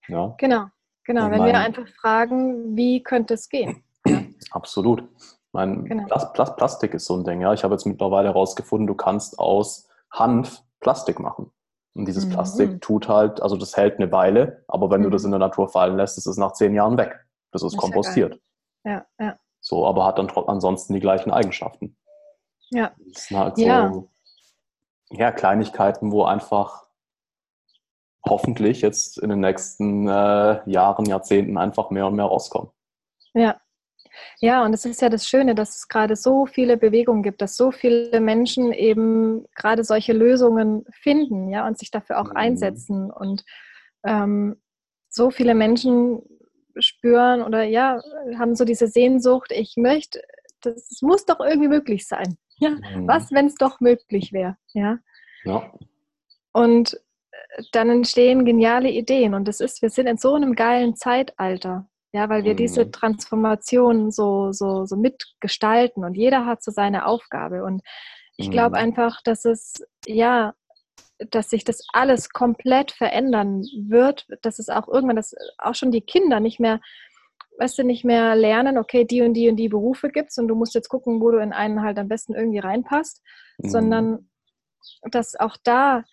[0.08, 0.34] Ja?
[0.38, 0.68] Genau,
[1.04, 1.26] genau.
[1.26, 3.84] Und wenn mein, wir einfach fragen, wie könnte es gehen?
[4.06, 4.24] Ja.
[4.52, 5.04] Absolut.
[5.52, 6.06] Mein genau.
[6.34, 7.42] Plast Plastik ist so ein Ding.
[7.42, 11.52] Ja, ich habe jetzt mittlerweile herausgefunden, du kannst aus Hanf Plastik machen.
[11.98, 12.30] Und dieses mhm.
[12.30, 15.06] Plastik tut halt, also das hält eine Weile, aber wenn mhm.
[15.06, 17.26] du das in der Natur fallen lässt, ist es nach zehn Jahren weg.
[17.52, 18.40] Das ist, das ist kompostiert.
[18.86, 19.36] Ja, ja.
[19.62, 21.98] So, aber hat dann ansonsten die gleichen Eigenschaften.
[22.70, 22.92] Ja.
[23.14, 24.04] Das sind halt so ja.
[25.10, 26.86] ja Kleinigkeiten, wo einfach
[28.24, 32.70] hoffentlich jetzt in den nächsten äh, Jahren, Jahrzehnten einfach mehr und mehr rauskommen.
[33.34, 33.60] Ja.
[34.40, 37.58] Ja, und es ist ja das Schöne, dass es gerade so viele Bewegungen gibt, dass
[37.58, 42.38] so viele Menschen eben gerade solche Lösungen finden, ja, und sich dafür auch mhm.
[42.38, 43.44] einsetzen und
[44.06, 44.62] ähm,
[45.10, 46.22] so viele Menschen
[46.80, 48.00] spüren oder ja,
[48.38, 50.22] haben so diese Sehnsucht, ich möchte,
[50.62, 52.38] das muss doch irgendwie möglich sein.
[52.60, 53.08] Ja, mhm.
[53.08, 54.58] was, wenn es doch möglich wäre?
[54.74, 54.98] Ja.
[55.44, 55.72] ja.
[56.54, 60.96] Und äh, dann entstehen geniale Ideen und das ist, wir sind in so einem geilen
[60.96, 61.88] Zeitalter,
[62.18, 62.58] ja, weil wir mhm.
[62.58, 67.84] diese Transformation so, so, so mitgestalten und jeder hat so seine Aufgabe und
[68.38, 68.86] ich glaube mhm.
[68.86, 70.54] einfach, dass es ja
[71.32, 76.02] dass sich das alles komplett verändern wird, dass es auch irgendwann, dass auch schon die
[76.02, 76.80] Kinder nicht mehr,
[77.58, 80.48] weißt du, nicht mehr lernen, okay, die und die und die Berufe gibt es und
[80.48, 83.24] du musst jetzt gucken, wo du in einen halt am besten irgendwie reinpasst,
[83.58, 83.70] mhm.
[83.70, 84.30] sondern
[85.10, 86.04] dass auch da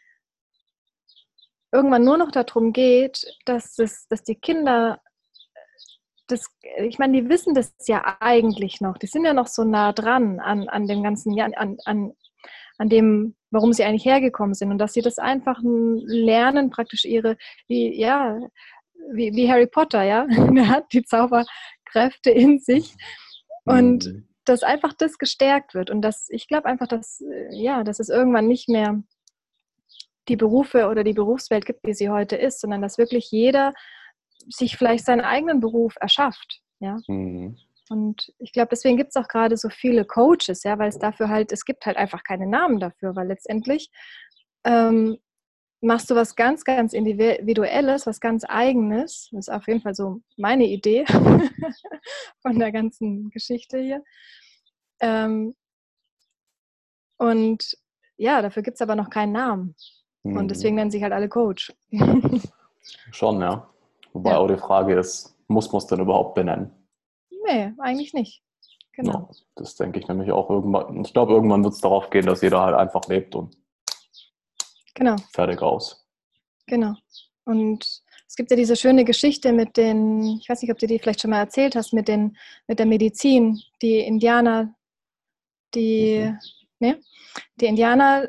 [1.71, 5.01] irgendwann nur noch darum geht, dass, es, dass die Kinder
[6.27, 6.47] das,
[6.79, 8.99] ich meine, die wissen das ja eigentlich noch.
[8.99, 12.13] Die sind ja noch so nah dran an, an dem ganzen, an, an,
[12.79, 17.37] an dem, warum sie eigentlich hergekommen sind und dass sie das einfach lernen, praktisch ihre,
[17.69, 18.39] wie, ja,
[19.13, 22.95] wie, wie Harry Potter, ja, der hat die Zauberkräfte in sich
[23.65, 24.29] und mhm.
[24.45, 28.49] dass einfach das gestärkt wird und dass ich glaube einfach, dass ja, dass es irgendwann
[28.49, 29.03] nicht mehr
[30.29, 33.75] die Berufe oder die Berufswelt gibt, wie sie heute ist, sondern dass wirklich jeder
[34.49, 36.99] sich vielleicht seinen eigenen Beruf erschafft, ja.
[37.07, 37.57] Mhm.
[37.91, 41.29] Und ich glaube, deswegen gibt es auch gerade so viele Coaches, ja, weil es dafür
[41.29, 43.91] halt, es gibt halt einfach keine Namen dafür, weil letztendlich
[44.65, 45.19] ähm,
[45.85, 49.29] machst du was ganz, ganz Individuelles, was ganz Eigenes.
[49.33, 51.05] Das ist auf jeden Fall so meine Idee
[52.43, 54.03] von der ganzen Geschichte hier.
[55.01, 55.55] Ähm,
[57.19, 57.77] und
[58.17, 59.77] ja, dafür gibt es aber noch keinen Namen.
[60.23, 60.39] Mhm.
[60.39, 61.73] Und deswegen nennen sich halt alle Coach.
[63.13, 63.69] Schon, ja.
[64.15, 64.39] Wobei ja.
[64.39, 66.71] auch die Frage ist, muss man es denn überhaupt benennen?
[67.47, 68.43] Nee, eigentlich nicht.
[68.93, 69.13] Genau.
[69.13, 71.05] Ja, das denke ich nämlich auch irgendwann.
[71.05, 73.57] Ich glaube, irgendwann wird es darauf gehen, dass jeder halt einfach lebt und
[74.95, 75.17] genau.
[75.33, 76.07] fertig aus.
[76.67, 76.95] Genau.
[77.45, 80.99] Und es gibt ja diese schöne Geschichte mit den, ich weiß nicht, ob du die
[80.99, 82.37] vielleicht schon mal erzählt hast, mit, den,
[82.69, 84.75] mit der Medizin, die Indianer,
[85.75, 86.39] die, mhm.
[86.79, 87.01] ne?
[87.61, 88.29] die Indianer,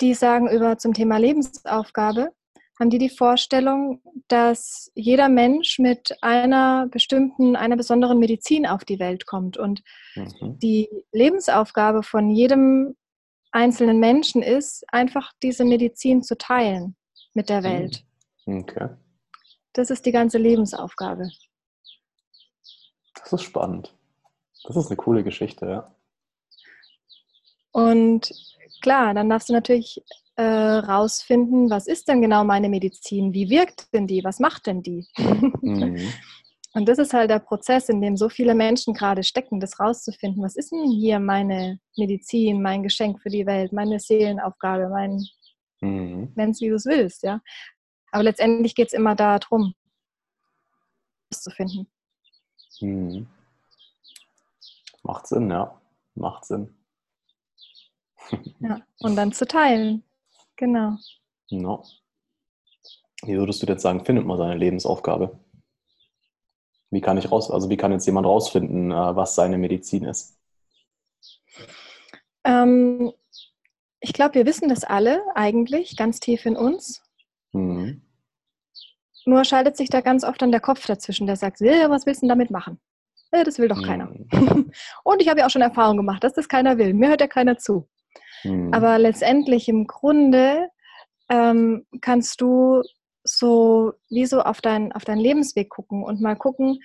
[0.00, 2.32] die sagen über zum Thema Lebensaufgabe,
[2.78, 8.98] haben die die Vorstellung, dass jeder Mensch mit einer bestimmten, einer besonderen Medizin auf die
[8.98, 9.82] Welt kommt und
[10.14, 10.58] mhm.
[10.60, 12.94] die Lebensaufgabe von jedem
[13.50, 16.96] einzelnen Menschen ist, einfach diese Medizin zu teilen
[17.34, 18.04] mit der Welt.
[18.46, 18.60] Mhm.
[18.60, 18.88] Okay.
[19.72, 21.30] Das ist die ganze Lebensaufgabe.
[23.14, 23.94] Das ist spannend.
[24.64, 25.94] Das ist eine coole Geschichte, ja.
[27.72, 28.32] Und
[28.82, 30.02] klar, dann darfst du natürlich
[30.38, 33.34] äh, rausfinden, was ist denn genau meine Medizin?
[33.34, 34.22] Wie wirkt denn die?
[34.22, 35.08] Was macht denn die?
[35.16, 35.98] Mhm.
[36.74, 40.44] Und das ist halt der Prozess, in dem so viele Menschen gerade stecken, das rauszufinden.
[40.44, 45.26] Was ist denn hier meine Medizin, mein Geschenk für die Welt, meine Seelenaufgabe, mein
[45.80, 46.32] mhm.
[46.36, 47.40] Nenn's, wie du es willst, ja.
[48.12, 49.74] Aber letztendlich geht es immer darum,
[51.30, 51.88] das zu finden.
[52.80, 53.26] Mhm.
[55.02, 55.80] Macht Sinn, ja.
[56.14, 56.76] Macht Sinn.
[58.60, 60.04] Ja, und dann zu teilen.
[60.58, 60.98] Genau.
[61.50, 61.84] No.
[63.22, 65.38] Wie würdest du jetzt sagen, findet man seine Lebensaufgabe?
[66.90, 70.38] Wie kann ich raus, also wie kann jetzt jemand rausfinden, äh, was seine Medizin ist?
[72.44, 73.12] Ähm,
[74.00, 77.02] ich glaube, wir wissen das alle eigentlich ganz tief in uns.
[77.52, 78.02] Mhm.
[79.24, 82.28] Nur schaltet sich da ganz oft dann der Kopf dazwischen, der sagt, was willst du
[82.28, 82.80] damit machen?
[83.30, 84.06] äh, das will doch keiner.
[84.06, 84.70] Mhm.
[85.04, 86.94] Und ich habe ja auch schon Erfahrung gemacht, dass das keiner will.
[86.94, 87.88] Mir hört ja keiner zu.
[88.44, 88.72] Mhm.
[88.72, 90.68] Aber letztendlich im Grunde
[91.28, 92.82] ähm, kannst du
[93.24, 96.80] so wie so auf, dein, auf deinen Lebensweg gucken und mal gucken,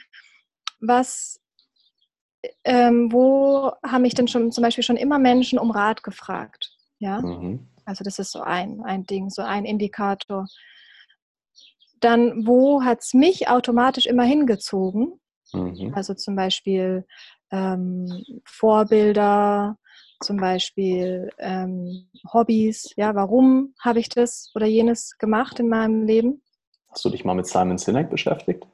[0.82, 1.40] was,
[2.64, 6.76] ähm, wo haben mich denn schon zum Beispiel schon immer Menschen um Rat gefragt.
[7.00, 7.68] Ja, mhm.
[7.86, 10.48] also das ist so ein, ein Ding, so ein Indikator.
[12.00, 15.20] Dann, wo hat es mich automatisch immer hingezogen?
[15.54, 15.94] Mhm.
[15.96, 17.06] Also zum Beispiel
[17.52, 19.78] ähm, Vorbilder,
[20.24, 22.94] zum Beispiel ähm, Hobbys.
[22.96, 26.42] Ja, warum habe ich das oder jenes gemacht in meinem Leben?
[26.90, 28.66] Hast du dich mal mit Simon Sinek beschäftigt?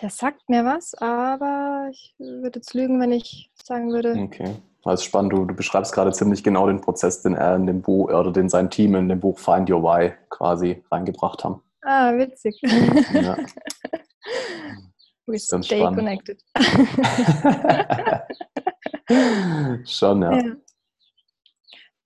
[0.00, 4.14] Der sagt mir was, aber ich würde jetzt lügen, wenn ich sagen würde.
[4.16, 4.54] Okay.
[4.84, 5.32] Das ist spannend.
[5.32, 8.48] Du, du beschreibst gerade ziemlich genau den Prozess, den er in dem Buch oder den
[8.48, 11.62] sein Team in dem Buch Find Your Why quasi reingebracht haben.
[11.82, 12.60] Ah, witzig.
[13.12, 13.36] Ja.
[15.28, 15.96] We stay spannend.
[15.96, 16.42] connected.
[19.86, 20.36] Schon, ja.
[20.36, 20.56] ja.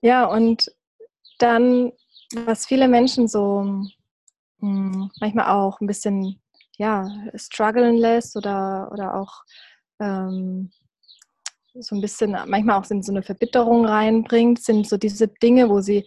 [0.03, 0.71] Ja, und
[1.39, 1.93] dann,
[2.35, 3.89] was viele Menschen so mh,
[4.59, 6.43] hm, manchmal auch ein bisschen
[6.77, 9.45] ja, strugglen lässt oder, oder auch
[10.01, 10.73] ähm,
[11.75, 15.81] so ein bisschen, manchmal auch in so eine Verbitterung reinbringt, sind so diese Dinge, wo
[15.81, 16.07] sie,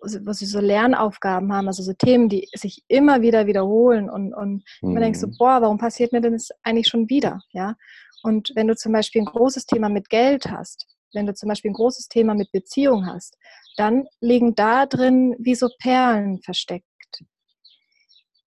[0.00, 4.64] wo sie so Lernaufgaben haben, also so Themen, die sich immer wieder wiederholen und, und
[4.80, 4.92] mhm.
[4.92, 7.40] man denkt so, boah, warum passiert mir denn das eigentlich schon wieder?
[7.52, 7.74] Ja?
[8.22, 11.70] Und wenn du zum Beispiel ein großes Thema mit Geld hast, wenn du zum Beispiel
[11.70, 13.36] ein großes Thema mit Beziehung hast,
[13.76, 16.84] dann liegen da drin wie so Perlen versteckt.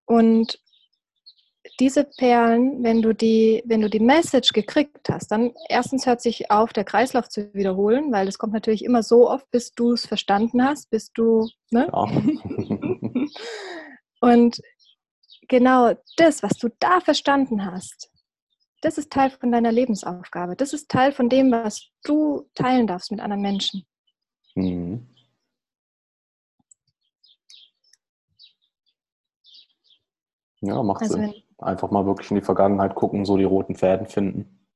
[0.05, 0.59] Und
[1.79, 6.51] diese Perlen, wenn du die, wenn du die Message gekriegt hast, dann erstens hört sich
[6.51, 10.05] auf, der Kreislauf zu wiederholen, weil es kommt natürlich immer so oft, bis du es
[10.05, 11.89] verstanden hast, bis du, ne?
[11.91, 12.03] Ja.
[14.21, 14.61] Und
[15.47, 18.11] genau das, was du da verstanden hast,
[18.81, 20.55] das ist Teil von deiner Lebensaufgabe.
[20.55, 23.85] Das ist Teil von dem, was du teilen darfst mit anderen Menschen.
[24.55, 25.07] Mhm.
[30.61, 31.33] Ja, macht also Sinn.
[31.61, 34.67] Einfach mal wirklich in die Vergangenheit gucken, so die roten Fäden finden.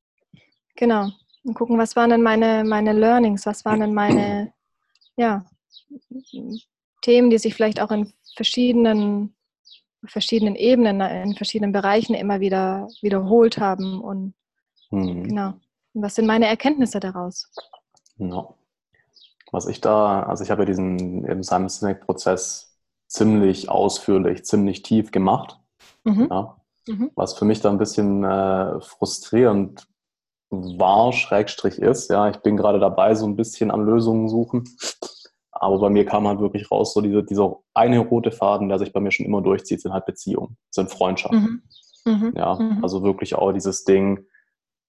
[0.76, 1.10] Genau.
[1.44, 4.54] Und gucken, was waren denn meine, meine Learnings, was waren denn meine
[5.18, 5.46] ja,
[7.02, 9.36] Themen, die sich vielleicht auch in verschiedenen,
[10.06, 14.02] verschiedenen Ebenen, in verschiedenen Bereichen immer wieder wiederholt haben.
[14.02, 14.34] Und
[14.90, 15.24] hm.
[15.24, 15.54] genau.
[15.94, 17.52] Und was sind meine Erkenntnisse daraus?
[18.18, 18.54] Ja.
[19.52, 25.60] Was ich da, also ich habe ja diesen Simon Sinek-Prozess ziemlich ausführlich, ziemlich tief gemacht.
[26.04, 26.28] Mhm.
[26.30, 26.58] Ja.
[26.88, 27.12] Mhm.
[27.16, 29.88] Was für mich da ein bisschen äh, frustrierend
[30.50, 32.10] war, Schrägstrich ist.
[32.10, 34.66] Ja, ich bin gerade dabei, so ein bisschen an Lösungen suchen.
[35.52, 38.94] Aber bei mir kam halt wirklich raus, so diese, dieser eine rote Faden, der sich
[38.94, 41.64] bei mir schon immer durchzieht, sind halt Beziehungen, sind Freundschaften.
[42.06, 42.14] Mhm.
[42.14, 42.34] Mhm.
[42.36, 42.84] Ja, mhm.
[42.84, 44.26] also wirklich auch dieses Ding,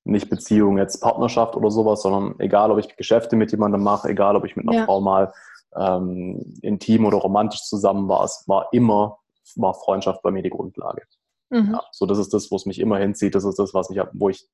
[0.04, 4.36] nicht Beziehung, jetzt Partnerschaft oder sowas, sondern egal, ob ich Geschäfte mit jemandem mache, egal,
[4.36, 4.84] ob ich mit einer ja.
[4.84, 5.32] Frau mal
[5.74, 9.18] ähm, intim oder romantisch zusammen war, es war immer
[9.54, 11.02] war Freundschaft bei mir die Grundlage.
[11.50, 11.72] Mhm.
[11.74, 13.34] Ja, so, das ist das, wo es mich immer hinzieht.
[13.34, 14.48] Das ist das, was ich, wo ich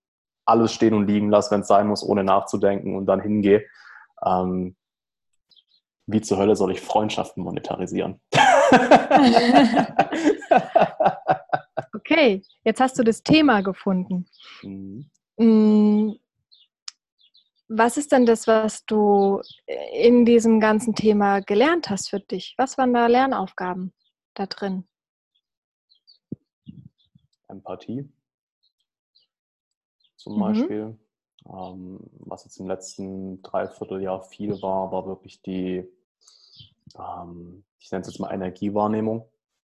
[0.44, 3.64] alles stehen und liegen lasse, wenn es sein muss, ohne nachzudenken und dann hingehe.
[4.24, 4.77] Ähm,
[6.06, 8.20] wie zur Hölle soll ich Freundschaften monetarisieren?
[11.94, 14.27] okay, jetzt hast du das Thema gefunden.
[14.62, 15.09] Mhm.
[15.39, 16.14] Mm,
[17.69, 19.40] was ist denn das, was du
[19.94, 22.55] in diesem ganzen Thema gelernt hast für dich?
[22.59, 23.94] Was waren da Lernaufgaben?
[24.35, 24.85] da drin?
[27.52, 28.08] Empathie
[30.16, 30.40] zum mhm.
[30.40, 30.98] Beispiel.
[31.48, 35.88] Ähm, was jetzt im letzten Dreivierteljahr viel war, war wirklich die,
[36.96, 39.28] ähm, ich nenne es jetzt mal Energiewahrnehmung.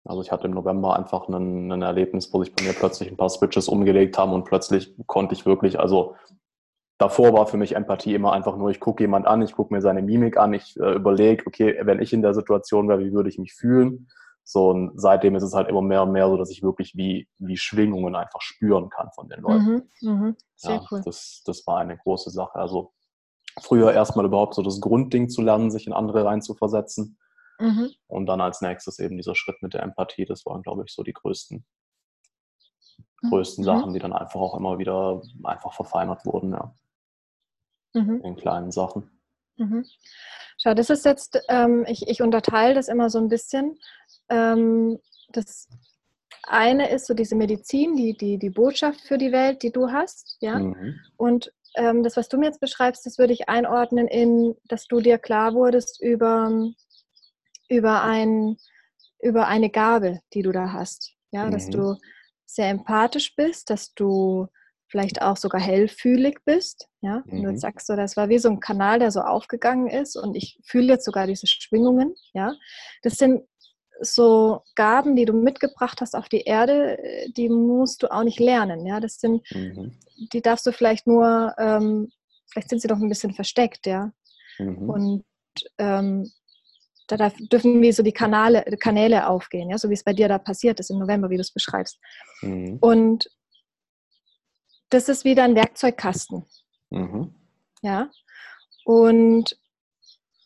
[0.05, 3.17] Also ich hatte im November einfach ein, ein Erlebnis, wo sich bei mir plötzlich ein
[3.17, 6.15] paar Switches umgelegt haben und plötzlich konnte ich wirklich, also
[6.97, 9.81] davor war für mich Empathie immer einfach nur, ich gucke jemand an, ich gucke mir
[9.81, 13.29] seine Mimik an, ich äh, überlege, okay, wenn ich in der Situation wäre, wie würde
[13.29, 14.07] ich mich fühlen?
[14.51, 17.29] So, und seitdem ist es halt immer mehr und mehr so, dass ich wirklich wie,
[17.37, 19.87] wie Schwingungen einfach spüren kann von den Leuten.
[20.01, 21.03] Mhm, mh, sehr ja, cool.
[21.05, 22.55] Das, das war eine große Sache.
[22.55, 22.91] Also
[23.61, 27.19] früher erstmal überhaupt so das Grundding zu lernen, sich in andere reinzuversetzen.
[27.59, 27.91] Mhm.
[28.07, 30.25] Und dann als nächstes eben dieser Schritt mit der Empathie.
[30.25, 31.63] Das waren, glaube ich, so die größten,
[33.21, 33.29] mhm.
[33.29, 33.65] größten mhm.
[33.65, 36.73] Sachen, die dann einfach auch immer wieder einfach verfeinert wurden, ja.
[37.93, 38.21] Mhm.
[38.23, 39.11] In kleinen Sachen.
[40.61, 43.79] Schau, das ist jetzt, ähm, ich, ich unterteile das immer so ein bisschen.
[44.27, 44.99] Ähm,
[45.29, 45.69] das
[46.43, 50.37] eine ist so diese Medizin, die, die, die Botschaft für die Welt, die du hast,
[50.41, 50.59] ja.
[50.59, 50.99] Mhm.
[51.15, 54.99] Und ähm, das, was du mir jetzt beschreibst, das würde ich einordnen in, dass du
[54.99, 56.51] dir klar wurdest über,
[57.69, 58.57] über, ein,
[59.21, 61.13] über eine Gabe, die du da hast.
[61.31, 61.51] Ja, mhm.
[61.51, 61.95] dass du
[62.45, 64.47] sehr empathisch bist, dass du
[64.89, 66.87] vielleicht auch sogar hellfühlig bist.
[67.01, 67.57] Ja, und du mhm.
[67.57, 70.93] sagst so, das war wie so ein Kanal, der so aufgegangen ist und ich fühle
[70.93, 72.15] jetzt sogar diese Schwingungen.
[72.33, 72.53] Ja,
[73.03, 73.43] das sind
[74.01, 76.97] so Gaben, die du mitgebracht hast auf die Erde,
[77.35, 78.85] die musst du auch nicht lernen.
[78.85, 79.97] Ja, das sind, mhm.
[80.33, 82.11] die darfst du vielleicht nur, ähm,
[82.49, 84.11] vielleicht sind sie doch ein bisschen versteckt, ja.
[84.57, 84.89] Mhm.
[84.89, 85.23] Und
[85.77, 86.31] ähm,
[87.07, 90.27] da darf, dürfen wie so die Kanäle, Kanäle aufgehen, ja, so wie es bei dir
[90.27, 91.99] da passiert ist im November, wie du es beschreibst.
[92.41, 92.77] Mhm.
[92.79, 93.29] Und
[94.89, 96.45] das ist wieder ein Werkzeugkasten.
[96.89, 97.33] Mhm.
[97.81, 98.09] Ja.
[98.85, 99.57] Und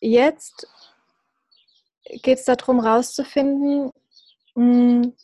[0.00, 0.66] jetzt
[2.22, 3.90] geht es darum, rauszufinden,
[4.54, 5.14] hm,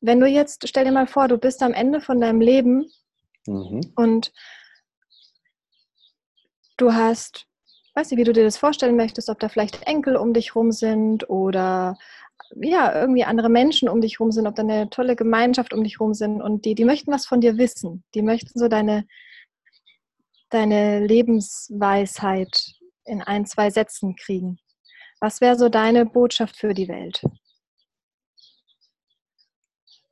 [0.00, 2.90] wenn du jetzt, stell dir mal vor, du bist am Ende von deinem Leben
[3.46, 3.92] mhm.
[3.96, 4.32] und
[6.76, 7.46] du hast,
[7.94, 10.72] weiß nicht, wie du dir das vorstellen möchtest, ob da vielleicht Enkel um dich rum
[10.72, 11.96] sind oder
[12.60, 16.00] ja, irgendwie andere Menschen um dich rum sind, ob da eine tolle Gemeinschaft um dich
[16.00, 18.04] rum sind und die, die möchten was von dir wissen.
[18.14, 19.06] Die möchten so deine,
[20.50, 22.74] deine Lebensweisheit
[23.04, 24.58] in ein, zwei Sätzen kriegen.
[25.20, 27.22] Was wäre so deine Botschaft für die Welt?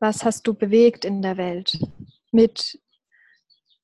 [0.01, 1.79] Was hast du bewegt in der Welt
[2.33, 2.81] mit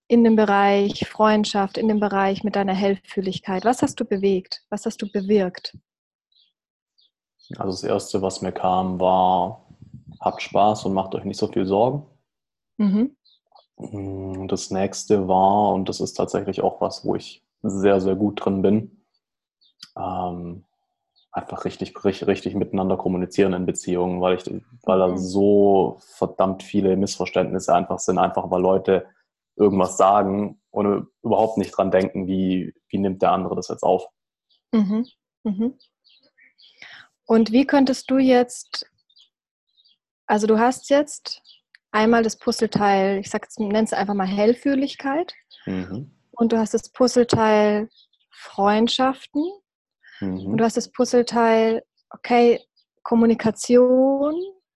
[0.08, 3.64] in dem Bereich Freundschaft, in dem Bereich mit deiner Hellfühligkeit?
[3.64, 4.64] Was hast du bewegt?
[4.70, 5.76] Was hast du bewirkt?
[7.56, 9.66] Also das Erste, was mir kam, war,
[10.20, 12.04] habt Spaß und macht euch nicht so viel Sorgen.
[12.76, 13.16] Mhm.
[13.78, 18.44] Mm, das nächste war, und das ist tatsächlich auch was, wo ich sehr, sehr gut
[18.44, 19.04] drin bin,
[19.96, 20.64] ähm,
[21.32, 24.44] einfach richtig, richtig, richtig miteinander kommunizieren in Beziehungen, weil, ich,
[24.82, 25.18] weil da mhm.
[25.18, 29.06] so verdammt viele Missverständnisse einfach sind, einfach weil Leute
[29.56, 34.06] irgendwas sagen und überhaupt nicht dran denken, wie, wie nimmt der andere das jetzt auf.
[34.72, 35.06] Mhm.
[35.44, 35.74] Mhm.
[37.28, 38.90] Und wie könntest du jetzt,
[40.26, 41.42] also du hast jetzt
[41.92, 45.34] einmal das Puzzleteil, ich nenne es einfach mal Hellfühligkeit,
[45.66, 46.10] mhm.
[46.32, 47.88] und du hast das Puzzleteil
[48.30, 49.44] Freundschaften
[50.20, 50.46] Mhm.
[50.46, 52.60] Und du hast das Puzzleteil, okay,
[53.02, 54.34] Kommunikation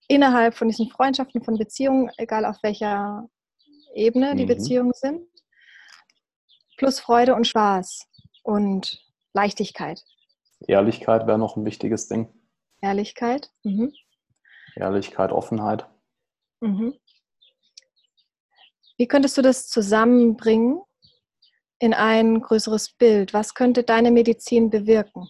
[0.09, 3.29] innerhalb von diesen Freundschaften, von Beziehungen, egal auf welcher
[3.95, 4.49] Ebene die mhm.
[4.49, 5.27] Beziehungen sind,
[6.77, 8.07] plus Freude und Spaß
[8.43, 9.01] und
[9.35, 10.03] Leichtigkeit.
[10.66, 12.29] Ehrlichkeit wäre noch ein wichtiges Ding.
[12.83, 13.51] Ehrlichkeit.
[13.63, 13.93] Mhm.
[14.77, 15.89] Ehrlichkeit, Offenheit.
[16.61, 16.95] Mhm.
[18.99, 20.83] Wie könntest du das zusammenbringen,
[21.83, 23.35] in ein größeres Bild.
[23.35, 25.29] Was könnte deine Medizin bewirken,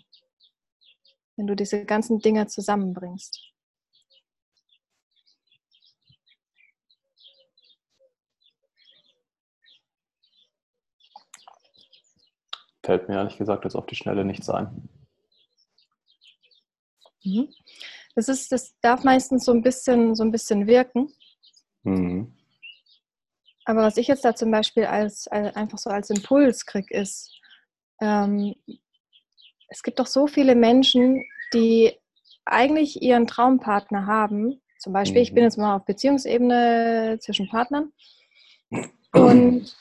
[1.37, 3.55] wenn du diese ganzen Dinge zusammenbringst?
[12.85, 14.91] Fällt mir ehrlich gesagt jetzt auf die Schnelle nichts ein.
[17.25, 17.49] Mhm.
[18.15, 21.13] Das, ist, das darf meistens so ein bisschen, so ein bisschen wirken.
[21.83, 22.35] Mhm.
[23.65, 27.33] Aber was ich jetzt da zum Beispiel als, als einfach so als Impuls kriege, ist,
[28.01, 28.55] ähm,
[29.69, 31.25] es gibt doch so viele Menschen,
[31.55, 31.93] die
[32.45, 34.61] eigentlich ihren Traumpartner haben.
[34.79, 35.23] Zum Beispiel, mhm.
[35.23, 35.47] ich bin mhm.
[35.47, 37.93] jetzt mal auf Beziehungsebene zwischen Partnern.
[39.13, 39.77] Und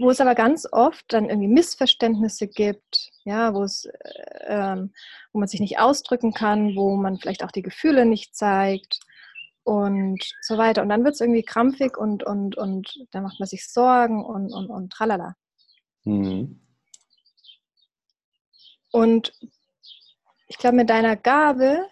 [0.00, 4.76] wo es aber ganz oft dann irgendwie Missverständnisse gibt, ja, wo es, äh,
[5.32, 8.98] wo man sich nicht ausdrücken kann, wo man vielleicht auch die Gefühle nicht zeigt
[9.62, 10.82] und so weiter.
[10.82, 14.52] Und dann wird es irgendwie krampfig und, und, und dann macht man sich Sorgen und,
[14.52, 15.36] und, und tralala.
[16.04, 16.60] Mhm.
[18.90, 19.32] Und
[20.48, 21.86] ich glaube, mit deiner Gabe,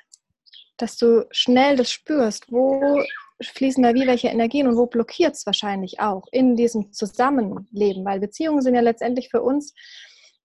[0.79, 3.03] dass du schnell das spürst, wo
[3.41, 8.21] fließen da wie welche Energien und wo blockiert es wahrscheinlich auch in diesem Zusammenleben, weil
[8.21, 9.75] Beziehungen sind ja letztendlich für uns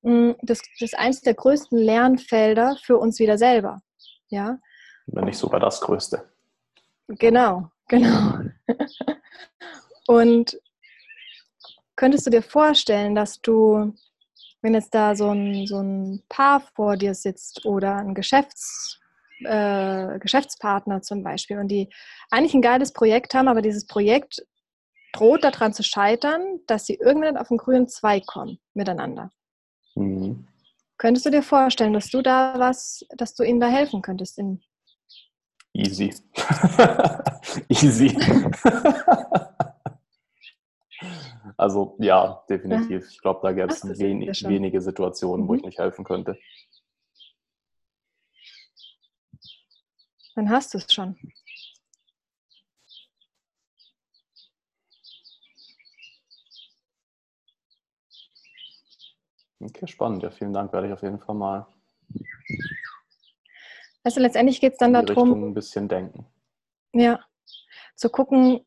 [0.04, 3.82] hm, das, das ist eines der größten Lernfelder für uns wieder selber.
[4.28, 4.60] Ja?
[5.08, 6.30] Wenn nicht sogar das größte.
[7.08, 8.40] Genau, genau.
[10.08, 10.60] Und
[11.96, 13.94] könntest du dir vorstellen, dass du,
[14.62, 19.00] wenn jetzt da so ein, so ein Paar vor dir sitzt oder ein Geschäfts,
[19.46, 21.90] äh, Geschäftspartner zum Beispiel und die
[22.30, 24.46] eigentlich ein geiles Projekt haben, aber dieses Projekt
[25.14, 29.32] droht daran zu scheitern, dass sie irgendwann auf den grünen Zweig kommen miteinander.
[29.96, 30.48] Mhm.
[30.98, 34.62] Könntest du dir vorstellen, dass du da was, dass du ihnen da helfen könntest in
[35.76, 36.14] Easy.
[37.68, 38.16] Easy.
[41.58, 43.10] also ja, definitiv.
[43.10, 45.50] Ich glaube, da gäbe es wen wenige Situationen, mhm.
[45.50, 46.38] wo ich nicht helfen könnte.
[50.36, 51.16] Dann hast du es schon.
[59.60, 60.24] Okay, spannend.
[60.24, 60.74] Ja, vielen Dank.
[60.74, 61.68] Werde ich auf jeden Fall mal
[64.04, 65.44] also letztendlich geht es dann darum.
[65.44, 66.26] ein bisschen denken.
[66.94, 67.22] Ja,
[67.96, 68.66] zu gucken,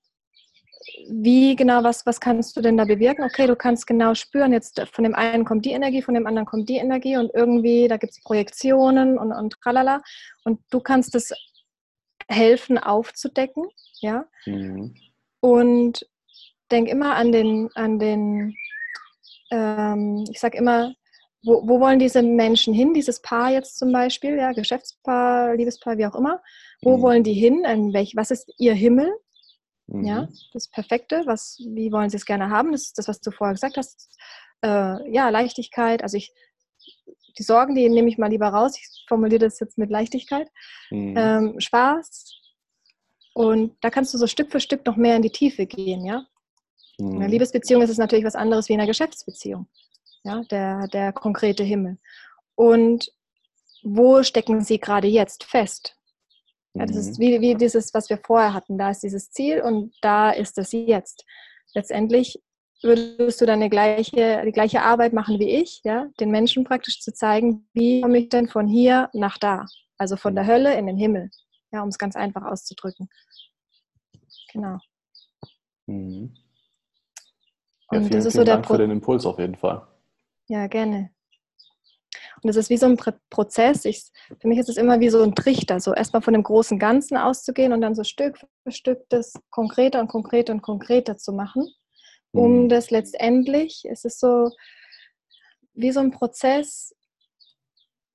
[1.08, 3.24] wie genau, was, was kannst du denn da bewirken?
[3.24, 6.46] Okay, du kannst genau spüren, jetzt von dem einen kommt die Energie, von dem anderen
[6.46, 10.02] kommt die Energie und irgendwie, da gibt es Projektionen und, und tralala.
[10.44, 11.32] Und du kannst es
[12.28, 13.64] helfen aufzudecken,
[14.00, 14.26] ja.
[14.46, 14.94] Mhm.
[15.40, 16.06] Und
[16.70, 18.56] denk immer an den, an den,
[19.50, 20.94] ähm, ich sag immer,
[21.44, 26.06] wo, wo wollen diese Menschen hin, dieses Paar jetzt zum Beispiel, ja, Geschäftspaar, Liebespaar, wie
[26.06, 26.42] auch immer,
[26.82, 27.02] wo mhm.
[27.02, 27.64] wollen die hin?
[27.64, 29.12] In welch, was ist ihr Himmel?
[29.86, 30.04] Mhm.
[30.04, 32.72] Ja, das Perfekte, was, wie wollen sie es gerne haben?
[32.72, 34.10] Das ist das, was du vorher gesagt hast.
[34.62, 36.02] Äh, ja, Leichtigkeit.
[36.02, 36.32] Also ich,
[37.38, 38.76] die Sorgen, die nehme ich mal lieber raus.
[38.76, 40.48] Ich formuliere das jetzt mit Leichtigkeit.
[40.90, 41.14] Mhm.
[41.16, 42.40] Ähm, Spaß.
[43.34, 46.26] Und da kannst du so Stück für Stück noch mehr in die Tiefe gehen, ja.
[46.98, 47.10] Mhm.
[47.10, 49.66] In einer Liebesbeziehung ist es natürlich was anderes wie in einer Geschäftsbeziehung.
[50.24, 51.98] Ja, der, der konkrete Himmel.
[52.54, 53.12] Und
[53.82, 55.96] wo stecken sie gerade jetzt fest?
[56.74, 57.22] Ja, das ist mhm.
[57.22, 58.76] wie, wie dieses, was wir vorher hatten.
[58.78, 61.24] Da ist dieses Ziel und da ist es jetzt.
[61.74, 62.40] Letztendlich
[62.82, 67.00] würdest du dann die gleiche, die gleiche Arbeit machen wie ich, ja, den Menschen praktisch
[67.00, 69.66] zu zeigen, wie komme ich denn von hier nach da?
[69.98, 70.46] Also von der.
[70.46, 71.30] Hölle in den Himmel,
[71.72, 73.08] ja, um es ganz einfach auszudrücken.
[74.52, 74.78] Genau.
[75.86, 76.34] Mhm.
[77.90, 79.86] Ja, vielen, das ist so der Dank Pro für den Impuls auf jeden Fall.
[80.48, 81.10] Ja, gerne.
[82.42, 82.96] Und es ist wie so ein
[83.30, 83.84] Prozess.
[83.84, 84.04] Ich,
[84.40, 87.16] für mich ist es immer wie so ein Trichter, so erstmal von dem großen Ganzen
[87.16, 91.68] auszugehen und dann so Stück für Stück das konkreter und konkreter und konkreter zu machen,
[92.36, 92.68] um mhm.
[92.68, 94.50] das letztendlich, es ist so
[95.74, 96.94] wie so ein Prozess,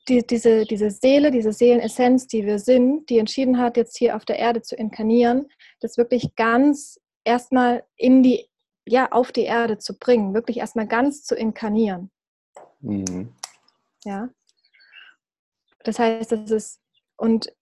[0.07, 4.25] die, diese, diese Seele, diese Seelenessenz, die wir sind, die entschieden hat, jetzt hier auf
[4.25, 5.47] der Erde zu inkarnieren,
[5.79, 8.49] das wirklich ganz erstmal in die,
[8.85, 12.09] ja, auf die Erde zu bringen, wirklich erstmal ganz zu inkarnieren.
[12.79, 13.33] Mhm.
[14.03, 14.29] Ja.
[15.83, 16.81] Das heißt, es ist,
[17.15, 17.53] und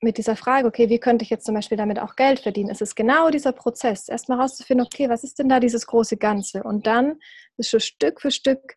[0.00, 2.82] mit dieser Frage, okay, wie könnte ich jetzt zum Beispiel damit auch Geld verdienen, ist
[2.82, 6.62] es genau dieser Prozess, erstmal rauszufinden, okay, was ist denn da dieses große Ganze?
[6.62, 7.18] Und dann
[7.56, 8.76] es schon Stück für Stück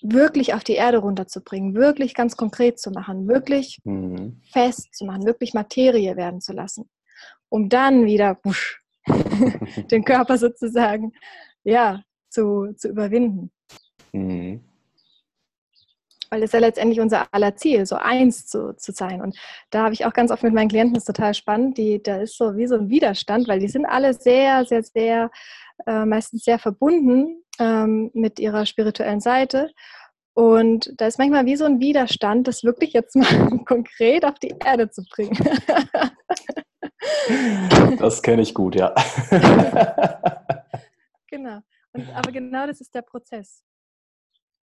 [0.00, 4.40] wirklich auf die Erde runterzubringen, wirklich ganz konkret zu machen, wirklich mhm.
[4.50, 6.90] fest zu machen, wirklich Materie werden zu lassen,
[7.48, 8.82] um dann wieder wusch,
[9.90, 11.12] den Körper sozusagen
[11.62, 13.52] ja, zu, zu überwinden.
[14.12, 14.71] Mhm
[16.32, 19.20] weil das ist ja letztendlich unser aller Ziel, so eins zu, zu sein.
[19.20, 19.36] Und
[19.68, 22.22] da habe ich auch ganz oft mit meinen Klienten, das ist total spannend, die, da
[22.22, 25.30] ist so wie so ein Widerstand, weil die sind alle sehr, sehr, sehr,
[25.86, 29.72] äh, meistens sehr verbunden ähm, mit ihrer spirituellen Seite.
[30.32, 34.54] Und da ist manchmal wie so ein Widerstand, das wirklich jetzt mal konkret auf die
[34.64, 35.36] Erde zu bringen.
[37.98, 38.94] das kenne ich gut, ja.
[41.26, 41.58] genau.
[41.92, 43.62] Und, aber genau das ist der Prozess.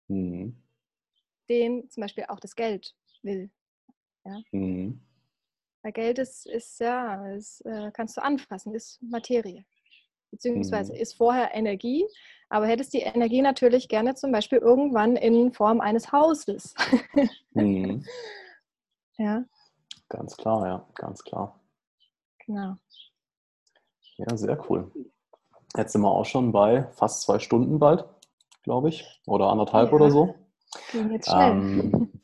[0.07, 0.55] Mhm
[1.49, 3.49] den zum Beispiel auch das Geld will.
[4.25, 4.41] Ja?
[4.51, 5.01] Mhm.
[5.83, 9.65] Weil Geld ist, ist ja, ist, äh, kannst du anfassen, ist Materie.
[10.31, 10.99] Beziehungsweise mhm.
[10.99, 12.05] ist vorher Energie,
[12.49, 16.73] aber hättest die Energie natürlich gerne zum Beispiel irgendwann in Form eines Hauses.
[17.51, 18.05] mhm.
[19.19, 19.43] Ja.
[20.09, 21.59] Ganz klar, ja, ganz klar.
[22.45, 22.75] Genau.
[24.17, 24.91] Ja, sehr cool.
[25.75, 28.05] Jetzt sind wir auch schon bei fast zwei Stunden bald,
[28.63, 29.05] glaube ich.
[29.25, 29.95] Oder anderthalb ja.
[29.95, 30.35] oder so.
[30.91, 31.51] Ging jetzt schnell.
[31.51, 32.21] Ähm,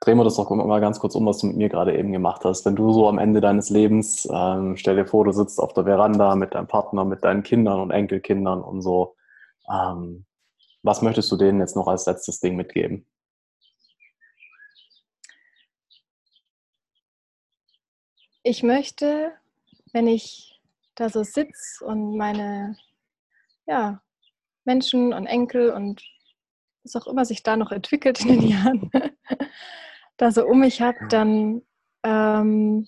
[0.00, 2.44] drehen wir das doch mal ganz kurz um, was du mit mir gerade eben gemacht
[2.44, 2.64] hast.
[2.64, 5.84] Wenn du so am Ende deines Lebens, ähm, stell dir vor, du sitzt auf der
[5.84, 9.16] Veranda mit deinem Partner, mit deinen Kindern und Enkelkindern und so.
[9.68, 10.26] Ähm,
[10.82, 13.06] was möchtest du denen jetzt noch als letztes Ding mitgeben?
[18.44, 19.32] Ich möchte,
[19.92, 20.60] wenn ich
[20.94, 22.76] da so sitze und meine
[23.66, 24.00] ja,
[24.64, 26.00] Menschen und Enkel und
[26.94, 28.90] was auch immer sich da noch entwickelt in den Jahren,
[30.16, 31.62] da so um mich habe, dann
[32.04, 32.86] ähm,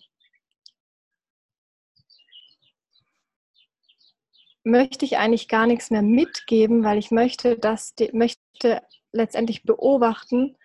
[4.65, 10.57] möchte ich eigentlich gar nichts mehr mitgeben, weil ich möchte, dass die, möchte letztendlich beobachten,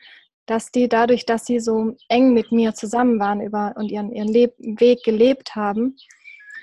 [0.46, 4.28] dass die dadurch, dass sie so eng mit mir zusammen waren über, und ihren, ihren
[4.28, 5.96] Leb Weg gelebt haben,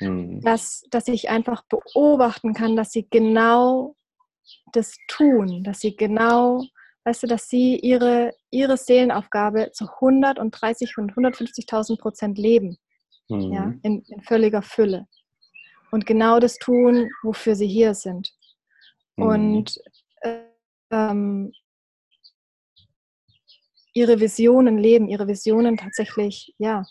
[0.01, 0.41] mhm.
[0.43, 3.97] dass, dass ich einfach beobachten kann, dass sie genau
[4.73, 6.63] das tun, dass sie genau,
[7.05, 12.79] weißt du, dass sie ihre, ihre Seelenaufgabe zu 130 und 150.000 Prozent leben,
[13.29, 13.53] mhm.
[13.53, 15.07] ja, in, in, völliger Fülle.
[15.91, 18.31] Und genau das tun, wofür sie hier sind.
[19.17, 19.25] Mhm.
[19.25, 19.79] Und
[20.91, 21.53] ähm,
[23.93, 26.85] ihre Visionen leben, ihre Visionen tatsächlich, ja,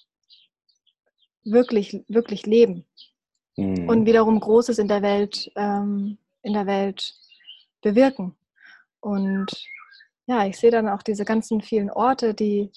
[1.43, 2.85] wirklich, wirklich leben.
[3.57, 3.89] Mhm.
[3.89, 7.13] Und wiederum Großes in der Welt, ähm, in der Welt
[7.81, 8.35] bewirken.
[8.99, 9.47] Und
[10.27, 12.71] ja, ich sehe dann auch diese ganzen vielen Orte, die,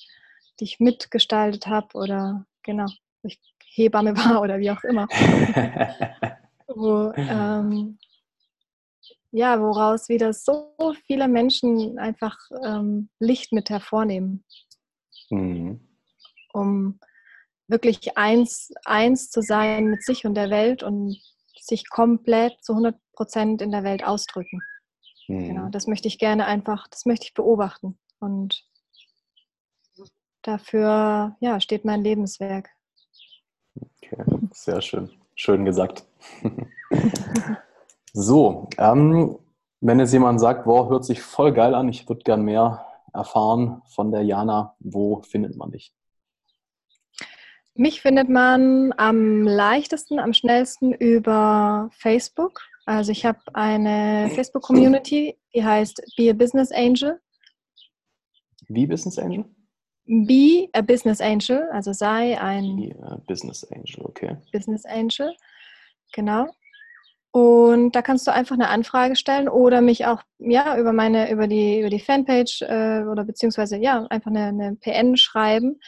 [0.59, 2.87] die ich mitgestaltet habe oder genau,
[3.23, 3.39] ich
[3.74, 5.09] Hebamme war oder wie auch immer.
[6.66, 7.99] Wo, ähm,
[9.31, 10.74] ja, woraus wieder so
[11.07, 14.45] viele Menschen einfach ähm, Licht mit hervornehmen.
[15.31, 15.81] Mhm.
[16.53, 17.01] Um
[17.66, 21.19] wirklich eins, eins zu sein mit sich und der Welt und
[21.59, 24.61] sich komplett zu 100 Prozent in der Welt ausdrücken.
[25.28, 25.49] Mhm.
[25.49, 27.99] Genau, das möchte ich gerne einfach, das möchte ich beobachten.
[28.19, 28.65] Und
[30.43, 32.70] dafür ja, steht mein Lebenswerk.
[33.74, 35.11] Okay, sehr schön.
[35.35, 36.05] Schön gesagt.
[38.12, 39.39] so, ähm,
[39.81, 43.82] wenn jetzt jemand sagt, boah, hört sich voll geil an, ich würde gern mehr erfahren
[43.86, 45.94] von der Jana, wo findet man dich?
[47.74, 52.61] Mich findet man am leichtesten, am schnellsten über Facebook.
[52.85, 57.21] Also ich habe eine Facebook-Community, die heißt Be a Business Angel.
[58.69, 59.45] Wie Business Angel?
[60.05, 64.37] Be a Business Angel, also sei ein Be a Business Angel, okay.
[64.53, 65.35] Business Angel,
[66.13, 66.49] genau.
[67.31, 71.47] Und da kannst du einfach eine Anfrage stellen oder mich auch ja über meine über
[71.47, 75.81] die über die Fanpage äh, oder beziehungsweise ja einfach eine, eine, PN schreiben.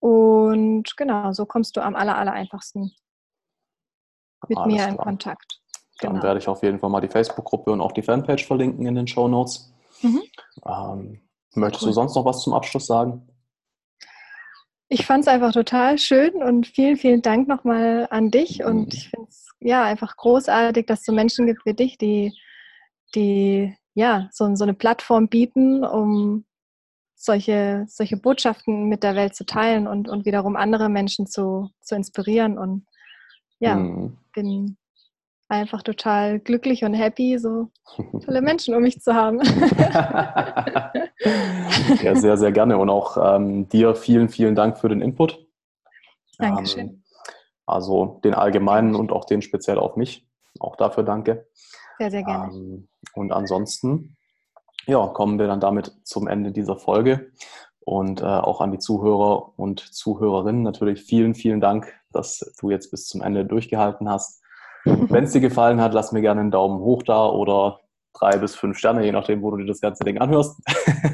[0.00, 2.92] Und genau, so kommst du am aller, aller einfachsten
[4.48, 5.06] mit Alles mir in klar.
[5.06, 5.60] Kontakt.
[6.00, 6.22] Dann genau.
[6.22, 9.06] werde ich auf jeden Fall mal die Facebook-Gruppe und auch die Fanpage verlinken in den
[9.06, 9.72] Show Notes.
[10.02, 10.22] Mhm.
[10.66, 11.20] Ähm,
[11.54, 11.88] möchtest cool.
[11.88, 13.26] du sonst noch was zum Abschluss sagen?
[14.88, 18.64] Ich fand es einfach total schön und vielen, vielen Dank nochmal an dich.
[18.64, 18.92] Und mhm.
[18.92, 22.32] ich finde es ja einfach großartig, dass es so Menschen gibt wie dich, die,
[23.14, 26.44] die ja so, so eine Plattform bieten, um
[27.14, 31.94] solche, solche Botschaften mit der Welt zu teilen und, und wiederum andere Menschen zu, zu
[31.94, 32.58] inspirieren.
[32.58, 32.86] Und
[33.60, 34.18] ja, mhm.
[34.34, 34.76] bin
[35.50, 37.68] einfach total glücklich und happy, so
[38.24, 39.40] tolle Menschen um mich zu haben.
[42.02, 42.78] ja, sehr, sehr gerne.
[42.78, 45.44] Und auch ähm, dir vielen, vielen Dank für den Input.
[46.38, 46.86] Dankeschön.
[46.86, 47.02] Ähm,
[47.66, 50.26] also den allgemeinen und auch den speziell auf mich.
[50.60, 51.48] Auch dafür danke.
[51.98, 52.54] Sehr, sehr gerne.
[52.54, 54.16] Ähm, und ansonsten,
[54.86, 57.32] ja, kommen wir dann damit zum Ende dieser Folge.
[57.80, 62.90] Und äh, auch an die Zuhörer und Zuhörerinnen natürlich vielen, vielen Dank, dass du jetzt
[62.92, 64.39] bis zum Ende durchgehalten hast.
[64.84, 67.80] Wenn es dir gefallen hat, lass mir gerne einen Daumen hoch da oder
[68.12, 70.60] drei bis fünf Sterne, je nachdem, wo du dir das ganze Ding anhörst.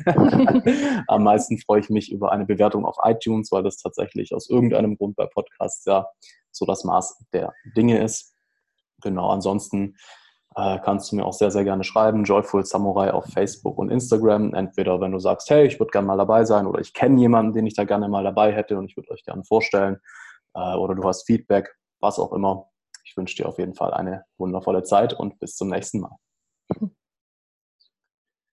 [1.08, 4.96] Am meisten freue ich mich über eine Bewertung auf iTunes, weil das tatsächlich aus irgendeinem
[4.96, 6.06] Grund bei Podcasts ja
[6.50, 8.34] so das Maß der Dinge ist.
[9.02, 9.96] Genau, ansonsten
[10.56, 12.24] äh, kannst du mir auch sehr, sehr gerne schreiben.
[12.24, 14.54] Joyful Samurai auf Facebook und Instagram.
[14.54, 17.52] Entweder wenn du sagst, hey, ich würde gerne mal dabei sein oder ich kenne jemanden,
[17.52, 19.98] den ich da gerne mal dabei hätte und ich würde euch gerne vorstellen.
[20.54, 22.70] Äh, oder du hast Feedback, was auch immer.
[23.16, 26.18] Ich wünsche dir auf jeden Fall eine wundervolle Zeit und bis zum nächsten Mal.